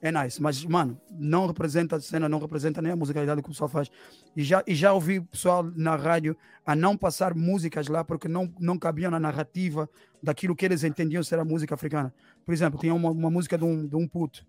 é 0.01 0.13
nice, 0.13 0.41
mas 0.41 0.65
mano, 0.65 1.01
não 1.11 1.47
representa 1.47 1.97
a 1.97 2.01
cena, 2.01 2.29
não 2.29 2.39
representa 2.39 2.83
nem 2.83 2.93
a 2.93 2.97
musicalidade 2.97 3.41
que 3.43 3.49
o 3.49 3.53
pessoal 3.53 3.69
faz. 3.69 3.91
E 4.37 4.43
já, 4.43 4.63
e 4.67 4.75
já 4.75 4.93
ouvi 4.93 5.21
pessoal 5.21 5.63
na 5.63 5.97
rádio 5.97 6.37
a 6.65 6.77
não 6.77 6.97
passar 6.97 7.35
músicas 7.35 7.89
lá 7.89 8.05
porque 8.05 8.29
não, 8.29 8.53
não 8.59 8.79
cabiam 8.79 9.11
na 9.11 9.19
narrativa 9.19 9.89
daquilo 10.23 10.55
que 10.55 10.65
eles 10.65 10.85
entendiam 10.85 11.23
ser 11.23 11.39
a 11.39 11.45
música 11.45 11.75
africana. 11.75 12.13
Por 12.45 12.53
exemplo, 12.53 12.79
tinha 12.79 12.95
uma, 12.95 13.11
uma 13.11 13.31
música 13.31 13.57
de 13.57 13.65
um, 13.65 13.87
de 13.87 13.97
um 13.97 14.07
puto 14.07 14.47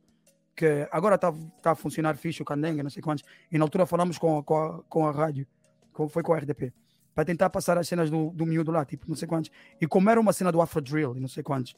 que 0.56 0.88
agora 0.92 1.16
está 1.16 1.32
tá 1.62 1.72
a 1.72 1.76
funcionar 1.76 2.18
fixe, 2.18 2.42
o 2.42 2.46
Candenga, 2.46 2.82
não 2.82 2.90
sei 2.90 3.02
quantos, 3.02 3.24
e 3.52 3.58
na 3.60 3.64
altura 3.64 3.86
falamos 3.86 4.18
com, 4.18 4.42
com, 4.42 4.58
a, 4.58 4.84
com 4.90 5.08
a 5.08 5.12
rádio, 5.12 5.46
com, 5.94 6.10
foi 6.10 6.24
com 6.24 6.34
a 6.34 6.38
RDP 6.38 6.74
para 7.18 7.26
tentar 7.26 7.50
passar 7.50 7.80
as 7.80 7.88
cenas 7.88 8.12
do, 8.12 8.30
do 8.30 8.46
miúdo 8.46 8.72
lá, 8.72 8.86
tipo, 8.86 9.06
não 9.08 9.16
sei 9.16 9.28
quantos. 9.28 9.50
E 9.82 9.88
como 9.88 10.08
era 10.08 10.22
uma 10.22 10.32
cena 10.32 10.52
do 10.52 10.62
Afro 10.62 10.80
Drill 10.80 11.16
não 11.16 11.28
sei 11.28 11.42
quantos, 11.42 11.76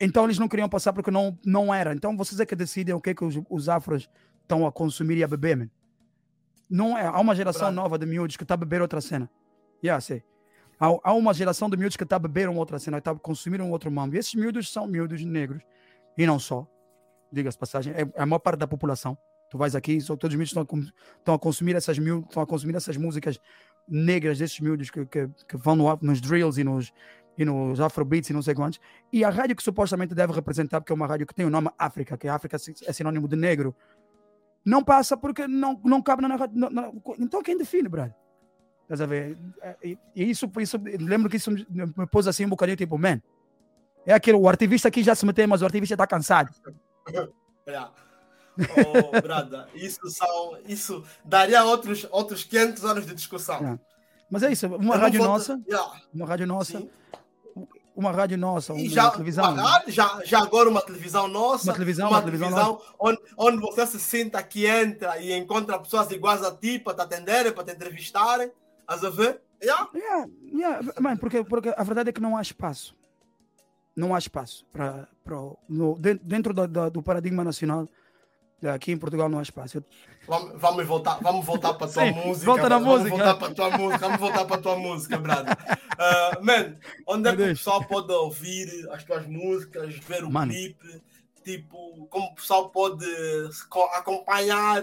então 0.00 0.24
eles 0.24 0.38
não 0.38 0.48
queriam 0.48 0.68
passar 0.68 0.92
porque 0.92 1.10
não, 1.10 1.38
não 1.44 1.72
era. 1.72 1.94
Então 1.94 2.16
vocês 2.16 2.38
é 2.40 2.46
que 2.46 2.54
decidem 2.54 2.94
o 2.94 3.00
que 3.00 3.10
é 3.10 3.14
que 3.14 3.24
os, 3.24 3.40
os 3.48 3.68
afros 3.68 4.08
estão 4.42 4.66
a 4.66 4.72
consumir 4.72 5.16
e 5.18 5.24
a 5.24 5.28
beber, 5.28 5.56
man. 5.56 5.70
Não 6.68 6.96
é. 6.96 7.06
Há 7.06 7.18
uma 7.18 7.34
geração 7.34 7.70
nova 7.70 7.98
de 7.98 8.06
miúdos 8.06 8.36
que 8.36 8.42
está 8.42 8.54
a 8.54 8.56
beber 8.56 8.82
outra 8.82 9.00
cena. 9.00 9.30
Yeah, 9.82 10.00
sei. 10.00 10.22
Há, 10.78 10.86
há 11.02 11.12
uma 11.14 11.32
geração 11.32 11.70
de 11.70 11.76
miúdos 11.76 11.96
que 11.96 12.02
está 12.02 12.16
a 12.16 12.18
beber 12.18 12.48
outra 12.48 12.78
cena, 12.78 12.98
está 12.98 13.12
a 13.12 13.14
consumir 13.14 13.60
um 13.60 13.70
outro 13.70 13.90
mambo. 13.90 14.16
E 14.16 14.18
esses 14.18 14.34
miúdos 14.34 14.70
são 14.70 14.86
miúdos 14.86 15.24
negros. 15.24 15.62
E 16.18 16.26
não 16.26 16.38
só. 16.38 16.66
Diga-se 17.32 17.58
passagem. 17.58 17.92
É, 17.94 18.02
é 18.02 18.22
a 18.22 18.26
maior 18.26 18.40
parte 18.40 18.58
da 18.58 18.66
população. 18.66 19.16
Tu 19.48 19.56
vais 19.56 19.76
aqui, 19.76 20.00
só 20.00 20.16
todos 20.16 20.34
os 20.34 20.36
miúdos 20.36 20.50
estão 20.50 20.62
a, 20.62 21.18
estão 21.18 21.34
a 21.34 21.38
consumir 21.38 21.76
essas 21.76 21.96
estão 21.96 22.42
a 22.42 22.46
consumir 22.46 22.74
essas 22.74 22.96
músicas 22.96 23.38
negras 23.88 24.38
desses 24.38 24.58
miúdos 24.58 24.90
que, 24.90 25.06
que, 25.06 25.28
que 25.48 25.56
vão 25.56 25.76
no, 25.76 25.98
nos 26.02 26.20
drills 26.20 26.60
e 26.60 26.64
nos, 26.64 26.92
e 27.38 27.44
nos 27.44 27.80
afrobeats 27.80 28.30
e 28.30 28.32
não 28.32 28.42
sei 28.42 28.54
quantos. 28.54 28.80
E 29.12 29.24
a 29.24 29.30
rádio 29.30 29.54
que 29.56 29.62
supostamente 29.62 30.14
deve 30.14 30.32
representar, 30.32 30.80
porque 30.80 30.92
é 30.92 30.94
uma 30.94 31.06
rádio 31.06 31.26
que 31.26 31.34
tem 31.34 31.44
o 31.46 31.50
nome 31.50 31.70
África, 31.78 32.16
que 32.16 32.28
África 32.28 32.56
é 32.86 32.92
sinônimo 32.92 33.28
de 33.28 33.36
negro, 33.36 33.74
não 34.64 34.82
passa 34.82 35.16
porque 35.16 35.46
não, 35.46 35.80
não 35.84 36.00
cabe 36.02 36.22
na 36.22 36.28
narrativa. 36.28 36.58
na- 36.70 36.82
na- 36.82 36.92
Então 37.18 37.42
quem 37.42 37.56
define, 37.56 37.88
brother? 37.88 38.14
Estás 38.82 39.00
a 39.00 39.06
ver? 39.06 39.36
E, 39.82 39.98
e 40.14 40.30
isso, 40.30 40.50
isso, 40.58 40.80
lembro 41.00 41.28
que 41.28 41.36
isso 41.36 41.50
me 41.50 42.06
pôs 42.10 42.26
assim 42.28 42.46
um 42.46 42.48
bocadinho, 42.50 42.76
tipo, 42.76 42.96
man, 42.96 43.20
é 44.06 44.12
aquele, 44.12 44.38
o 44.38 44.48
ativista 44.48 44.88
aqui 44.88 45.02
já 45.02 45.14
se 45.14 45.26
meteu, 45.26 45.46
mas 45.48 45.60
o 45.62 45.66
ativista 45.66 45.94
está 45.94 46.06
cansado. 46.06 46.52
Yeah. 47.68 47.90
Oh, 48.58 49.20
brada, 49.20 49.68
isso 49.74 50.08
são. 50.08 50.56
Isso 50.68 51.04
daria 51.24 51.64
outros, 51.64 52.06
outros 52.12 52.44
500 52.44 52.84
anos 52.84 53.04
de 53.04 53.12
discussão. 53.12 53.56
Yeah. 53.56 53.80
Mas 54.30 54.42
é 54.44 54.52
isso, 54.52 54.68
uma 54.68 54.94
Eu 54.94 55.00
rádio 55.00 55.18
vou- 55.20 55.28
nossa, 55.28 55.60
Yeah, 55.68 56.00
uma 56.14 56.26
rádio 56.26 56.46
nossa, 56.46 56.78
sim. 56.78 56.88
Uma 57.96 58.12
rádio 58.12 58.36
nossa, 58.38 58.72
uma 58.74 58.88
já, 58.88 59.10
televisão. 59.10 59.52
uma 59.52 59.62
rádio, 59.62 59.90
já, 59.92 60.20
já 60.24 60.38
agora 60.40 60.68
uma 60.68 60.82
televisão 60.82 61.26
nossa. 61.26 61.64
Uma 61.64 61.72
televisão, 61.72 62.08
uma 62.10 62.22
televisão 62.22 62.80
onde, 63.00 63.18
onde 63.36 63.56
você 63.58 63.86
se 63.86 63.98
sinta 63.98 64.42
que 64.42 64.66
entra 64.66 65.18
e 65.18 65.32
encontra 65.32 65.78
pessoas 65.78 66.10
iguais 66.10 66.42
a 66.42 66.54
ti 66.54 66.78
para 66.78 66.94
te 66.94 67.00
atenderem, 67.02 67.52
para 67.52 67.64
te 67.64 67.72
entrevistarem. 67.72 68.52
Estás 68.80 69.02
a 69.02 69.10
ver? 69.10 69.40
Yeah. 69.62 69.88
Yeah, 69.94 70.28
yeah, 70.52 70.92
man, 71.00 71.16
porque, 71.16 71.42
porque 71.42 71.72
a 71.76 71.82
verdade 71.82 72.10
é 72.10 72.12
que 72.12 72.20
não 72.20 72.36
há 72.36 72.42
espaço. 72.42 72.94
Não 73.96 74.14
há 74.14 74.18
espaço 74.18 74.66
para 74.70 75.08
dentro 76.22 76.52
da- 76.52 76.66
da- 76.66 76.88
do 76.90 77.02
paradigma 77.02 77.42
nacional. 77.42 77.88
Aqui 78.64 78.92
em 78.92 78.96
Portugal 78.98 79.28
não 79.28 79.38
há 79.38 79.42
espaço. 79.42 79.84
Vamos, 80.26 80.60
vamos 80.60 80.86
voltar, 80.86 81.18
vamos 81.20 81.44
voltar 81.44 81.74
para 81.74 81.86
a 81.86 81.90
tua 81.90 82.04
Sim, 82.04 82.12
música. 82.12 82.46
volta 82.46 82.68
na 82.68 82.78
vamos 82.78 83.00
música. 83.02 83.10
voltar 83.10 83.34
para 83.34 83.48
a 83.48 83.54
tua 83.54 83.78
música. 83.78 83.98
Vamos 83.98 84.20
voltar 84.20 84.44
para 84.46 84.56
a 84.56 84.60
tua 84.60 84.76
música, 84.76 85.18
brother. 85.18 85.52
Uh, 85.52 86.44
man, 86.44 86.76
onde 87.06 87.28
é 87.28 87.36
que 87.36 87.42
o 87.42 87.46
pessoal 87.46 87.84
pode 87.84 88.12
ouvir 88.12 88.88
as 88.90 89.04
tuas 89.04 89.26
músicas, 89.26 89.94
ver 89.96 90.24
o 90.24 90.30
Mano. 90.30 90.52
clipe? 90.52 91.02
Tipo, 91.44 92.06
como 92.08 92.26
o 92.28 92.34
pessoal 92.34 92.70
pode 92.70 93.06
acompanhar 93.94 94.82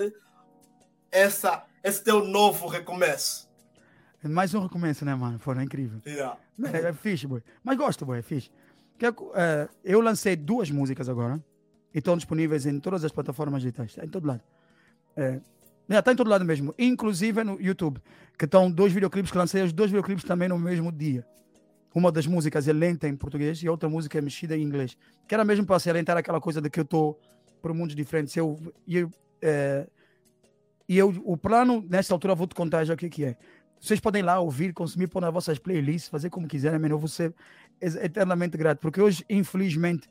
essa, 1.12 1.64
esse 1.84 2.04
teu 2.04 2.24
novo 2.24 2.68
recomeço? 2.68 3.50
É 4.24 4.28
mais 4.30 4.54
um 4.54 4.62
recomeço, 4.62 5.04
né, 5.04 5.14
mano? 5.14 5.38
Foi 5.40 5.62
incrível. 5.62 6.00
Yeah. 6.06 6.38
É, 6.72 6.90
é 6.90 6.94
fixe, 6.94 7.28
boy. 7.28 7.44
Mas 7.64 7.78
gosto, 7.78 8.06
boy, 8.06 8.20
é 8.20 8.22
fixe. 8.22 8.50
É- 9.02 9.08
é, 9.42 9.70
eu 9.84 10.00
lancei 10.00 10.36
duas 10.38 10.72
músicas 10.72 11.10
agora 11.10 11.44
e 11.94 12.00
estão 12.00 12.16
disponíveis 12.16 12.66
em 12.66 12.80
todas 12.80 13.04
as 13.04 13.12
plataformas 13.12 13.62
digitais. 13.62 13.92
Está 13.92 14.06
em 14.06 14.10
todo 14.10 14.28
lado. 14.28 14.42
É, 15.16 15.40
está 15.90 16.12
em 16.12 16.16
todo 16.16 16.30
lado 16.30 16.44
mesmo. 16.44 16.74
Inclusive 16.78 17.44
no 17.44 17.62
YouTube, 17.62 18.02
que 18.38 18.46
estão 18.46 18.72
dois 18.72 18.92
videoclipes 18.92 19.32
que 19.32 19.38
lancei, 19.38 19.62
os 19.62 19.72
dois 19.72 19.92
videoclipes 19.92 20.24
também 20.24 20.50
no 20.50 20.58
mesmo 20.58 20.92
dia. 20.92 21.26
Uma 21.94 22.12
das 22.12 22.26
músicas 22.26 22.68
é 22.68 22.74
lenta 22.74 23.08
em 23.08 23.16
português 23.16 23.62
e 23.62 23.68
a 23.68 23.72
outra 23.72 23.88
música 23.88 24.18
é 24.18 24.22
mexida 24.22 24.58
em 24.58 24.64
inglês. 24.64 24.98
Que 25.28 25.36
era 25.36 25.46
mesmo 25.46 25.66
para 25.66 25.78
salientar 25.78 26.18
aquela 26.18 26.42
coisa 26.42 26.60
de 26.60 26.70
que 26.70 26.80
eu 26.80 26.84
estou 26.84 27.20
por 27.62 27.72
mundos 27.74 27.96
diferentes. 27.96 28.36
Eu, 28.36 28.60
eu, 28.88 29.12
é, 29.42 29.88
e 30.90 30.98
eu, 30.98 31.10
o 31.24 31.38
plano, 31.38 31.86
nessa 31.88 32.14
altura, 32.14 32.34
vou 32.34 32.48
te 32.48 32.56
contar 32.56 32.84
já 32.84 32.96
o 32.96 32.98
que, 32.98 33.10
que 33.10 33.26
é. 33.26 33.38
Vocês 33.80 34.00
podem 34.00 34.22
ir 34.22 34.26
lá 34.26 34.40
ouvir, 34.40 34.74
consumir, 34.74 35.08
pôr 35.08 35.22
nas 35.22 35.32
vossas 35.32 35.60
playlists, 35.60 36.10
fazer 36.10 36.30
como 36.30 36.48
quiserem, 36.48 36.80
mano. 36.80 36.96
Eu 36.96 37.00
vou 37.00 37.08
ser 37.08 37.36
eternamente 37.80 38.58
grato. 38.58 38.80
Porque 38.80 39.00
hoje, 39.00 39.24
infelizmente, 39.30 40.10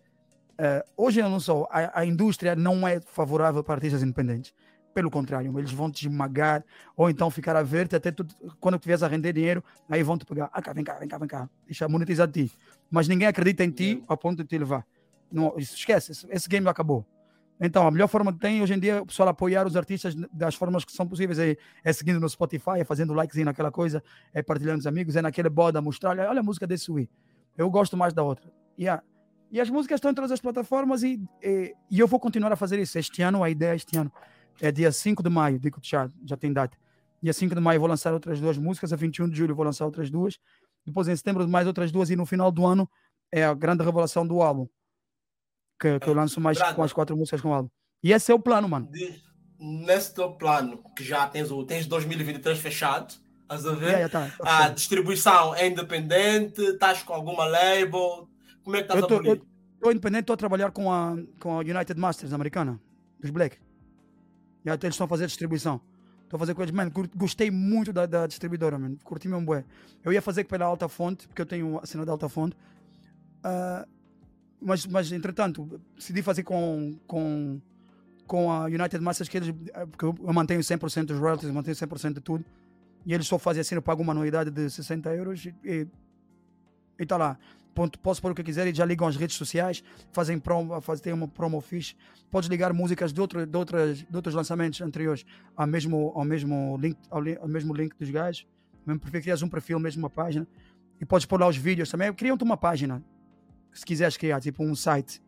eh, 0.59 0.85
hoje 0.97 1.21
eu 1.21 1.29
não 1.29 1.41
sou, 1.41 1.69
a, 1.71 2.01
a 2.01 2.07
indústria 2.07 2.55
não 2.55 2.87
é 2.87 3.01
favorável 3.01 3.63
para 3.63 3.75
artistas 3.75 4.03
independentes. 4.03 4.55
Pelo 4.95 5.11
contrário, 5.11 5.59
eles 5.59 5.73
vão 5.73 5.91
te 5.91 6.07
esmagar 6.07 6.63
ou 6.95 7.09
então 7.09 7.31
ficar 7.31 7.57
a 7.57 7.63
ver-te 7.63 7.97
até 7.97 8.11
tu, 8.11 8.27
quando 8.61 8.79
a 8.79 9.09
render 9.09 9.33
dinheiro, 9.33 9.65
aí 9.89 10.03
vão 10.03 10.19
te 10.19 10.27
pegar. 10.27 10.51
Ah, 10.53 10.61
cá, 10.61 10.73
vem 10.73 10.85
cá, 10.85 10.99
vem 10.99 11.09
cá, 11.09 11.19
vem 11.19 11.29
cá. 11.29 11.49
Deixa 11.65 11.89
monetizar 11.89 12.27
de 12.27 12.49
ti. 12.49 12.53
Mas 12.91 13.09
ninguém 13.09 13.27
acredita 13.27 13.65
em 13.65 13.71
ti 13.71 14.03
ao 14.07 14.19
ponto 14.19 14.43
de 14.43 14.49
te 14.49 14.59
levar. 14.59 14.87
Não, 15.31 15.55
esquece, 15.57 16.13
esse, 16.13 16.27
esse 16.31 16.49
game 16.49 16.69
acabou. 16.69 17.07
Então, 17.59 17.87
a 17.87 17.91
melhor 17.91 18.09
forma 18.09 18.33
que 18.33 18.41
tem 18.41 18.61
hoje 18.61 18.75
em 18.75 18.79
dia 18.79 18.95
é 18.95 19.01
o 19.01 19.07
pessoal 19.07 19.29
apoiar 19.29 19.67
os 19.67 19.77
artistas 19.77 20.15
das 20.33 20.55
formas 20.55 20.85
que 20.85 20.93
são 20.93 21.07
possíveis. 21.07 21.39
É, 21.39 21.57
é 21.83 21.93
seguindo 21.93 22.21
no 22.21 22.29
Spotify, 22.29 22.81
é 22.81 22.85
fazendo 22.85 23.15
likezinho 23.15 23.47
naquela 23.47 23.71
coisa, 23.71 24.03
é 24.35 24.43
partilhando 24.43 24.81
os 24.81 24.87
amigos, 24.87 25.17
é 25.17 25.23
naquele 25.23 25.49
boda 25.49 25.81
mostrar, 25.81 26.11
olha, 26.11 26.29
olha 26.29 26.41
a 26.41 26.43
música 26.43 26.67
desse 26.67 26.91
Wii. 26.91 27.09
Eu 27.57 27.71
gosto 27.71 27.97
mais 27.97 28.13
da 28.13 28.23
outra. 28.23 28.51
Yeah. 28.79 29.03
E 29.53 29.61
as 29.61 29.69
músicas 29.69 29.99
estão 29.99 30.11
em 30.11 30.15
todas 30.15 30.33
as 30.33 30.41
plataformas 30.41 31.03
e, 31.03 31.23
e, 31.43 31.75
e 31.91 32.01
eu 32.01 32.09
vou 32.09 32.19
continuar 32.19 32.51
a 32.51 32.57
fazer 32.57 32.79
isso. 32.79 32.99
Este 32.99 33.21
ano, 33.21 33.45
a 33.45 33.51
ideia 33.51 33.75
este 33.75 33.99
ano 33.99 34.11
é 34.59 34.73
dia 34.73 34.91
5 34.91 35.23
de 35.23 35.29
maio, 35.29 35.59
digo 35.59 35.79
já, 35.83 36.09
já 36.25 36.39
tem 36.39 36.51
data. 36.51 36.75
Dia 37.23 37.35
5 37.35 37.55
de 37.55 37.61
maio 37.61 37.79
vou 37.79 37.89
lançar 37.89 38.15
outras 38.15 38.41
duas 38.41 38.57
músicas, 38.57 38.95
a 38.95 38.97
21 38.97 39.29
de 39.29 39.37
julho 39.37 39.55
vou 39.55 39.65
lançar 39.65 39.85
outras 39.85 40.11
duas, 40.11 40.39
depois 40.87 41.07
em 41.07 41.15
setembro 41.15 41.47
mais 41.47 41.67
outras 41.67 41.93
duas 41.93 42.09
e 42.09 42.17
no 42.17 42.25
final 42.25 42.51
do 42.51 42.65
ano 42.65 42.91
é 43.31 43.45
a 43.45 43.53
grande 43.53 43.85
revelação 43.85 44.27
do 44.27 44.41
álbum. 44.41 44.67
Que, 45.79 46.01
que 46.01 46.09
eu 46.09 46.15
lanço 46.15 46.41
mais 46.41 46.59
com 46.73 46.83
as 46.83 46.93
quatro 46.93 47.15
músicas 47.15 47.43
com 47.43 47.51
o 47.51 47.53
álbum. 47.53 47.69
E 48.03 48.11
esse 48.11 48.33
é 48.33 48.35
o 48.35 48.41
plano, 48.41 48.69
mano. 48.69 48.89
Nesse 49.59 50.15
teu 50.15 50.33
plano, 50.33 50.83
que 50.97 51.05
já 51.05 51.27
tens 51.27 51.51
o 51.51 51.63
tens 51.65 51.87
2023 51.87 52.59
fechado, 52.59 53.15
estás 53.43 53.67
a 53.67 53.73
ver? 53.73 53.87
Yeah, 53.91 53.99
yeah, 53.99 54.31
tá, 54.31 54.45
tá 54.45 54.65
a 54.65 54.69
distribuição 54.71 55.55
é 55.55 55.67
independente, 55.67 56.63
estás 56.63 57.03
com 57.03 57.13
alguma 57.13 57.45
label? 57.45 58.32
Como 58.65 58.77
é 58.77 58.81
que 58.83 58.85
estás 58.85 59.01
Eu 59.01 59.05
a 59.05 59.09
tô- 59.09 59.15
abolir? 59.17 59.43
Estou 59.75 59.91
independente, 59.91 60.21
estou 60.21 60.35
a 60.35 60.37
trabalhar 60.37 60.71
com 60.71 60.93
a, 60.93 61.17
com 61.41 61.57
a 61.57 61.61
United 61.61 61.99
Masters 61.99 62.33
americana, 62.33 62.79
dos 63.19 63.31
Black. 63.31 63.59
E 64.65 64.71
até 64.71 64.87
eles 64.87 64.95
estão 64.95 65.07
a 65.07 65.09
fazer 65.09 65.27
distribuição. 65.27 65.81
Estou 66.23 66.37
a 66.37 66.39
fazer 66.39 66.55
com 66.55 66.63
eles, 66.63 66.73
mano, 66.73 66.93
gostei 67.17 67.51
muito 67.51 67.93
da, 67.93 68.07
da 68.07 68.27
distribuidora, 68.29 68.79
mano. 68.79 68.97
Curti 69.03 69.27
mesmo 69.29 69.45
bué. 69.45 69.65
Eu 70.05 70.13
ia 70.13 70.23
fazer 70.23 70.45
pela 70.45 70.65
Alta 70.67 70.89
Fonte, 70.89 71.27
porque 71.27 71.43
eu 71.43 71.47
tenho 71.47 71.81
a 71.83 71.85
cena 71.87 72.07
da 72.07 72.13
Alta 72.13 72.29
Fonte. 72.29 72.57
Ah, 73.43 73.87
mas, 74.61 74.87
mas, 74.87 75.11
entretanto, 75.11 75.81
decidi 75.97 76.23
fazer 76.23 76.45
com, 76.45 76.97
com, 77.09 77.61
com 78.25 78.53
a 78.53 78.67
United 78.67 79.01
Masters, 79.01 79.29
que 79.29 79.37
eles, 79.39 79.49
eh, 79.75 79.87
porque 79.87 80.05
eu 80.05 80.33
mantenho 80.33 80.61
100% 80.61 81.07
dos 81.07 81.19
royalties, 81.19 81.49
eu 81.49 81.55
mantenho 81.55 81.75
100% 81.75 82.15
de 82.15 82.21
tudo. 82.21 82.45
e 83.05 83.13
eles 83.13 83.27
só 83.27 83.37
fazem 83.37 83.61
assim, 83.63 83.75
eu 83.75 83.83
pago 83.83 84.01
uma 84.01 84.13
anuidade 84.13 84.49
de 84.53 84.71
60 84.71 85.13
euros 85.17 85.45
e 85.65 85.89
está 87.01 87.17
lá. 87.17 87.37
Posso 88.03 88.21
pôr 88.21 88.33
o 88.33 88.35
que 88.35 88.43
quiser 88.43 88.67
e 88.67 88.75
já 88.75 88.85
ligam 88.85 89.07
as 89.07 89.17
redes 89.17 89.37
sociais, 89.37 89.83
fazem 90.13 90.39
promo, 90.39 90.79
fazem, 90.81 91.05
tem 91.05 91.13
uma 91.13 91.27
promo 91.27 91.61
fixe. 91.61 91.95
Podes 92.31 92.49
ligar 92.49 92.73
músicas 92.73 93.13
de, 93.13 93.21
outro, 93.21 93.47
de, 93.47 93.57
outras, 93.57 93.99
de 93.99 94.17
outros 94.17 94.35
lançamentos 94.35 94.81
anteriores 94.81 95.25
ao 95.57 95.67
mesmo, 95.67 96.13
ao 96.15 96.25
mesmo, 96.25 96.77
link, 96.79 96.99
ao, 97.11 97.23
ao 97.41 97.49
mesmo 97.49 97.75
link 97.75 97.95
dos 97.99 98.11
gajos. 98.11 98.47
Mesmo 98.87 99.01
perfil, 99.01 99.21
crias 99.23 99.43
um 99.43 99.49
perfil, 99.49 99.79
mesmo 99.79 100.03
uma 100.03 100.11
página. 100.11 100.47
E 101.01 101.05
podes 101.05 101.27
pôr 101.27 101.41
lá 101.41 101.49
os 101.49 101.57
vídeos 101.57 101.89
também. 101.91 102.13
Criam-te 102.13 102.45
uma 102.45 102.57
página, 102.57 103.03
se 103.73 103.85
quiseres 103.85 104.17
criar, 104.17 104.41
tipo 104.41 104.63
um 104.63 104.75
site. 104.75 105.23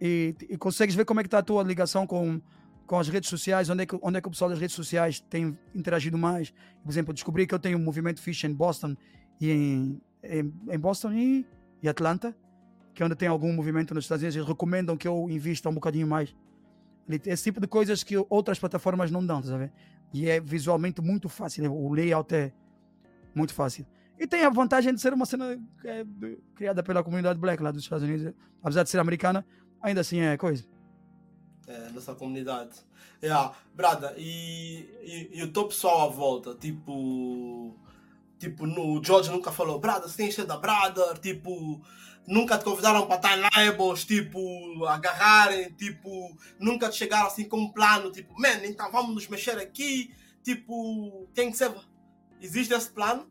E, 0.00 0.34
e 0.48 0.56
consegues 0.56 0.94
ver 0.94 1.04
como 1.04 1.20
é 1.20 1.22
que 1.22 1.26
está 1.26 1.38
a 1.38 1.42
tua 1.42 1.62
ligação 1.62 2.06
com, 2.06 2.40
com 2.86 2.98
as 2.98 3.08
redes 3.08 3.28
sociais, 3.28 3.68
onde 3.68 3.82
é, 3.82 3.86
que, 3.86 3.98
onde 4.00 4.18
é 4.18 4.20
que 4.20 4.28
o 4.28 4.30
pessoal 4.30 4.50
das 4.50 4.58
redes 4.58 4.76
sociais 4.76 5.20
tem 5.20 5.58
interagido 5.74 6.16
mais. 6.16 6.52
Por 6.82 6.90
exemplo, 6.90 7.12
descobri 7.12 7.46
que 7.46 7.54
eu 7.54 7.58
tenho 7.58 7.78
um 7.78 7.82
movimento 7.82 8.20
fish 8.20 8.44
em 8.44 8.52
Boston 8.52 8.96
e 9.40 9.50
em, 9.50 10.00
em, 10.22 10.52
em 10.70 10.78
Boston 10.78 11.12
e 11.12 11.46
e 11.82 11.88
Atlanta, 11.88 12.36
que 12.94 13.02
é 13.02 13.06
onde 13.06 13.14
tem 13.14 13.28
algum 13.28 13.52
movimento 13.52 13.94
nos 13.94 14.04
Estados 14.04 14.22
Unidos, 14.22 14.36
eles 14.36 14.48
recomendam 14.48 14.96
que 14.96 15.06
eu 15.06 15.28
invista 15.28 15.68
um 15.68 15.74
bocadinho 15.74 16.06
mais. 16.06 16.34
Esse 17.24 17.44
tipo 17.44 17.60
de 17.60 17.66
coisas 17.66 18.02
que 18.02 18.16
outras 18.28 18.58
plataformas 18.58 19.10
não 19.10 19.24
dão, 19.24 19.40
tá 19.40 19.70
E 20.12 20.28
é 20.28 20.40
visualmente 20.40 21.00
muito 21.00 21.28
fácil, 21.28 21.72
o 21.72 21.92
layout 21.92 22.34
é 22.34 22.52
muito 23.34 23.54
fácil. 23.54 23.86
E 24.18 24.26
tem 24.26 24.44
a 24.44 24.50
vantagem 24.50 24.94
de 24.94 25.00
ser 25.00 25.12
uma 25.12 25.26
cena 25.26 25.60
é, 25.84 26.04
criada 26.54 26.82
pela 26.82 27.04
comunidade 27.04 27.38
black 27.38 27.62
lá 27.62 27.70
dos 27.70 27.82
Estados 27.82 28.02
Unidos. 28.02 28.32
Apesar 28.62 28.82
de 28.82 28.88
ser 28.88 28.98
americana, 28.98 29.46
ainda 29.80 30.00
assim 30.00 30.20
é 30.20 30.36
coisa. 30.38 30.64
É, 31.68 31.90
nessa 31.90 32.14
comunidade. 32.14 32.78
Yeah. 33.22 33.54
Brada, 33.74 34.14
e, 34.16 34.88
e, 35.02 35.38
e 35.38 35.42
o 35.42 35.52
teu 35.52 35.68
pessoal 35.68 36.08
à 36.08 36.12
volta, 36.12 36.54
tipo 36.54 37.76
Tipo, 38.38 38.66
no, 38.66 38.98
o 38.98 39.04
George 39.04 39.30
nunca 39.30 39.50
falou, 39.50 39.78
Brother, 39.78 40.08
você 40.08 40.16
tem 40.16 40.30
ser 40.30 40.44
da 40.44 40.58
Brother, 40.58 41.18
tipo, 41.18 41.80
nunca 42.26 42.58
te 42.58 42.64
convidaram 42.64 43.06
para 43.06 43.16
estar 43.16 43.38
em 43.38 43.42
labels, 43.54 44.04
tipo, 44.04 44.84
agarrarem, 44.84 45.70
tipo, 45.72 46.36
nunca 46.58 46.90
te 46.90 46.96
chegaram 46.96 47.28
assim 47.28 47.48
com 47.48 47.58
um 47.58 47.72
plano, 47.72 48.10
tipo, 48.10 48.38
man, 48.38 48.64
então 48.64 48.90
vamos 48.90 49.14
nos 49.14 49.28
mexer 49.28 49.58
aqui, 49.58 50.12
tipo, 50.42 51.26
tem 51.34 51.50
que 51.50 51.56
ser. 51.56 51.72
Existe 52.40 52.74
esse 52.74 52.90
plano? 52.90 53.26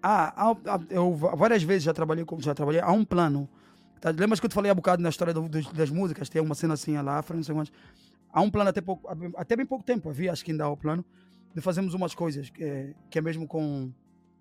Ah, 0.00 0.54
eu 0.90 1.12
várias 1.14 1.62
vezes 1.64 1.82
já 1.82 1.92
trabalhei 1.92 2.24
com, 2.24 2.40
já 2.40 2.54
trabalhei, 2.54 2.80
há 2.80 2.92
um 2.92 3.04
plano. 3.04 3.48
Tá, 4.00 4.12
que 4.12 4.22
eu 4.22 4.48
te 4.48 4.54
falei 4.54 4.70
há 4.70 4.72
um 4.72 4.76
bocado 4.76 5.02
na 5.02 5.08
história 5.08 5.34
do, 5.34 5.48
das 5.48 5.90
músicas, 5.90 6.28
tem 6.28 6.40
uma 6.40 6.54
cena 6.54 6.74
assim 6.74 6.96
lá, 6.98 7.24
não 7.34 7.42
sei 7.42 7.52
quantos. 7.52 7.72
Há 8.32 8.40
um 8.40 8.50
plano 8.50 8.70
até, 8.70 8.80
pouco, 8.80 9.08
até 9.36 9.56
bem 9.56 9.66
pouco 9.66 9.82
tempo, 9.82 10.08
havia, 10.08 10.30
acho 10.30 10.44
que 10.44 10.52
ainda 10.52 10.64
há 10.64 10.68
o 10.68 10.76
plano, 10.76 11.04
de 11.52 11.60
fazermos 11.60 11.94
umas 11.94 12.14
coisas, 12.14 12.48
que 12.48 12.62
é, 12.62 12.94
que 13.10 13.18
é 13.18 13.22
mesmo 13.22 13.48
com 13.48 13.92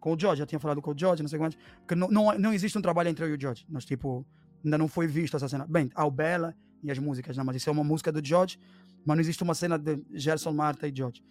com 0.08 0.14
o 0.14 0.20
George, 0.20 0.40
já 0.40 0.46
tinha 0.46 0.60
falado 0.60 0.82
com 0.82 0.92
o 0.92 0.98
George, 0.98 1.22
não 1.22 1.28
sei 1.28 1.38
quantos, 1.38 1.58
porque 1.80 1.94
não, 1.94 2.08
não, 2.08 2.40
não 2.40 2.54
existe 2.54 2.78
um 2.78 2.82
trabalho 2.82 3.10
entre 3.10 3.26
eu 3.26 3.30
e 3.30 3.34
o 3.34 3.40
George, 3.40 3.66
nós 3.68 3.84
tipo, 3.84 4.26
ainda 4.64 4.78
não 4.78 4.88
foi 4.88 5.06
visto 5.06 5.36
essa 5.36 5.50
cena. 5.50 5.66
Bem, 5.68 5.92
há 5.94 6.06
o 6.06 6.12
Bella 6.12 6.56
e 6.82 6.90
as 6.90 6.98
músicas, 6.98 7.36
não, 7.36 7.44
mas 7.44 7.58
isso 7.58 7.70
é 7.70 7.74
uma 7.74 7.84
música 7.84 8.10
do 8.10 8.26
George, 8.26 8.58
mas 9.06 9.18
não 9.18 9.22
existe 9.22 9.44
uma 9.44 9.54
cena 9.54 9.78
de 9.78 10.02
Gerson, 10.14 10.54
Marta 10.54 10.88
e 10.88 10.96
George. 10.96 11.22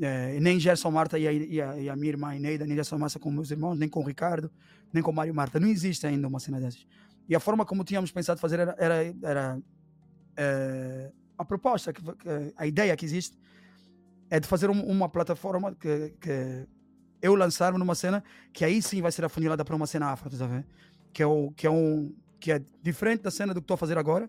É, 0.00 0.38
nem 0.40 0.60
Gerson, 0.60 0.90
Marta 0.90 1.18
e 1.18 1.26
a, 1.26 1.32
e, 1.32 1.60
a, 1.60 1.78
e 1.78 1.88
a, 1.88 1.96
minha 1.96 2.08
irmã 2.08 2.34
Ineida, 2.34 2.66
nem 2.66 2.74
Gerson 2.74 2.98
Marta 2.98 3.18
com 3.18 3.30
meus 3.30 3.50
irmãos, 3.50 3.78
nem 3.78 3.88
com 3.88 4.00
o 4.00 4.06
Ricardo, 4.06 4.50
nem 4.92 5.02
com 5.02 5.10
Mário 5.10 5.34
Marta. 5.34 5.58
Não 5.58 5.68
existe 5.68 6.06
ainda 6.06 6.28
uma 6.28 6.38
cena 6.38 6.60
dessas. 6.60 6.86
E 7.28 7.34
a 7.34 7.40
forma 7.40 7.64
como 7.64 7.82
tínhamos 7.82 8.10
pensado 8.10 8.38
fazer 8.38 8.60
era, 8.60 8.76
era, 8.78 9.14
era 9.22 9.62
é, 10.36 11.12
a 11.38 11.44
proposta, 11.44 11.92
que, 11.92 12.02
a 12.56 12.66
ideia 12.66 12.94
que 12.94 13.06
existe 13.06 13.38
é 14.28 14.38
de 14.38 14.46
fazer 14.46 14.68
um, 14.70 14.82
uma 14.84 15.08
plataforma 15.08 15.74
que, 15.74 16.14
que 16.20 16.66
eu 17.22 17.34
lançar-me 17.34 17.78
numa 17.78 17.94
cena 17.94 18.22
que 18.52 18.64
aí 18.64 18.82
sim 18.82 19.00
vai 19.00 19.12
ser 19.12 19.24
afunilada 19.24 19.64
para 19.64 19.76
uma 19.76 19.86
cena 19.86 20.10
afro, 20.10 20.28
tá 20.28 20.46
vendo? 20.46 20.66
Que 21.12 21.22
é, 21.22 21.26
o, 21.26 21.52
que, 21.52 21.66
é 21.66 21.70
um, 21.70 22.12
que 22.40 22.50
é 22.50 22.60
diferente 22.82 23.22
da 23.22 23.30
cena 23.30 23.54
do 23.54 23.60
que 23.60 23.64
estou 23.64 23.76
a 23.76 23.78
fazer 23.78 23.96
agora. 23.96 24.28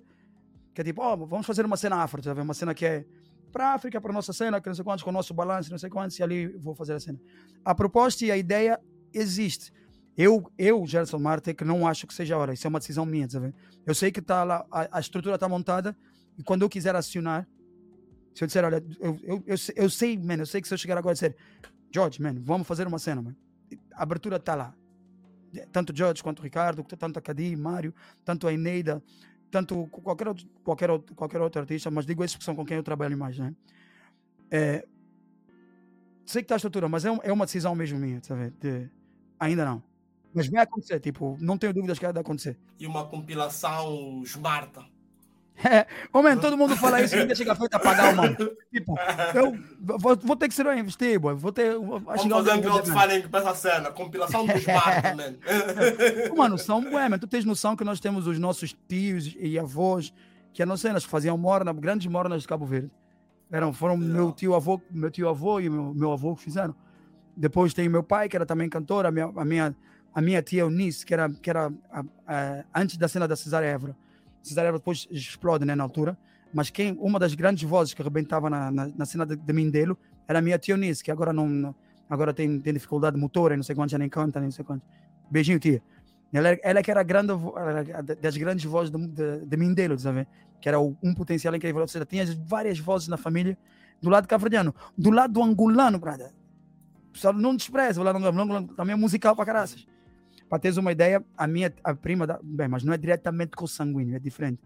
Que 0.73 0.81
é 0.81 0.83
tipo, 0.83 1.03
oh, 1.03 1.25
vamos 1.25 1.45
fazer 1.45 1.65
uma 1.65 1.75
cena 1.75 1.97
afro, 1.97 2.21
tá 2.21 2.33
vendo? 2.33 2.43
Uma 2.45 2.53
cena 2.53 2.73
que 2.73 2.85
é 2.85 3.05
para 3.51 3.69
a 3.69 3.73
África, 3.73 4.01
para 4.01 4.11
nossa 4.11 4.33
cena, 4.33 4.59
que 4.59 4.67
não 4.67 4.75
sei 4.75 4.83
quantos, 4.83 5.03
com 5.03 5.09
o 5.09 5.13
nosso 5.13 5.33
balanço, 5.33 5.69
não 5.69 5.77
sei 5.77 5.89
quantos, 5.89 6.17
e 6.17 6.23
ali 6.23 6.47
vou 6.47 6.73
fazer 6.73 6.93
a 6.93 6.99
cena. 6.99 7.19
A 7.63 7.75
proposta 7.75 8.25
e 8.25 8.31
a 8.31 8.37
ideia 8.37 8.79
existe. 9.13 9.71
Eu, 10.17 10.51
eu 10.57 10.85
Gerson 10.85 11.19
Marte, 11.19 11.53
que 11.53 11.63
não 11.63 11.87
acho 11.87 12.05
que 12.07 12.13
seja 12.13 12.35
a 12.35 12.37
hora, 12.37 12.53
isso 12.53 12.65
é 12.65 12.69
uma 12.69 12.79
decisão 12.79 13.05
minha, 13.05 13.27
tá 13.27 13.39
vendo? 13.39 13.53
Eu 13.85 13.93
sei 13.93 14.11
que 14.11 14.21
tá 14.21 14.43
lá, 14.43 14.65
a, 14.71 14.97
a 14.97 14.99
estrutura 14.99 15.35
está 15.35 15.47
montada, 15.47 15.95
e 16.37 16.43
quando 16.43 16.63
eu 16.63 16.69
quiser 16.69 16.95
acionar, 16.95 17.47
se 18.33 18.43
eu 18.43 18.47
disser, 18.47 18.65
olha, 18.65 18.83
eu, 18.99 19.19
eu, 19.23 19.43
eu, 19.45 19.55
eu 19.75 19.89
sei, 19.89 20.17
mano, 20.17 20.41
eu 20.41 20.45
sei 20.47 20.59
que 20.59 20.67
se 20.67 20.73
eu 20.73 20.77
chegar 20.77 20.97
agora 20.97 21.13
e 21.13 21.15
dizer, 21.15 21.35
George, 21.93 22.21
man, 22.21 22.35
vamos 22.41 22.67
fazer 22.67 22.87
uma 22.87 22.97
cena, 22.97 23.21
man. 23.21 23.35
A 23.93 24.03
abertura 24.03 24.37
está 24.37 24.55
lá. 24.55 24.73
Tanto 25.71 25.95
George 25.95 26.23
quanto 26.23 26.41
Ricardo, 26.41 26.83
tanto 26.83 27.19
a 27.19 27.21
Cadi, 27.21 27.55
Mário, 27.55 27.93
tanto 28.25 28.47
a 28.47 28.53
Eneida, 28.53 29.03
tanto 29.51 29.85
qualquer 29.87 30.27
outro, 30.27 30.47
qualquer, 30.63 30.89
outro, 30.89 31.15
qualquer 31.15 31.39
outro 31.39 31.61
artista, 31.61 31.91
mas 31.91 32.07
digo 32.07 32.23
esses 32.23 32.35
que 32.35 32.43
são 32.43 32.55
com 32.55 32.65
quem 32.65 32.77
eu 32.77 32.83
trabalho 32.83 33.15
mais, 33.15 33.37
né? 33.37 33.55
É, 34.49 34.83
sei 36.25 36.41
que 36.41 36.45
está 36.45 36.55
a 36.55 36.57
estrutura, 36.57 36.89
mas 36.89 37.05
é, 37.05 37.11
um, 37.11 37.19
é 37.21 37.31
uma 37.31 37.45
decisão 37.45 37.75
mesmo 37.75 37.99
minha, 37.99 38.19
sabe? 38.23 38.49
De, 38.59 38.89
ainda 39.39 39.63
não. 39.63 39.83
Mas 40.33 40.47
vai 40.47 40.63
acontecer, 40.63 40.99
tipo, 40.99 41.37
não 41.39 41.57
tenho 41.57 41.73
dúvidas 41.73 41.99
que 41.99 42.05
vai 42.07 42.19
acontecer. 42.19 42.57
E 42.79 42.87
uma 42.87 43.05
compilação 43.05 44.23
Smarta. 44.23 44.83
É, 45.63 45.87
homem, 46.11 46.37
todo 46.37 46.57
mundo 46.57 46.75
fala 46.75 47.01
isso 47.01 47.15
e 47.15 47.35
chega 47.35 47.55
feito 47.55 47.73
a 47.75 47.79
pagar, 47.79 48.15
mano. 48.15 48.35
Tipo, 48.71 48.95
eu 49.33 49.57
vou, 49.79 50.15
vou 50.17 50.35
ter 50.35 50.47
que 50.47 50.53
ser 50.53 50.65
um 50.65 50.73
investir, 50.73 51.19
boy. 51.19 51.35
Vou 51.35 51.51
ter. 51.51 51.73
Vamos 51.73 52.03
fazer 52.03 52.53
um 52.53 52.61
crowdfunding 52.61 53.27
para 53.29 53.39
essa 53.39 53.55
cena, 53.55 53.91
compilação 53.91 54.45
dos 54.45 54.65
marcos, 54.65 55.15
mano. 55.15 55.37
mano, 56.35 56.57
são, 56.57 56.83
ué, 56.93 57.07
man, 57.07 57.17
tu 57.17 57.27
tens 57.27 57.45
noção 57.45 57.75
que 57.75 57.83
nós 57.83 57.99
temos 57.99 58.27
os 58.27 58.39
nossos 58.39 58.75
tios 58.87 59.35
e 59.39 59.57
avós, 59.57 60.13
que 60.51 60.61
eram 60.61 60.75
cenas 60.75 61.05
que 61.05 61.11
faziam 61.11 61.37
morna, 61.37 61.71
grandes 61.71 62.07
mornas 62.07 62.41
de 62.41 62.47
Cabo 62.47 62.65
Verde. 62.65 62.91
Eram, 63.51 63.71
foram 63.71 63.95
meu 63.95 64.31
tio 64.31 64.55
avô, 64.55 64.81
meu 64.89 65.11
tio 65.11 65.29
avô 65.29 65.59
e 65.59 65.69
meu, 65.69 65.93
meu 65.93 66.11
avô 66.11 66.35
que 66.35 66.43
fizeram. 66.43 66.75
Depois 67.37 67.73
tem 67.73 67.87
meu 67.87 68.03
pai, 68.03 68.27
que 68.27 68.35
era 68.35 68.45
também 68.45 68.67
cantor, 68.67 69.05
a 69.05 69.11
minha, 69.11 69.31
a 69.35 69.45
minha, 69.45 69.75
a 70.13 70.21
minha 70.21 70.41
tia 70.41 70.61
Eunice, 70.61 71.05
que 71.05 71.13
era, 71.13 71.29
que 71.29 71.49
era 71.49 71.71
a, 71.91 72.03
a, 72.27 72.63
antes 72.75 72.97
da 72.97 73.07
cena 73.07 73.27
da 73.27 73.35
Cesária 73.35 73.67
Évora 73.67 73.95
Cesária 74.43 74.71
depois 74.71 75.07
explode 75.09 75.65
né, 75.65 75.73
na 75.73 75.83
altura, 75.83 76.17
mas 76.53 76.69
quem 76.69 76.95
uma 76.99 77.17
das 77.17 77.33
grandes 77.33 77.63
vozes 77.67 77.93
que 77.93 78.01
arrebentava 78.01 78.49
na, 78.49 78.69
na, 78.69 78.87
na 78.95 79.05
cena 79.05 79.25
de, 79.25 79.35
de, 79.35 79.53
Mindelo 79.53 79.97
era 80.27 80.39
a 80.39 80.41
minha 80.41 80.59
tia 80.59 80.73
Eunice, 80.73 81.03
que 81.03 81.09
agora 81.09 81.31
não, 81.31 81.73
agora 82.09 82.33
tem, 82.33 82.59
tem 82.59 82.73
dificuldade 82.73 83.17
motora, 83.17 83.55
não 83.55 83.63
sei 83.63 83.73
quantos, 83.73 83.91
já 83.91 83.97
nem 83.97 84.09
canta, 84.09 84.39
nem 84.39 84.51
sei 84.51 84.63
quantos. 84.63 84.87
Beijinho, 85.31 85.59
tia. 85.59 85.81
Ela, 86.31 86.57
ela 86.61 86.83
que 86.83 86.91
era 86.91 87.03
grande, 87.03 87.31
das 88.19 88.35
grandes 88.35 88.65
vozes 88.65 88.91
de, 88.91 89.07
de, 89.07 89.45
de 89.45 89.57
Mindelo, 89.57 89.97
sabe? 89.97 90.27
Que 90.59 90.67
era 90.67 90.79
um 90.79 91.13
potencial 91.15 91.55
incrível. 91.55 91.81
Ou 91.81 91.87
seja, 91.87 92.05
tinha 92.05 92.25
várias 92.45 92.79
vozes 92.79 93.07
na 93.07 93.17
família 93.17 93.57
do 94.01 94.09
lado 94.09 94.27
caverdiano. 94.27 94.73
Do 94.97 95.09
lado 95.09 95.33
do 95.33 95.43
angolano, 95.43 95.99
brother. 95.99 96.31
Pessoal, 97.11 97.33
não 97.33 97.55
despreza, 97.55 98.01
o 98.01 98.03
lado 98.03 98.17
angolano 98.17 98.67
também 98.75 98.93
é 98.93 98.97
musical 98.97 99.35
para 99.35 99.45
caraças. 99.45 99.85
Para 100.53 100.59
teres 100.59 100.77
uma 100.77 100.91
ideia, 100.91 101.25
a 101.35 101.47
minha 101.47 101.73
a 101.83 101.95
prima, 101.95 102.27
da, 102.27 102.39
bem, 102.43 102.67
mas 102.67 102.83
não 102.83 102.93
é 102.93 102.97
diretamente 102.99 103.55
com 103.55 103.65
o 103.65 103.67
sanguíneo, 103.67 104.15
é 104.15 104.19
diferente. 104.19 104.61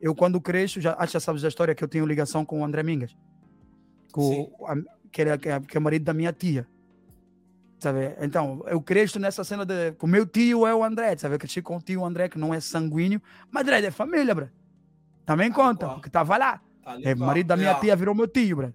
Eu, 0.00 0.12
quando 0.12 0.40
cresço, 0.40 0.80
já, 0.80 0.92
que 0.92 1.06
já 1.06 1.20
sabes 1.20 1.42
da 1.42 1.46
história 1.46 1.72
que 1.72 1.84
eu 1.84 1.86
tenho 1.86 2.04
ligação 2.04 2.44
com 2.44 2.62
o 2.62 2.64
André 2.64 2.82
Mingas, 2.82 3.16
com, 4.10 4.50
a, 4.66 4.74
que, 5.08 5.22
é, 5.22 5.38
que, 5.38 5.48
é, 5.48 5.60
que 5.60 5.76
é 5.76 5.78
marido 5.78 6.04
da 6.04 6.12
minha 6.12 6.32
tia. 6.32 6.66
Sabe? 7.78 8.16
Então, 8.20 8.64
eu 8.66 8.82
cresço 8.82 9.20
nessa 9.20 9.44
cena 9.44 9.64
de. 9.64 9.92
Com 9.92 10.08
meu 10.08 10.26
tio 10.26 10.66
é 10.66 10.74
o 10.74 10.82
André, 10.82 11.16
sabe? 11.16 11.36
Eu 11.36 11.38
cresci 11.38 11.62
com 11.62 11.76
o 11.76 11.80
tio 11.80 12.04
André, 12.04 12.28
que 12.28 12.36
não 12.36 12.52
é 12.52 12.58
sanguíneo, 12.58 13.22
mas 13.52 13.62
André 13.62 13.86
é 13.86 13.90
família, 13.92 14.34
bro. 14.34 14.50
Também 15.24 15.52
conta, 15.52 15.90
porque 15.90 16.08
estava 16.08 16.36
lá. 16.36 16.60
Tá 16.82 16.98
é, 17.00 17.14
marido 17.14 17.46
da 17.46 17.56
minha 17.56 17.68
yeah. 17.68 17.80
tia 17.80 17.94
virou 17.94 18.16
meu 18.16 18.26
tio, 18.26 18.56
bro. 18.56 18.74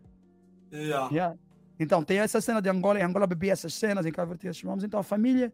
Yeah. 0.72 1.10
Yeah. 1.12 1.36
Então, 1.78 2.02
tem 2.02 2.20
essa 2.20 2.40
cena 2.40 2.62
de 2.62 2.70
Angola, 2.70 2.98
em 2.98 3.04
Angola 3.04 3.28
bebia 3.28 3.52
essas 3.52 3.74
cenas, 3.74 4.06
em 4.06 4.12
Cabo 4.14 4.34
Verde 4.34 4.58
chamamos. 4.58 4.86
Então, 4.86 5.02
a 5.02 5.04
família 5.04 5.52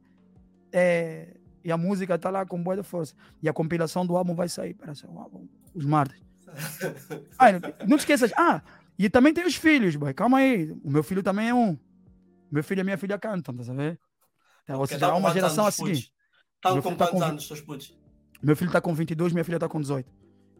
é, 0.71 1.37
e 1.63 1.71
a 1.71 1.77
música 1.77 2.15
está 2.15 2.29
lá 2.29 2.45
com 2.45 2.61
boa 2.61 2.83
força. 2.83 3.13
E 3.41 3.49
a 3.49 3.53
compilação 3.53 4.05
do 4.05 4.15
álbum 4.17 4.35
vai 4.35 4.49
sair, 4.49 4.73
parece, 4.73 5.05
o 5.05 5.17
álbum, 5.19 5.47
os 5.73 5.85
martes. 5.85 6.21
ah, 7.37 7.51
não 7.87 7.97
te 7.97 8.01
esqueças. 8.01 8.31
Ah, 8.35 8.61
e 8.97 9.09
também 9.09 9.33
tem 9.33 9.45
os 9.45 9.55
filhos, 9.55 9.95
boy. 9.95 10.13
Calma 10.13 10.39
aí. 10.39 10.71
O 10.83 10.91
meu 10.91 11.03
filho 11.03 11.23
também 11.23 11.49
é 11.49 11.53
um. 11.53 11.77
Meu 12.51 12.63
filho 12.63 12.81
e 12.81 12.83
minha 12.83 12.97
filha 12.97 13.17
cantam, 13.17 13.55
tá 13.55 13.63
sabendo? 13.63 13.97
Então, 14.63 14.79
ou 14.79 14.87
seja, 14.87 14.99
tá 14.99 15.07
há 15.07 15.15
uma 15.15 15.31
geração 15.31 15.65
a 15.65 15.71
seguir. 15.71 16.09
Tá 16.61 16.69
com 16.69 16.81
quantos 16.81 17.19
tá 17.19 17.25
anos, 17.25 17.47
seus 17.47 17.61
putos? 17.61 17.97
Meu 18.41 18.55
filho 18.55 18.69
está 18.69 18.81
com 18.81 18.93
22, 18.93 19.33
minha 19.33 19.43
filha 19.43 19.57
está 19.57 19.69
com 19.69 19.79
18. 19.79 20.07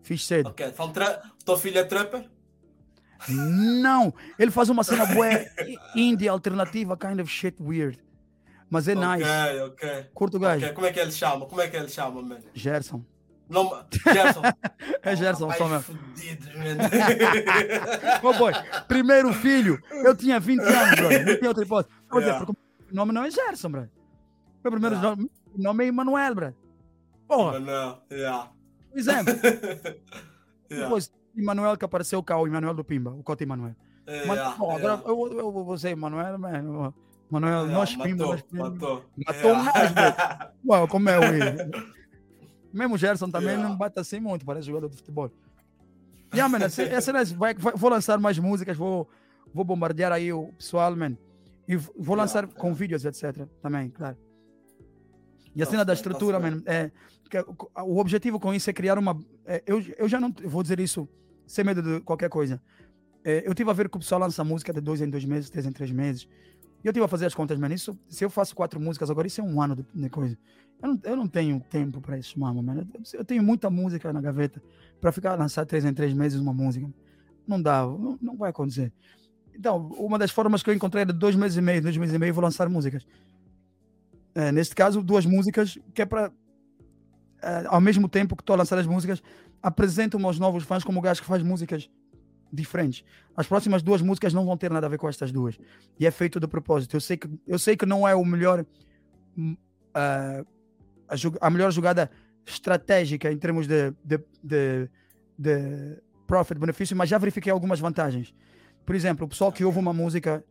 Fiz 0.02 0.26
cedo. 0.26 0.50
Ok, 0.50 0.66
então, 0.66 0.92
tra... 0.92 1.22
tua 1.46 1.58
filha 1.58 1.80
é 1.80 1.84
trapper? 1.84 2.28
Não, 3.30 4.14
ele 4.40 4.50
faz 4.50 4.70
uma 4.70 4.84
cena 4.84 5.06
boa 5.06 5.28
indie 5.96 6.28
alternativa, 6.28 6.98
kind 6.98 7.20
of 7.20 7.30
shit 7.30 7.56
weird. 7.62 8.00
Mas 8.72 8.88
é 8.88 8.96
nice. 8.96 9.30
Ok, 9.30 9.62
ok. 9.64 10.06
Curto 10.14 10.38
o 10.38 10.40
gajo. 10.40 10.64
Okay. 10.64 10.74
Como 10.74 10.88
é 10.88 10.94
que 10.94 11.00
ele 11.02 11.12
chama? 11.12 11.46
Como 11.46 11.60
é 11.62 11.68
que 11.68 11.76
ele 11.76 11.90
chama, 11.90 12.22
mano? 12.22 12.42
Gerson. 12.54 13.04
Não, 13.50 13.70
Gerson. 13.92 14.42
é 15.04 15.14
Gerson, 15.14 15.50
oh, 15.50 15.54
só 15.54 15.68
mesmo. 15.68 15.84
Fudido, 15.84 16.48
oh, 18.24 18.34
boy. 18.34 18.54
Primeiro 18.88 19.34
filho, 19.34 19.78
eu 19.92 20.16
tinha 20.16 20.40
20 20.40 20.62
anos, 20.62 20.96
bro. 20.96 21.26
Não 21.26 21.38
tinha 21.38 21.50
outra 21.50 21.64
hipótese. 21.66 21.94
yeah. 22.16 22.46
porque 22.46 22.62
o 22.90 22.96
nome 22.96 23.12
não 23.12 23.26
é 23.26 23.30
Gerson, 23.30 23.70
bro. 23.70 23.90
Meu 24.64 24.72
primeiro 24.72 24.96
Yeah. 24.96 25.10
nome, 25.10 25.32
nome 25.58 25.84
é 25.84 25.88
Emanuel, 25.88 26.36
bro. 26.36 26.56
Porra, 27.28 27.60
Não, 27.60 28.02
yeah. 28.10 28.52
por 28.90 29.00
exemplo. 29.00 29.34
yeah. 30.72 30.86
Depois, 30.86 31.12
Emanuel 31.36 31.76
que 31.76 31.84
apareceu 31.84 32.24
cá, 32.24 32.38
o 32.38 32.48
Emanuel 32.48 32.74
do 32.74 32.86
Pimba, 32.86 33.12
o 33.12 33.22
Cota 33.22 33.44
Emanuel. 33.44 33.76
Mas, 34.08 34.38
yeah, 34.38 34.56
pô, 34.56 34.72
yeah. 34.72 34.94
agora 34.94 35.10
eu, 35.10 35.28
eu, 35.28 35.40
eu 35.40 35.52
vou 35.52 35.78
ser 35.78 35.90
Emanuel, 35.90 36.40
mano. 36.40 36.96
Manuel, 37.32 37.66
Yeah, 37.68 37.74
nós 37.74 37.96
Pimba, 37.96 38.28
matou, 38.28 38.38
Pimba. 38.50 38.70
matou. 38.70 39.06
Matou 39.26 39.52
Yeah. 39.52 40.52
Uau, 40.68 40.88
como 40.88 41.10
é 41.10 41.18
o 41.18 41.22
Mesmo 42.74 42.96
o 42.96 42.98
Gerson 42.98 43.30
também 43.30 43.50
Yeah. 43.52 43.70
não 43.70 43.78
bate 43.78 44.00
assim 44.00 44.20
muito, 44.20 44.46
parece 44.46 44.68
jogador 44.68 44.90
de 44.90 44.98
futebol. 44.98 45.32
Yeah, 46.34 46.48
man, 46.50 46.66
essa, 46.66 46.84
essa, 46.84 47.12
é- 47.12 47.24
vai, 47.26 47.54
vai- 47.54 47.74
vou 47.76 47.90
lançar 47.90 48.18
mais 48.20 48.38
músicas, 48.38 48.78
vou, 48.78 49.10
vou 49.54 49.64
bombardear 49.66 50.12
aí 50.12 50.32
o 50.32 50.48
pessoal, 50.58 50.96
man. 50.96 51.18
E 51.68 51.76
vou 51.76 51.92
Yeah, 52.00 52.16
lançar 52.24 52.44
yeah. 52.44 52.60
com 52.60 52.74
vídeos, 52.74 53.06
etc. 53.06 53.46
Também, 53.62 53.90
claro. 53.90 54.18
E 55.56 55.62
a 55.62 55.66
Tá 55.66 55.72
cena 55.72 55.84
da 55.86 55.94
certo, 55.96 56.04
tá 56.06 56.12
estrutura, 56.12 56.40
man, 56.40 56.62
é, 56.66 56.92
o 57.86 57.98
objetivo 58.00 58.40
com 58.40 58.54
isso 58.54 58.70
é 58.70 58.74
criar 58.74 58.98
uma. 58.98 59.18
é, 59.46 59.62
eu, 59.66 59.82
eu 59.98 60.08
já 60.08 60.20
não 60.20 60.34
vou 60.46 60.62
dizer 60.64 60.80
isso 60.80 61.08
sem 61.48 61.64
medo 61.66 61.82
de 61.82 62.00
qualquer 62.02 62.30
coisa. 62.30 62.62
É, 63.24 63.48
eu 63.48 63.54
tive 63.54 63.70
a 63.70 63.74
ver 63.74 63.88
que 63.90 63.98
o 63.98 64.00
pessoal 64.00 64.20
lança 64.22 64.44
música 64.44 64.74
de 64.74 64.82
dois 64.82 65.02
em 65.02 65.10
dois 65.10 65.24
meses, 65.26 65.50
três 65.50 65.66
em 65.66 65.72
três 65.72 65.92
meses. 65.92 66.28
E 66.84 66.88
eu 66.88 66.94
tive 66.94 67.06
a 67.06 67.08
fazer 67.08 67.26
as 67.26 67.36
contas, 67.36 67.60
mano. 67.60 67.74
Isso, 67.74 67.98
se 68.10 68.24
eu 68.24 68.30
faço 68.30 68.56
quatro 68.56 68.80
músicas 68.80 69.10
agora, 69.10 69.28
isso 69.28 69.40
é 69.42 69.44
um 69.44 69.62
ano 69.62 69.76
de, 69.76 69.86
de 69.94 70.10
coisa. 70.10 70.38
Eu 70.82 70.90
não, 70.90 71.00
eu 71.04 71.16
não 71.16 71.28
tenho 71.28 71.60
tempo 71.60 72.02
para 72.02 72.18
isso, 72.18 72.40
mano. 72.40 72.62
mano. 72.64 72.88
Eu, 72.94 73.20
eu 73.20 73.26
tenho 73.26 73.44
muita 73.44 73.70
música 73.70 74.12
na 74.12 74.20
gaveta 74.20 74.62
para 75.00 75.12
ficar 75.12 75.36
lançar 75.36 75.66
três 75.66 75.86
em 75.86 75.94
três 75.94 76.14
meses 76.14 76.40
uma 76.40 76.54
música. 76.54 76.90
Não 77.48 77.62
dá, 77.62 77.84
não, 77.84 78.18
não 78.22 78.38
vai 78.38 78.50
acontecer. 78.50 78.92
Então, 79.54 79.90
uma 79.98 80.18
das 80.18 80.32
formas 80.32 80.64
que 80.64 80.70
eu 80.70 80.74
encontrei 80.74 81.04
era 81.04 81.14
dois 81.14 81.36
meses 81.36 81.58
e 81.58 81.62
meio, 81.62 81.82
dois 81.82 81.98
meses 81.98 82.16
e 82.16 82.18
meio, 82.18 82.34
vou 82.34 82.44
lançar 82.44 82.68
músicas. 82.68 83.06
É, 84.34 84.52
neste 84.52 84.74
caso, 84.74 85.04
duas 85.04 85.26
músicas 85.26 85.78
que 85.94 86.02
é 86.02 86.06
para, 86.06 86.32
é, 87.42 87.66
ao 87.68 87.82
mesmo 87.82 88.08
tempo 88.08 88.36
que 88.36 88.42
estou 88.42 88.54
a 88.54 88.58
lançar 88.58 88.78
as 88.78 88.88
músicas, 88.88 89.22
apresento-me 89.62 90.26
aos 90.26 90.40
novos 90.40 90.64
fãs 90.64 90.84
como 90.84 91.00
o 91.00 91.02
gajo 91.02 91.22
que 91.22 91.28
faz 91.28 91.44
músicas 91.44 91.90
diferentes. 92.52 93.04
As 93.36 93.48
próximas 93.48 93.82
duas 93.82 94.02
músicas 94.02 94.34
não 94.34 94.46
vão 94.46 94.58
ter 94.58 94.70
nada 94.72 94.86
a 94.88 94.90
ver 94.90 94.98
com 94.98 95.08
estas 95.08 95.32
duas. 95.32 95.58
E 96.00 96.06
é 96.06 96.12
feito 96.12 96.40
de 96.40 96.48
propósito. 96.48 96.96
Eu 96.96 97.02
sei 97.02 97.18
que, 97.18 97.30
eu 97.48 97.58
sei 97.60 97.76
que 97.78 97.86
não 97.86 98.08
é 98.08 98.14
o 98.16 98.24
melhor. 98.26 98.66
ah, 99.94 100.44
a, 101.10 101.48
a 101.48 101.50
melhor 101.50 101.72
jogada 101.72 102.10
estratégica 102.46 103.32
em 103.32 103.38
termos 103.38 103.68
de, 103.68 103.92
de, 104.04 104.20
de, 104.44 104.90
de 105.38 105.98
profit, 106.28 106.58
benefício, 106.60 106.96
mas 106.96 107.10
já 107.10 107.18
verifiquei 107.18 107.52
algumas 107.52 107.80
vantagens. 107.80 108.34
Por 108.86 108.96
exemplo, 108.96 109.26
o 109.26 109.30
pessoal 109.30 109.52
que 109.52 109.64
ouve 109.64 109.80
uma 109.80 109.94
música 109.94 110.44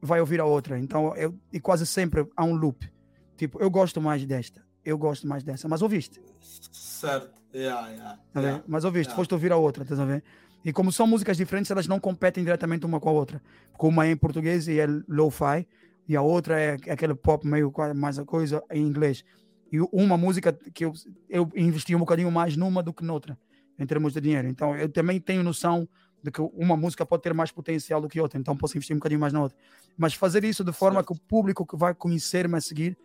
vai 0.00 0.20
ouvir 0.20 0.40
a 0.40 0.44
outra. 0.44 0.78
Então, 0.78 1.14
eu, 1.16 1.34
e 1.52 1.60
quase 1.60 1.86
sempre 1.86 2.26
há 2.36 2.44
um 2.44 2.54
loop. 2.54 2.90
Tipo, 3.36 3.60
eu 3.60 3.68
gosto 3.70 4.00
mais 4.00 4.24
desta, 4.24 4.64
eu 4.84 4.96
gosto 4.96 5.26
mais 5.26 5.42
dessa, 5.42 5.68
mas 5.68 5.82
ouviste? 5.82 6.20
Certo. 6.40 7.42
Yeah, 7.54 7.88
yeah, 7.90 8.18
Tá 8.32 8.40
yeah. 8.40 8.64
Mas 8.66 8.84
ouviste, 8.84 9.08
Yeah. 9.10 9.16
foste 9.16 9.32
ouvir 9.34 9.52
a 9.52 9.56
outra, 9.56 9.82
estás 9.82 10.00
a 10.00 10.04
ver? 10.04 10.24
E 10.64 10.72
como 10.72 10.90
são 10.90 11.06
músicas 11.06 11.36
diferentes, 11.36 11.70
elas 11.70 11.86
não 11.86 12.00
competem 12.00 12.42
diretamente 12.42 12.86
uma 12.86 12.98
com 12.98 13.08
a 13.10 13.12
outra. 13.12 13.42
Porque 13.70 13.86
uma 13.86 14.06
é 14.06 14.10
em 14.12 14.16
português 14.16 14.66
e 14.66 14.80
é 14.80 14.86
lo-fi, 15.06 15.66
e 16.08 16.16
a 16.16 16.22
outra 16.22 16.58
é 16.60 16.74
aquele 16.90 17.14
pop 17.14 17.46
meio 17.46 17.72
mais 17.94 18.18
a 18.18 18.24
coisa 18.24 18.62
em 18.70 18.82
inglês. 18.82 19.24
E 19.70 19.78
uma 19.92 20.16
música 20.16 20.52
que 20.72 20.84
eu, 20.84 20.92
eu 21.28 21.50
investi 21.54 21.94
um 21.94 21.98
bocadinho 21.98 22.30
mais 22.30 22.56
numa 22.56 22.82
do 22.82 22.92
que 22.92 23.04
noutra, 23.04 23.38
em 23.78 23.84
termos 23.86 24.12
de 24.12 24.20
dinheiro. 24.20 24.48
Então 24.48 24.74
eu 24.76 24.88
também 24.88 25.20
tenho 25.20 25.42
noção 25.42 25.88
de 26.22 26.30
que 26.30 26.40
uma 26.40 26.76
música 26.76 27.04
pode 27.04 27.22
ter 27.22 27.34
mais 27.34 27.50
potencial 27.50 28.00
do 28.00 28.08
que 28.08 28.18
outra, 28.18 28.38
então 28.38 28.56
posso 28.56 28.76
investir 28.78 28.94
um 28.96 28.98
bocadinho 28.98 29.20
mais 29.20 29.32
na 29.32 29.42
outra. 29.42 29.58
Mas 29.96 30.14
fazer 30.14 30.42
isso 30.44 30.64
de 30.64 30.72
forma 30.72 31.00
Certo. 31.00 31.08
que 31.08 31.12
o 31.12 31.20
público 31.28 31.66
que 31.66 31.76
vai 31.76 31.94
conhecer-me 31.94 32.56
a 32.56 32.60
seguir 32.60 32.96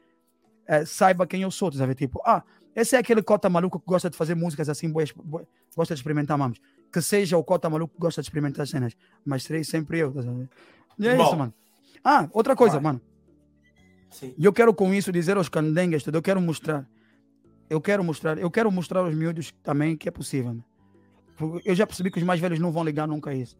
eh, 0.66 0.86
saiba 0.86 1.28
quem 1.28 1.42
eu 1.42 1.52
sou, 1.52 1.70
ver? 1.72 1.96
Tipo, 1.96 2.22
ah, 2.26 2.44
esse 2.76 2.96
é 2.96 3.00
aquele 3.00 3.22
cota 3.22 3.50
maluco 3.50 3.80
que 3.80 3.86
gosta 3.86 4.10
de 4.10 4.16
fazer 4.16 4.36
músicas 4.36 4.70
assim, 4.70 4.90
bué- 4.90 5.06
bué- 5.22 5.46
gosta 5.76 5.94
de 5.94 6.00
experimentar 6.00 6.38
mamos. 6.38 6.62
Que 6.92 7.02
seja 7.02 7.38
o 7.38 7.44
cota 7.44 7.70
maluco 7.70 7.94
que 7.94 8.00
gosta 8.00 8.22
de 8.22 8.26
experimentar 8.28 8.64
as 8.64 8.70
cenas, 8.70 8.96
mas 9.24 9.44
serei 9.44 9.64
sempre 9.64 10.00
eu, 10.00 10.12
ver? 10.12 10.50
E 10.98 11.08
é 11.08 11.16
Bom. 11.16 11.24
isso, 11.24 11.36
mano. 11.38 11.54
Ah, 12.04 12.28
outra 12.32 12.56
coisa, 12.56 12.76
Vai. 12.76 12.84
mano. 12.84 13.02
Sim. 14.10 14.34
Eu 14.40 14.52
quero 14.52 14.74
com 14.74 14.94
isso 14.94 15.12
dizer 15.12 15.38
aos 15.38 15.50
candengues, 15.50 16.04
tudo, 16.04 16.18
eu 16.18 16.22
quero 16.22 16.42
mostrar. 16.42 16.88
Eu 17.70 17.80
quero 17.80 18.04
mostrar, 18.04 18.40
eu 18.40 18.50
quero 18.50 18.72
mostrar 18.72 19.02
aos 19.02 19.14
miúdos 19.14 19.52
também 19.64 19.96
que 19.96 20.10
é 20.10 20.12
possível. 20.12 20.54
né? 20.56 20.64
Eu 21.64 21.76
já 21.76 21.86
percebi 21.86 22.10
que 22.10 22.18
os 22.18 22.24
mais 22.24 22.40
velhos 22.40 22.60
não 22.60 22.72
vão 22.72 22.84
ligar 22.84 23.08
nunca 23.08 23.30
a 23.30 23.36
isso. 23.36 23.56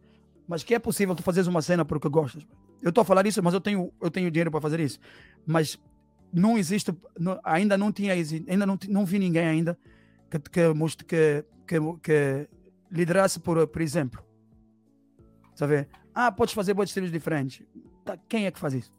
Mas 0.48 0.64
que 0.64 0.74
é 0.74 0.78
possível 0.80 1.14
tu 1.14 1.22
fazeres 1.22 1.46
uma 1.46 1.62
cena 1.62 1.84
porque 1.84 2.08
gostas. 2.08 2.44
Eu 2.82 2.88
estou 2.88 3.02
a 3.02 3.04
falar 3.04 3.24
isso, 3.26 3.40
mas 3.42 3.54
eu 3.54 3.60
tenho, 3.60 3.92
eu 4.02 4.10
tenho 4.10 4.30
dinheiro 4.30 4.50
para 4.50 4.60
fazer 4.60 4.80
isso. 4.80 4.98
Mas 5.46 5.78
não 6.32 6.58
existe, 6.58 6.92
não- 7.18 7.38
ainda 7.44 7.78
não 7.78 7.92
tinha, 7.92 8.12
ainda 8.12 8.66
não, 8.66 8.76
não 8.88 9.04
vi 9.06 9.18
ninguém 9.20 9.46
ainda 9.46 9.78
que, 10.28 10.38
que, 10.40 10.68
mostre- 10.74 11.06
que, 11.06 11.44
que, 11.68 11.76
que 12.02 12.48
liderasse 12.90 13.38
por, 13.40 13.66
por 13.66 13.82
exemplo. 13.82 14.22
Sabe? 15.54 15.86
Ah, 16.14 16.32
podes 16.32 16.54
fazer 16.54 16.74
boas 16.74 16.88
estilos 16.88 17.10
diferentes. 17.10 17.62
Tá, 18.04 18.18
quem 18.28 18.46
é 18.46 18.50
que 18.50 18.58
faz 18.58 18.74
isso? 18.74 18.92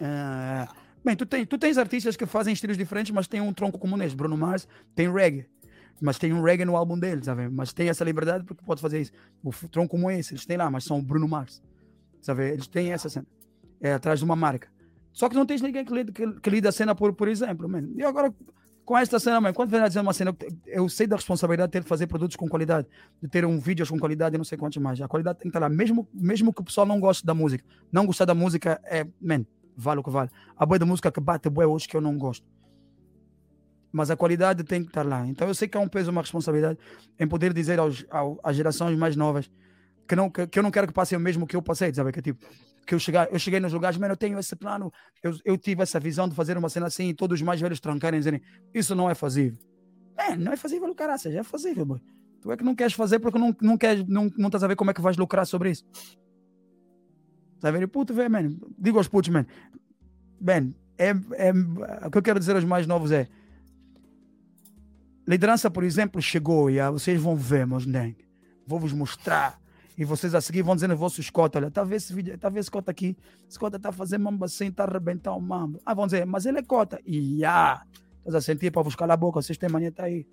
Ah, 0.00 0.68
bem, 1.04 1.16
tu, 1.16 1.26
tem, 1.26 1.46
tu 1.46 1.58
tens 1.58 1.78
artistas 1.78 2.16
que 2.16 2.26
fazem 2.26 2.52
estilos 2.52 2.76
diferentes, 2.76 3.12
mas 3.12 3.26
tem 3.26 3.40
um 3.40 3.52
tronco 3.52 3.78
comum 3.78 3.96
neste. 3.96 4.16
Bruno 4.16 4.36
Mars 4.36 4.68
tem 4.94 5.10
reggae, 5.12 5.46
mas 6.00 6.18
tem 6.18 6.32
um 6.32 6.42
reggae 6.42 6.64
no 6.64 6.76
álbum 6.76 6.98
dele, 6.98 7.24
sabe? 7.24 7.48
Mas 7.48 7.72
tem 7.72 7.88
essa 7.88 8.04
liberdade 8.04 8.44
porque 8.44 8.64
pode 8.64 8.80
fazer 8.80 9.00
isso. 9.00 9.12
O 9.42 9.52
tronco 9.68 9.90
comum 9.90 10.10
é 10.10 10.18
esse, 10.18 10.34
eles 10.34 10.46
têm 10.46 10.56
lá, 10.56 10.70
mas 10.70 10.84
são 10.84 10.98
o 10.98 11.02
Bruno 11.02 11.26
Mars, 11.26 11.62
sabe? 12.20 12.50
Eles 12.50 12.66
têm 12.66 12.92
essa 12.92 13.08
cena, 13.08 13.26
é 13.80 13.92
atrás 13.92 14.18
de 14.18 14.24
uma 14.24 14.36
marca. 14.36 14.68
Só 15.12 15.28
que 15.28 15.34
não 15.34 15.46
tens 15.46 15.60
ninguém 15.60 15.84
que 15.84 15.92
lida, 15.92 16.12
que, 16.12 16.40
que 16.40 16.50
lida 16.50 16.68
a 16.68 16.72
cena, 16.72 16.94
por, 16.94 17.12
por 17.12 17.28
exemplo, 17.28 17.68
man. 17.68 17.88
E 17.96 18.04
agora, 18.04 18.32
com 18.88 18.96
esta 18.96 19.20
cena, 19.20 19.38
man, 19.38 19.52
quando 19.52 19.68
vem 19.68 19.82
dizer 19.86 20.00
uma 20.00 20.14
cena, 20.14 20.34
eu 20.66 20.88
sei 20.88 21.06
da 21.06 21.14
responsabilidade 21.16 21.68
de 21.68 21.72
ter 21.72 21.82
de 21.82 21.86
fazer 21.88 22.06
produtos 22.06 22.36
com 22.36 22.48
qualidade, 22.48 22.88
de 23.22 23.28
ter 23.28 23.44
um 23.44 23.58
vídeos 23.60 23.90
com 23.90 23.98
qualidade 23.98 24.34
e 24.34 24.38
não 24.38 24.44
sei 24.46 24.56
quantos 24.56 24.78
mais. 24.82 24.98
A 25.02 25.06
qualidade 25.06 25.38
tem 25.40 25.42
que 25.42 25.48
estar 25.48 25.60
lá, 25.60 25.68
mesmo, 25.68 26.08
mesmo 26.14 26.54
que 26.54 26.62
o 26.62 26.64
pessoal 26.64 26.86
não 26.86 26.98
goste 26.98 27.22
da 27.26 27.34
música. 27.34 27.62
Não 27.92 28.06
gostar 28.06 28.24
da 28.24 28.34
música 28.34 28.80
é, 28.86 29.06
man, 29.20 29.44
vale 29.76 30.00
o 30.00 30.02
que 30.02 30.08
vale. 30.08 30.30
A 30.56 30.64
boa 30.64 30.78
da 30.78 30.86
música 30.86 31.12
que 31.12 31.20
bate 31.20 31.50
boa 31.50 31.66
hoje 31.66 31.86
que 31.86 31.94
eu 31.98 32.00
não 32.00 32.16
gosto. 32.16 32.46
Mas 33.92 34.10
a 34.10 34.16
qualidade 34.16 34.64
tem 34.64 34.80
que 34.82 34.88
estar 34.88 35.02
lá. 35.04 35.26
Então 35.26 35.46
eu 35.46 35.54
sei 35.54 35.68
que 35.68 35.76
há 35.76 35.80
um 35.80 35.88
peso, 35.88 36.10
uma 36.10 36.22
responsabilidade 36.22 36.78
em 37.20 37.28
poder 37.28 37.52
dizer 37.52 37.78
aos, 37.78 38.06
ao- 38.10 38.40
às 38.42 38.56
gerações 38.56 38.96
mais 38.96 39.16
novas 39.16 39.50
que, 40.08 40.16
não, 40.16 40.30
que, 40.30 40.46
que 40.46 40.58
eu 40.58 40.62
não 40.62 40.70
quero 40.70 40.86
que 40.86 40.92
passem 40.92 41.18
o 41.18 41.20
mesmo 41.20 41.46
que 41.46 41.54
eu 41.54 41.62
passei, 41.62 41.92
sabe? 41.92 42.10
Que 42.10 42.22
tipo, 42.22 42.44
que 42.86 42.94
eu, 42.94 42.98
chegar, 42.98 43.28
eu 43.30 43.38
cheguei 43.38 43.60
nos 43.60 43.72
lugares, 43.72 43.98
mano, 43.98 44.12
eu 44.12 44.16
tenho 44.16 44.38
esse 44.38 44.56
plano, 44.56 44.90
eu, 45.22 45.36
eu 45.44 45.58
tive 45.58 45.82
essa 45.82 46.00
visão 46.00 46.26
de 46.28 46.34
fazer 46.34 46.56
uma 46.56 46.70
cena 46.70 46.86
assim 46.86 47.10
e 47.10 47.14
todos 47.14 47.38
os 47.38 47.42
mais 47.42 47.60
velhos 47.60 47.78
trancarem 47.78 48.16
e 48.16 48.20
dizerem 48.20 48.40
isso 48.72 48.94
não 48.94 49.10
é 49.10 49.14
fazível. 49.14 49.58
É, 50.16 50.34
não 50.34 50.52
é 50.52 50.56
fazível, 50.56 50.92
caraças, 50.94 51.34
é 51.34 51.42
fazível, 51.42 51.84
boy. 51.84 52.00
Tu 52.40 52.50
é 52.50 52.56
que 52.56 52.64
não 52.64 52.74
queres 52.74 52.94
fazer 52.94 53.18
porque 53.18 53.38
não, 53.38 53.54
não, 53.60 53.76
queres, 53.76 54.06
não, 54.06 54.30
não 54.36 54.46
estás 54.46 54.64
a 54.64 54.66
ver 54.66 54.76
como 54.76 54.90
é 54.90 54.94
que 54.94 55.00
vais 55.00 55.16
lucrar 55.16 55.46
sobre 55.46 55.70
isso. 55.70 55.84
Tá 57.60 57.70
vendo? 57.70 57.88
Puto, 57.88 58.14
velho, 58.14 58.30
man. 58.30 58.56
Digo 58.78 58.98
aos 58.98 59.08
putos, 59.08 59.28
man. 59.28 59.44
Ben, 60.40 60.74
é, 60.96 61.10
é, 61.10 61.52
o 62.06 62.10
que 62.10 62.18
eu 62.18 62.22
quero 62.22 62.38
dizer 62.38 62.54
aos 62.56 62.64
mais 62.64 62.86
novos 62.86 63.10
é 63.12 63.28
liderança, 65.26 65.70
por 65.70 65.84
exemplo, 65.84 66.22
chegou 66.22 66.70
e 66.70 66.80
ah, 66.80 66.90
vocês 66.90 67.20
vão 67.20 67.36
ver, 67.36 67.66
meus 67.66 67.84
nengue. 67.84 68.26
Vou 68.66 68.80
vos 68.80 68.92
mostrar. 68.92 69.60
E 69.98 70.04
vocês 70.04 70.32
a 70.32 70.40
seguir 70.40 70.62
vão 70.62 70.76
dizer 70.76 70.86
nos 70.86 70.96
vossos 70.98 71.28
cotas, 71.28 71.60
olha, 71.60 71.72
tá 71.72 71.82
vendo 71.82 71.94
esse 71.94 72.14
vídeo, 72.14 72.38
tá 72.38 72.48
vendo 72.48 72.60
esse 72.60 72.70
cota 72.70 72.88
aqui? 72.90 73.16
Esse 73.48 73.58
cota 73.58 73.80
tá 73.80 73.90
fazendo 73.90 74.22
mambo 74.22 74.44
assim, 74.44 74.70
tá 74.70 74.84
arrebentar 74.84 75.34
o 75.34 75.40
mambo. 75.40 75.80
Ah, 75.84 75.92
vão 75.92 76.06
dizer, 76.06 76.24
mas 76.24 76.46
ele 76.46 76.58
é 76.58 76.62
cota. 76.62 77.00
E 77.04 77.44
ah, 77.44 77.82
estás 78.18 78.36
a 78.36 78.40
sentir 78.40 78.70
para 78.70 78.84
buscar 78.84 79.10
a 79.10 79.16
boca, 79.16 79.42
vocês 79.42 79.58
têm 79.58 79.68
mania, 79.68 79.90
tá 79.90 80.04
aí. 80.04 80.24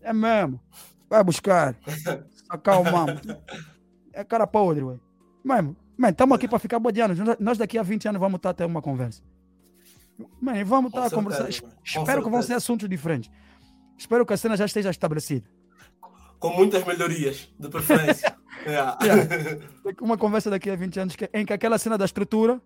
É 0.00 0.10
mesmo. 0.14 0.58
Vai 1.08 1.22
buscar. 1.22 1.76
Sacar 2.50 2.80
o 2.80 2.84
mambo. 2.90 3.20
É 4.14 4.24
cara 4.24 4.46
podre, 4.46 4.84
ué. 4.84 4.96
Mano, 5.44 5.76
estamos 6.08 6.34
aqui 6.34 6.48
para 6.48 6.58
ficar 6.58 6.78
bodeando. 6.78 7.14
Nós- 7.22 7.36
Nós 7.38 7.58
daqui 7.58 7.76
a 7.76 7.82
20 7.82 8.08
anos 8.08 8.18
vamos 8.20 8.38
estar 8.38 8.50
até 8.50 8.64
uma 8.64 8.80
conversa. 8.80 9.22
Mano, 10.40 10.64
vamos 10.64 10.88
estar 10.90 11.06
a 11.06 11.10
conversar. 11.10 11.44
certeza, 11.44 11.62
mano. 11.66 11.74
Com 11.94 12.00
Espero 12.00 12.22
que 12.22 12.30
vão 12.30 12.42
ser 12.42 12.54
assuntos 12.54 12.88
diferentes. 12.88 13.30
Espero 13.98 14.24
que 14.24 14.32
a 14.32 14.36
cena 14.38 14.56
já 14.56 14.64
esteja 14.64 14.88
estabelecida. 14.90 15.46
Com 16.38 16.56
muitas 16.56 16.82
melhorias, 16.86 17.52
de 17.58 17.68
preferência. 17.68 18.34
Yeah. 18.66 18.98
Uma 20.00 20.18
conversa 20.18 20.50
daqui 20.50 20.70
a 20.70 20.76
20 20.76 21.00
anos 21.00 21.16
que- 21.16 21.30
em 21.32 21.44
que 21.46 21.52
aquela 21.52 21.78
cena 21.78 21.96
da 21.96 22.04
estrutura 22.04 22.60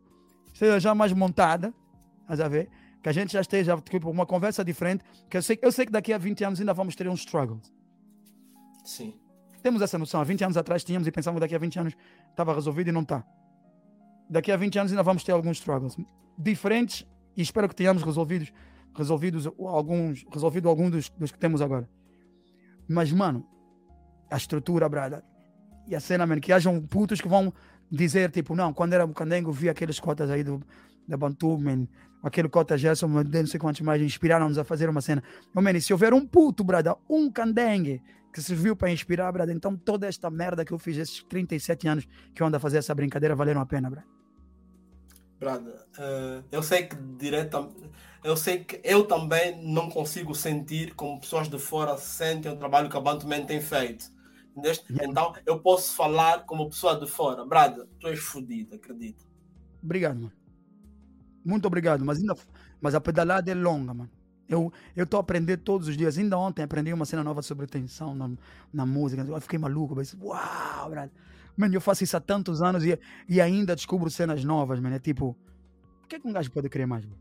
esteja 0.52 0.78
já 0.80 0.94
mais 0.94 1.12
montada, 1.12 1.72
estás 2.22 2.40
a 2.40 2.48
ver? 2.48 2.68
Que 3.02 3.08
a 3.08 3.12
gente 3.12 3.32
já 3.32 3.40
esteja, 3.40 3.76
tipo, 3.80 4.10
uma 4.10 4.26
conversa 4.26 4.64
diferente. 4.64 5.04
Que 5.28 5.36
eu 5.36 5.42
sei, 5.42 5.58
eu 5.62 5.70
sei 5.70 5.86
que 5.86 5.92
daqui 5.92 6.12
a 6.12 6.18
20 6.18 6.44
anos 6.44 6.60
ainda 6.60 6.72
vamos 6.74 6.94
ter 6.96 7.06
uns 7.08 7.20
struggles. 7.20 7.72
Sim. 8.84 9.14
Temos 9.62 9.80
essa 9.82 9.96
noção. 9.98 10.20
Há 10.20 10.24
20 10.24 10.44
anos 10.44 10.56
atrás 10.56 10.82
tínhamos 10.84 11.06
e 11.06 11.12
pensávamos 11.12 11.38
que 11.40 11.44
daqui 11.44 11.54
a 11.54 11.58
20 11.58 11.78
anos 11.78 11.94
estava 12.30 12.54
resolvido 12.54 12.88
e 12.88 12.92
não 12.92 13.02
está. 13.02 13.24
Daqui 14.28 14.50
a 14.52 14.56
20 14.56 14.78
anos 14.78 14.92
ainda 14.92 15.02
vamos 15.02 15.22
ter 15.22 15.32
alguns 15.32 15.58
struggles 15.58 15.96
diferentes 16.36 17.06
e 17.36 17.42
espero 17.42 17.68
que 17.68 17.74
tenhamos 17.74 18.02
resolvidos, 18.02 18.52
resolvidos 18.96 19.46
alguns, 19.58 20.24
resolvido 20.32 20.68
alguns 20.68 20.90
dos, 20.90 21.10
dos 21.10 21.30
que 21.32 21.38
temos 21.38 21.60
agora. 21.62 21.88
Mas, 22.88 23.12
mano, 23.12 23.46
a 24.30 24.36
estrutura, 24.36 24.88
brada, 24.88 25.24
e 25.86 25.94
a 25.94 26.00
cena, 26.00 26.26
mano, 26.26 26.40
que 26.40 26.52
hajam 26.52 26.80
putos 26.80 27.20
que 27.20 27.28
vão 27.28 27.52
dizer, 27.90 28.30
tipo, 28.30 28.54
não, 28.54 28.72
quando 28.72 28.92
era 28.94 29.06
Bucandengo, 29.06 29.52
vi 29.52 29.68
aqueles 29.68 30.00
cotas 30.00 30.30
aí 30.30 30.42
do, 30.42 30.62
da 31.06 31.16
Bantu, 31.16 31.58
man, 31.58 31.86
aquele 32.22 32.48
cota 32.48 32.76
Gerson, 32.76 33.08
não 33.08 33.46
sei 33.46 33.60
quantos 33.60 33.80
mais, 33.82 34.00
inspiraram-nos 34.00 34.58
a 34.58 34.64
fazer 34.64 34.88
uma 34.88 35.00
cena. 35.00 35.22
Oh, 35.54 35.60
man, 35.60 35.78
se 35.80 35.92
houver 35.92 36.14
um 36.14 36.26
puto, 36.26 36.64
brada, 36.64 36.96
um 37.08 37.30
candengue, 37.30 38.02
que 38.32 38.42
serviu 38.42 38.74
para 38.74 38.90
inspirar, 38.90 39.30
brada, 39.30 39.52
então 39.52 39.76
toda 39.76 40.08
esta 40.08 40.28
merda 40.28 40.64
que 40.64 40.72
eu 40.72 40.78
fiz 40.78 40.96
esses 40.96 41.22
37 41.22 41.86
anos 41.86 42.08
que 42.34 42.42
eu 42.42 42.46
ando 42.46 42.56
a 42.56 42.60
fazer 42.60 42.78
essa 42.78 42.92
brincadeira 42.92 43.36
valeram 43.36 43.60
a 43.60 43.66
pena, 43.66 43.88
brada. 43.88 44.06
Brada, 45.38 45.86
uh, 45.98 46.44
eu 46.50 46.62
sei 46.62 46.84
que 46.86 46.96
diretamente, 46.96 47.74
eu 48.24 48.36
sei 48.36 48.64
que 48.64 48.80
eu 48.82 49.04
também 49.04 49.62
não 49.62 49.88
consigo 49.88 50.34
sentir 50.34 50.94
como 50.94 51.20
pessoas 51.20 51.48
de 51.48 51.58
fora 51.58 51.96
sentem 51.96 52.50
o 52.50 52.56
trabalho 52.56 52.88
que 52.88 52.96
a 52.96 53.00
Bantuman 53.00 53.44
tem 53.44 53.60
feito. 53.60 54.13
Então 54.56 55.34
eu 55.44 55.60
posso 55.60 55.94
falar 55.94 56.44
como 56.44 56.68
pessoa 56.68 56.98
de 56.98 57.06
fora. 57.06 57.44
Brada, 57.44 57.88
tu 57.98 58.08
és 58.08 58.18
fodido, 58.20 58.74
acredita. 58.74 59.24
Obrigado, 59.82 60.16
mano. 60.16 60.32
Muito 61.44 61.66
obrigado, 61.66 62.04
mas 62.04 62.18
ainda 62.18 62.34
mas 62.80 62.94
a 62.94 63.00
pedalada 63.00 63.50
é 63.50 63.54
longa, 63.54 63.92
mano. 63.92 64.10
Eu 64.48 64.72
eu 64.94 65.04
estou 65.04 65.18
a 65.18 65.20
aprender 65.20 65.58
todos 65.58 65.88
os 65.88 65.96
dias. 65.96 66.18
Ainda 66.18 66.38
ontem 66.38 66.62
aprendi 66.62 66.92
uma 66.92 67.04
cena 67.04 67.24
nova 67.24 67.42
sobre 67.42 67.66
tensão 67.66 68.14
na, 68.14 68.30
na 68.72 68.86
música. 68.86 69.22
Eu 69.22 69.40
fiquei 69.40 69.58
maluco, 69.58 69.94
mas 69.96 70.14
uau, 70.20 70.90
brother. 70.90 71.10
Mano, 71.56 71.74
eu 71.74 71.80
faço 71.80 72.02
isso 72.02 72.16
há 72.16 72.20
tantos 72.20 72.62
anos 72.62 72.84
e, 72.84 72.98
e 73.28 73.40
ainda 73.40 73.76
descubro 73.76 74.10
cenas 74.10 74.44
novas, 74.44 74.80
mano. 74.80 74.96
É 74.96 74.98
tipo, 74.98 75.36
por 76.00 76.08
que, 76.08 76.18
que 76.18 76.26
um 76.26 76.32
gajo 76.32 76.50
pode 76.50 76.68
querer 76.68 76.86
mais, 76.86 77.04
mano? 77.04 77.18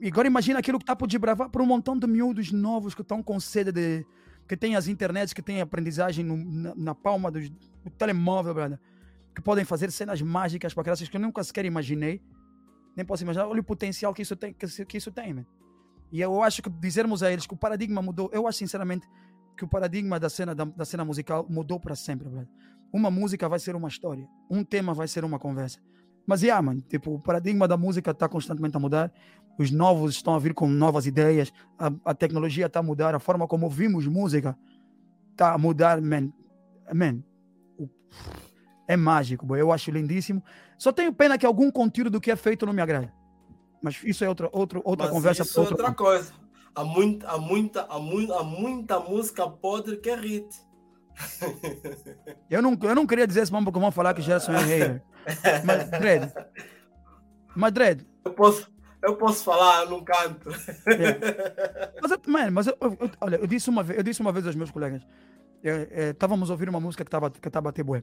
E, 0.00 0.08
agora 0.08 0.26
imagina 0.26 0.58
aquilo 0.58 0.78
que 0.78 0.82
está 0.82 0.96
por 0.96 1.06
desbravar 1.06 1.48
por 1.48 1.62
um 1.62 1.66
montão 1.66 1.96
de 1.96 2.06
miúdos 2.06 2.50
novos 2.50 2.94
que 2.94 3.02
estão 3.02 3.22
com 3.22 3.38
sede 3.38 3.72
de. 3.72 4.06
Que 4.48 4.56
tem 4.56 4.74
as 4.74 4.88
internets, 4.88 5.32
que 5.32 5.42
tem 5.42 5.60
aprendizagem 5.60 6.24
no, 6.24 6.36
na, 6.36 6.74
na, 6.74 6.94
palma 6.94 7.30
do, 7.30 7.38
do 7.40 7.90
telemóvel, 7.98 8.54
brother. 8.54 8.80
Que 9.34 9.42
podem 9.42 9.64
fazer 9.64 9.92
cenas 9.92 10.20
mágicas 10.22 10.74
para 10.74 10.82
crianças 10.82 11.08
que 11.08 11.16
eu 11.16 11.20
nunca 11.20 11.44
sequer 11.44 11.64
imaginei 11.64 12.20
nem 12.98 13.06
posso 13.06 13.22
imaginar. 13.22 13.46
Olha 13.46 13.60
o 13.60 13.64
potencial 13.64 14.12
que 14.12 14.22
isso 14.22 14.34
tem, 14.34 14.52
que, 14.52 14.66
que 14.84 14.96
isso 14.96 15.12
tem, 15.12 15.32
man. 15.32 15.46
E 16.10 16.20
eu 16.20 16.42
acho 16.42 16.60
que 16.60 16.68
dizermos 16.68 17.22
a 17.22 17.30
eles 17.30 17.46
que 17.46 17.54
o 17.54 17.56
paradigma 17.56 18.02
mudou, 18.02 18.28
eu 18.32 18.48
acho 18.48 18.58
sinceramente 18.58 19.06
que 19.56 19.64
o 19.64 19.68
paradigma 19.68 20.18
da 20.18 20.28
cena, 20.28 20.54
da, 20.54 20.64
da 20.64 20.84
cena 20.84 21.04
musical 21.04 21.46
mudou 21.48 21.78
para 21.78 21.94
sempre, 21.94 22.28
brother. 22.28 22.48
Uma 22.92 23.10
música 23.10 23.48
vai 23.48 23.58
ser 23.58 23.76
uma 23.76 23.88
história, 23.88 24.26
um 24.50 24.64
tema 24.64 24.94
vai 24.94 25.06
ser 25.06 25.24
uma 25.24 25.38
conversa. 25.38 25.78
Mas, 26.26 26.42
yeah, 26.42 26.60
mano, 26.60 26.80
tipo, 26.82 27.14
o 27.14 27.20
paradigma 27.20 27.68
da 27.68 27.76
música 27.76 28.10
está 28.10 28.28
constantemente 28.28 28.76
a 28.76 28.80
mudar, 28.80 29.12
os 29.58 29.70
novos 29.70 30.14
estão 30.14 30.34
a 30.34 30.38
vir 30.38 30.54
com 30.54 30.68
novas 30.68 31.06
ideias, 31.06 31.52
a, 31.78 31.90
a 32.04 32.14
tecnologia 32.14 32.66
está 32.66 32.80
a 32.80 32.82
mudar, 32.82 33.14
a 33.14 33.18
forma 33.18 33.46
como 33.46 33.66
ouvimos 33.66 34.06
música 34.06 34.56
está 35.32 35.52
a 35.52 35.58
mudar, 35.58 36.00
man. 36.00 36.32
Man, 36.92 37.22
é 38.88 38.96
mágico, 38.96 39.44
boy. 39.44 39.60
eu 39.60 39.70
acho 39.70 39.90
lindíssimo. 39.90 40.42
Só 40.78 40.90
tenho 40.90 41.12
pena 41.12 41.36
que 41.36 41.44
algum 41.44 41.70
conteúdo 41.70 42.10
do 42.10 42.20
que 42.20 42.30
é 42.30 42.36
feito 42.36 42.64
não 42.64 42.72
me 42.72 42.80
agrada. 42.80 43.12
Mas 43.82 44.00
isso 44.02 44.24
é 44.24 44.28
outra, 44.28 44.48
outra, 44.50 44.80
outra 44.82 45.06
Mas 45.06 45.14
conversa. 45.14 45.42
Isso 45.42 45.60
é 45.60 45.62
outra 45.62 45.92
coisa. 45.92 46.32
Há 46.74 46.84
muita, 46.84 47.28
há, 47.28 47.38
muita, 47.38 47.82
há, 47.82 47.98
muita, 47.98 48.38
há 48.38 48.42
muita 48.42 49.00
música 49.00 49.48
podre 49.48 49.98
que 49.98 50.08
é 50.08 50.16
hit. 50.16 50.48
eu, 52.48 52.62
não, 52.62 52.78
eu 52.80 52.94
não 52.94 53.06
queria 53.06 53.26
dizer 53.26 53.42
esse 53.42 53.52
porque 53.52 53.78
vão 53.78 53.90
falar 53.90 54.14
que 54.14 54.22
Gerson 54.22 54.52
é 54.52 54.62
hater. 54.62 55.02
Mas, 55.64 55.90
Dredd. 55.90 56.32
Mas, 57.54 57.72
Dredd. 57.72 58.06
Eu 58.24 58.32
posso, 58.32 58.70
eu 59.02 59.16
posso 59.16 59.44
falar, 59.44 59.84
eu 59.84 59.90
não 59.90 60.04
canto. 60.04 60.50
É. 60.86 61.92
Mas, 62.02 62.12
man, 62.26 62.50
mas 62.50 62.66
eu, 62.66 62.76
eu, 62.80 63.10
olha, 63.20 63.36
eu 63.36 63.46
disse, 63.46 63.70
uma 63.70 63.82
vez, 63.82 63.98
eu 63.98 64.02
disse 64.02 64.20
uma 64.20 64.32
vez 64.32 64.46
aos 64.46 64.56
meus 64.56 64.70
colegas. 64.70 65.02
Estávamos 66.10 66.50
ouvindo 66.50 66.68
uma 66.68 66.80
música 66.80 67.04
que 67.04 67.08
estava 67.08 67.30
que 67.30 67.50
tava 67.50 67.68
a 67.68 67.72
ter 67.72 67.82
bué. 67.82 68.02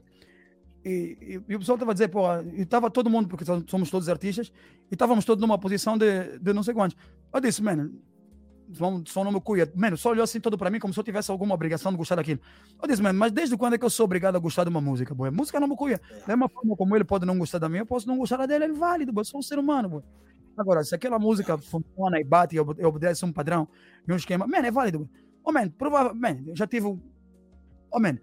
E, 0.84 1.18
e, 1.20 1.52
e, 1.52 1.56
o 1.56 1.58
pessoal 1.58 1.76
estava 1.76 1.90
a 1.90 1.94
dizer, 1.94 2.08
pô, 2.08 2.22
e 2.54 2.62
estava 2.62 2.90
todo 2.90 3.10
mundo, 3.10 3.28
porque 3.28 3.44
somos 3.66 3.90
todos 3.90 4.08
artistas, 4.08 4.52
e 4.90 4.94
estávamos 4.94 5.24
todos 5.24 5.40
numa 5.40 5.58
posição 5.58 5.98
de, 5.98 6.38
de 6.38 6.52
não 6.52 6.62
sei 6.62 6.74
quantos. 6.74 6.96
Eu 7.32 7.40
disse, 7.40 7.62
mano, 7.62 7.92
só 9.06 9.24
não 9.24 9.32
me 9.32 9.40
cuia. 9.40 9.70
Mano, 9.74 9.96
só 9.96 10.10
olhou 10.10 10.24
assim 10.24 10.40
todo 10.40 10.56
para 10.58 10.70
mim 10.70 10.78
como 10.78 10.92
se 10.92 11.00
eu 11.00 11.04
tivesse 11.04 11.30
alguma 11.30 11.54
obrigação 11.54 11.92
de 11.92 11.98
gostar 11.98 12.16
daquilo. 12.16 12.40
Eu 12.80 12.88
disse, 12.88 13.02
mano, 13.02 13.18
mas 13.18 13.32
desde 13.32 13.56
quando 13.56 13.74
é 13.74 13.78
que 13.78 13.84
eu 13.84 13.90
sou 13.90 14.04
obrigado 14.04 14.36
a 14.36 14.38
gostar 14.38 14.64
de 14.64 14.70
uma 14.70 14.80
música, 14.80 15.14
boy? 15.14 15.30
Música 15.30 15.60
não 15.60 15.68
me 15.68 15.76
cuia. 15.76 16.00
Da 16.20 16.36
mesma 16.36 16.48
forma 16.48 16.76
como 16.76 16.96
ele 16.96 17.04
pode 17.04 17.26
não 17.26 17.38
gostar 17.38 17.58
da 17.58 17.68
minha, 17.68 17.82
eu 17.82 17.86
posso 17.86 18.06
não 18.06 18.16
gostar 18.16 18.44
dele, 18.46 18.64
ele 18.64 18.74
é 18.74 18.76
válido, 18.76 19.12
boy. 19.12 19.22
Eu 19.22 19.24
sou 19.24 19.40
um 19.40 19.42
ser 19.42 19.58
humano, 19.58 19.88
boy. 19.88 20.02
Agora, 20.56 20.82
se 20.82 20.94
aquela 20.94 21.18
música 21.18 21.58
funciona 21.58 22.18
e 22.18 22.24
bate 22.24 22.56
e 22.56 22.60
obedece 22.60 23.24
um 23.24 23.32
padrão 23.32 23.68
e 24.08 24.12
um 24.12 24.16
esquema, 24.16 24.46
mano, 24.46 24.66
é 24.66 24.70
válido. 24.70 25.08
Oh, 25.44 25.52
man, 25.52 25.68
provavelmente, 25.68 26.52
já 26.54 26.66
tive. 26.66 26.86
Oh, 26.86 28.00
man, 28.00 28.18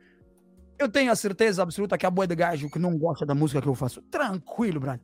eu 0.80 0.90
tenho 0.90 1.12
a 1.12 1.16
certeza 1.16 1.62
absoluta 1.62 1.98
que 1.98 2.06
a 2.06 2.12
boa 2.12 2.28
de 2.28 2.36
gajo 2.36 2.70
que 2.70 2.80
não 2.80 2.98
gosta 2.98 3.26
da 3.26 3.36
música 3.36 3.62
que 3.62 3.68
eu 3.68 3.76
faço, 3.76 4.02
tranquilo, 4.04 4.80
brother. 4.80 5.02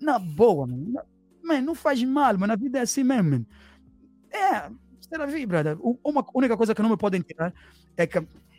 Na 0.00 0.18
boa, 0.18 0.66
mano. 0.66 0.94
Man, 1.42 1.60
não 1.60 1.74
faz 1.74 2.02
mal, 2.02 2.36
mas 2.38 2.50
a 2.50 2.56
vida 2.56 2.78
é 2.78 2.82
assim 2.82 3.04
mesmo, 3.04 3.30
man. 3.30 3.46
É, 4.30 4.70
será 5.00 5.26
vi, 5.26 5.46
brother. 5.46 5.78
Uma 6.04 6.24
única 6.34 6.56
coisa 6.56 6.74
que 6.74 6.82
não 6.82 6.90
me 6.90 6.96
podem 6.96 7.20
tirar 7.20 7.52
é 7.96 8.06
que 8.06 8.18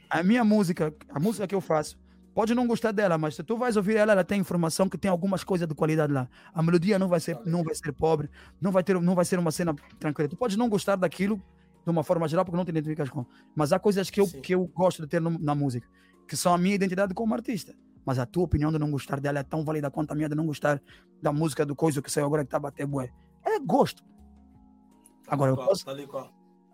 a 0.10 0.24
minha 0.24 0.44
música, 0.44 0.94
a 1.10 1.20
música 1.20 1.48
que 1.48 1.56
eu 1.56 1.62
faço, 1.62 1.98
pode 2.40 2.56
não 2.56 2.66
gostar 2.66 2.94
dela, 2.94 3.18
mas 3.18 3.36
se 3.36 3.44
tu 3.44 3.58
vais 3.58 3.76
ouvir 3.76 3.98
ela, 3.98 4.14
ela 4.14 4.24
tem 4.24 4.40
informação 4.40 4.88
que 4.88 4.98
tem 4.98 5.12
algumas 5.12 5.44
coisas 5.44 5.68
de 5.68 5.76
qualidade 5.76 6.14
lá. 6.14 6.26
A 6.54 6.64
melodia 6.64 6.98
não 6.98 7.10
vai 7.10 7.20
ser, 7.20 7.38
não 7.46 7.66
vai 7.66 7.76
ser 7.76 7.92
pobre, 7.92 8.30
não 8.62 8.72
vai 8.72 8.82
ter, 8.82 8.98
não 9.02 9.14
vai 9.14 9.26
ser 9.26 9.38
uma 9.38 9.52
cena 9.52 9.76
tranquila. 10.00 10.30
Tu 10.30 10.38
podes 10.38 10.56
não 10.56 10.70
gostar 10.70 10.96
daquilo 10.96 11.36
de 11.84 11.92
uma 11.92 12.02
forma 12.02 12.26
geral 12.30 12.46
porque 12.46 12.56
não 12.56 12.64
te 12.64 12.70
identificas 12.70 13.10
com, 13.10 13.26
mas 13.54 13.74
há 13.74 13.78
coisas 13.78 14.10
que 14.10 14.22
eu, 14.22 14.28
que 14.28 14.56
eu 14.56 14.66
gosto 14.68 15.02
de 15.02 15.10
ter 15.10 15.20
no, 15.20 15.38
na 15.38 15.54
música 15.54 15.86
que 16.30 16.38
são 16.38 16.54
a 16.54 16.58
minha 16.58 16.76
identidade 16.76 17.14
como 17.14 17.34
artista. 17.34 17.76
Mas 18.06 18.18
a 18.18 18.26
tua 18.26 18.46
opinião 18.46 18.72
de 18.72 18.80
não 18.80 18.90
gostar 18.90 19.20
dela 19.20 19.40
é 19.40 19.44
tão 19.44 19.66
válida 19.66 19.92
quanto 19.92 20.12
a 20.12 20.16
minha 20.16 20.30
de 20.30 20.36
não 20.36 20.46
gostar 20.46 20.82
da 21.22 21.34
música 21.34 21.66
do 21.66 21.76
coisa 21.76 22.02
que 22.02 22.10
saiu 22.10 22.26
agora 22.26 22.46
que 22.46 22.52
tá 22.52 22.58
bater 22.58 22.88
bué. 22.88 23.12
É 23.44 23.60
gosto. 23.60 24.02
Agora 25.28 25.52
eu 25.52 25.58
posso. 25.58 25.84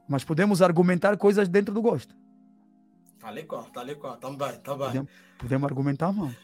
Mas 0.07 0.23
podemos 0.23 0.61
argumentar 0.61 1.17
coisas 1.17 1.49
dentro 1.49 1.73
do 1.73 1.81
gosto. 1.81 2.15
Tá 3.25 3.31
legal, 3.31 3.63
tá 3.73 3.81
legal, 3.81 4.17
também, 4.17 4.55
tá 4.59 4.75
bem. 4.75 4.85
Podemos, 4.85 5.11
podemos 5.39 5.65
argumentar, 5.65 6.11
mano. 6.11 6.35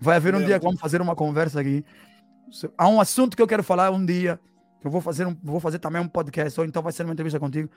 Vai 0.00 0.14
haver 0.14 0.32
um 0.32 0.44
dia 0.44 0.60
que 0.60 0.64
vamos 0.64 0.80
fazer 0.80 1.02
uma 1.02 1.16
conversa 1.16 1.60
aqui. 1.60 1.84
Há 2.78 2.86
um 2.86 3.00
assunto 3.00 3.36
que 3.36 3.42
eu 3.42 3.48
quero 3.48 3.64
falar 3.64 3.90
um 3.90 4.06
dia. 4.06 4.38
Eu 4.84 4.92
vou 4.92 5.00
fazer, 5.00 5.26
um, 5.26 5.36
vou 5.42 5.58
fazer 5.58 5.80
também 5.80 6.00
um 6.00 6.06
podcast, 6.06 6.60
ou 6.60 6.64
então 6.64 6.80
vai 6.84 6.92
ser 6.92 7.02
uma 7.02 7.12
entrevista 7.12 7.40
contigo. 7.40 7.68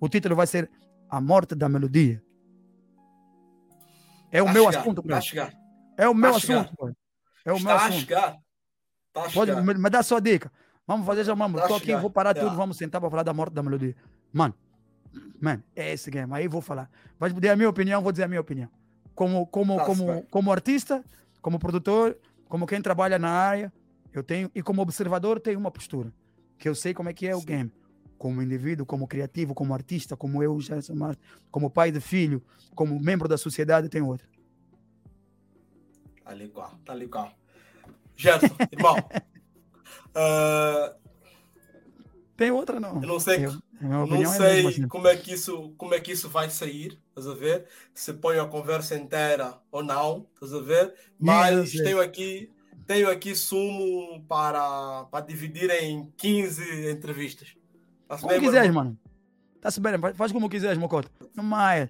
O 0.00 0.08
título 0.08 0.34
vai 0.34 0.46
ser 0.46 0.70
A 1.06 1.20
Morte 1.20 1.54
da 1.54 1.68
Melodia. 1.68 2.22
É 4.30 4.40
o 4.40 4.46
tá 4.46 4.52
meu 4.54 4.64
chegar, 4.64 4.80
assunto, 4.80 5.02
tá 5.02 5.20
chegar. 5.20 5.52
É 5.98 6.08
o 6.08 6.14
meu 6.14 6.30
tá 6.30 6.36
assunto, 6.38 6.74
pô. 6.74 6.90
É 7.44 7.52
o 7.52 7.60
meu 7.60 7.72
assunto. 7.72 7.92
Chegar. 7.92 8.38
Tá 9.12 9.28
Pode, 9.34 9.54
me, 9.54 9.74
me 9.74 9.90
dá 9.90 10.02
sua 10.02 10.18
dica. 10.18 10.50
Vamos 10.86 11.04
fazer 11.04 11.24
já, 11.24 11.36
mano. 11.36 11.58
Tá 11.58 11.68
Tô 11.68 11.74
aqui, 11.74 11.94
vou 11.94 12.08
parar 12.08 12.32
tudo, 12.32 12.56
vamos 12.56 12.78
sentar 12.78 13.02
para 13.02 13.10
falar 13.10 13.22
da 13.22 13.34
morte 13.34 13.52
da 13.52 13.62
melodia. 13.62 13.94
Mano, 14.32 14.54
mano, 15.40 15.62
é 15.74 15.92
esse 15.92 16.10
game. 16.10 16.32
Aí 16.32 16.48
vou 16.48 16.60
falar. 16.60 16.90
Vai 17.18 17.32
dizer 17.32 17.50
a 17.50 17.56
minha 17.56 17.68
opinião, 17.68 18.02
vou 18.02 18.12
dizer 18.12 18.24
a 18.24 18.28
minha 18.28 18.40
opinião. 18.40 18.68
Como, 19.14 19.46
como, 19.46 19.76
tá 19.76 19.84
como, 19.84 20.22
como 20.30 20.52
artista, 20.52 21.04
como 21.40 21.58
produtor, 21.58 22.16
como 22.48 22.66
quem 22.66 22.80
trabalha 22.80 23.18
na 23.18 23.30
área, 23.30 23.72
eu 24.12 24.22
tenho, 24.22 24.50
e 24.54 24.62
como 24.62 24.82
observador, 24.82 25.40
tenho 25.40 25.58
uma 25.58 25.70
postura. 25.70 26.12
Que 26.58 26.68
eu 26.68 26.74
sei 26.74 26.94
como 26.94 27.08
é 27.08 27.12
que 27.12 27.26
é 27.26 27.34
o 27.34 27.40
game. 27.40 27.72
Como 28.18 28.40
indivíduo, 28.42 28.86
como 28.86 29.08
criativo, 29.08 29.54
como 29.54 29.74
artista, 29.74 30.16
como 30.16 30.42
eu, 30.42 30.58
como 31.50 31.70
pai 31.70 31.90
de 31.90 32.00
filho, 32.00 32.42
como 32.74 33.00
membro 33.00 33.28
da 33.28 33.36
sociedade, 33.36 33.88
tenho 33.88 34.06
outra. 34.06 34.26
Tá 36.24 36.32
legal, 36.32 36.78
tá 36.84 36.92
legal. 36.94 37.32
Gerson, 38.16 38.46
irmão. 38.70 38.96
uh, 40.14 40.94
Tem 42.36 42.50
outra, 42.50 42.80
não. 42.80 42.94
Eu 43.02 43.08
não 43.08 43.20
sei, 43.20 43.46
eu, 43.46 43.52
não 43.88 44.22
é 44.22 44.26
sei 44.26 44.66
assim. 44.66 44.88
como, 44.88 45.08
é 45.08 45.16
que 45.16 45.32
isso, 45.32 45.74
como 45.76 45.94
é 45.94 46.00
que 46.00 46.12
isso 46.12 46.28
vai 46.28 46.48
sair, 46.50 46.98
estás 47.08 47.26
a 47.26 47.34
ver? 47.34 47.66
Se 47.94 48.12
põe 48.12 48.38
a 48.38 48.44
conversa 48.44 48.96
inteira 48.96 49.54
ou 49.70 49.82
não, 49.82 50.26
estás 50.34 50.54
a 50.54 50.60
ver? 50.60 50.94
Mas 51.18 51.72
tenho 51.72 52.00
aqui, 52.00 52.50
tenho 52.86 53.10
aqui 53.10 53.34
sumo 53.34 54.24
para, 54.28 55.04
para 55.10 55.24
dividir 55.24 55.70
em 55.70 56.12
15 56.16 56.90
entrevistas. 56.90 57.54
Tá 58.08 58.18
como 58.18 58.40
quiseres, 58.40 58.72
mano. 58.72 58.98
Tá-se 59.60 59.80
bem, 59.80 59.92
faz 60.14 60.32
como 60.32 60.48
quiseres, 60.48 60.78
Mocota. 60.78 61.10
Não 61.34 61.44
mais. 61.44 61.88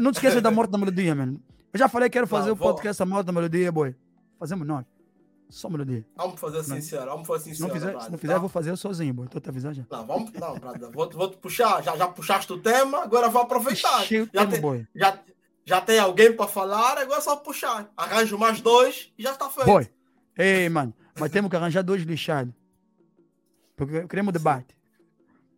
Não 0.00 0.12
te 0.12 0.16
esqueças 0.16 0.42
da 0.42 0.50
morte 0.50 0.70
da 0.70 0.78
melodia, 0.78 1.14
mano. 1.14 1.40
Eu 1.72 1.78
já 1.78 1.88
falei 1.88 2.08
que 2.08 2.14
quero 2.14 2.26
fazer 2.26 2.50
o 2.50 2.56
podcast 2.56 3.02
A 3.02 3.06
Morte 3.06 3.26
da 3.26 3.32
Melodia, 3.32 3.70
boy. 3.70 3.94
Fazemos 4.38 4.66
nós. 4.66 4.84
Só 5.48 5.68
melodia. 5.70 6.04
Vamos 6.16 6.40
fazer 6.40 6.62
sincero, 6.64 7.06
vamos 7.06 7.26
fazer 7.26 7.44
sincero. 7.44 7.56
Se 7.56 7.62
não 7.62 7.70
fizer, 7.70 8.00
se 8.00 8.10
não 8.10 8.18
fizer 8.18 8.32
tá? 8.32 8.36
eu 8.36 8.40
vou 8.40 8.48
fazer 8.48 8.70
eu 8.70 8.76
sozinho, 8.76 9.14
boy. 9.14 9.28
Tô 9.28 9.40
te 9.40 9.48
avisando 9.48 9.74
já. 9.74 9.84
Não, 9.90 10.06
vamos, 10.06 10.32
não, 10.32 10.58
brother. 10.58 10.90
Vou, 10.90 11.08
vou 11.10 11.30
te 11.30 11.36
puxar. 11.36 11.82
Já, 11.82 11.96
já 11.96 12.08
puxaste 12.08 12.52
o 12.52 12.58
tema, 12.58 13.02
agora 13.02 13.28
vou 13.28 13.42
aproveitar. 13.42 14.04
Já, 14.04 14.26
tempo, 14.26 14.50
tem, 14.50 14.60
boy. 14.60 14.86
já, 14.94 15.20
já 15.64 15.80
tem 15.80 15.98
alguém 15.98 16.34
para 16.34 16.48
falar, 16.48 16.98
agora 16.98 17.18
é 17.18 17.22
só 17.22 17.36
puxar. 17.36 17.90
Arranjo 17.96 18.36
mais 18.36 18.60
dois 18.60 19.12
e 19.16 19.22
já 19.22 19.32
está 19.32 19.48
feito. 19.48 19.66
Boy. 19.66 19.88
Ei, 20.36 20.68
mano, 20.68 20.92
mas 21.18 21.30
temos 21.30 21.48
que 21.48 21.56
arranjar 21.56 21.82
dois 21.82 22.02
lixados. 22.02 22.52
Porque 23.76 24.06
queremos 24.08 24.32
debate. 24.32 24.76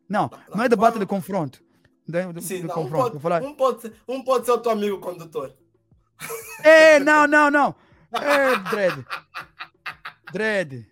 Não, 0.08 0.30
não, 0.48 0.56
não 0.56 0.64
é 0.64 0.68
debate 0.68 0.94
vamos... 0.94 1.00
de 1.00 1.06
confronto. 1.06 1.62
De, 2.06 2.32
de, 2.32 2.42
Sim, 2.42 2.62
de 2.62 2.66
não, 2.66 2.74
confronto. 2.74 3.16
Um 3.16 3.20
pode, 3.20 3.46
um, 3.46 3.54
pode 3.54 3.82
ser, 3.82 3.92
um 4.08 4.22
pode 4.22 4.46
ser 4.46 4.52
o 4.52 4.58
teu 4.58 4.72
amigo 4.72 4.98
condutor. 4.98 5.54
Ei, 6.64 6.98
não, 7.00 7.26
não, 7.26 7.50
não. 7.50 7.74
É, 8.12 8.56
Dredd. 8.70 9.04
Dredd. 10.32 10.86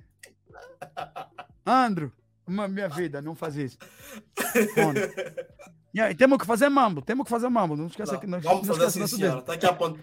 Andro, 1.65 2.13
uma 2.47 2.69
minha 2.69 2.89
vida, 2.89 3.21
não 3.21 3.35
faz 3.35 3.57
isso. 3.57 3.79
Yeah, 5.97 6.15
temos 6.15 6.39
que 6.39 6.47
fazer 6.47 6.69
mambo, 6.69 7.01
temos 7.01 7.25
que 7.25 7.31
fazer 7.31 7.49
mambo. 7.49 7.75
Não 7.77 7.87
esqueça 7.87 8.13
Não, 8.13 8.21
que 8.21 8.27
não, 8.27 8.41
vamos 8.41 8.67
fazer 8.67 8.85
assim, 8.85 9.07
senhora. 9.07 9.37
dedo. 9.37 9.41
Está 9.41 9.55
aqui, 9.55 9.67
apont... 9.67 9.99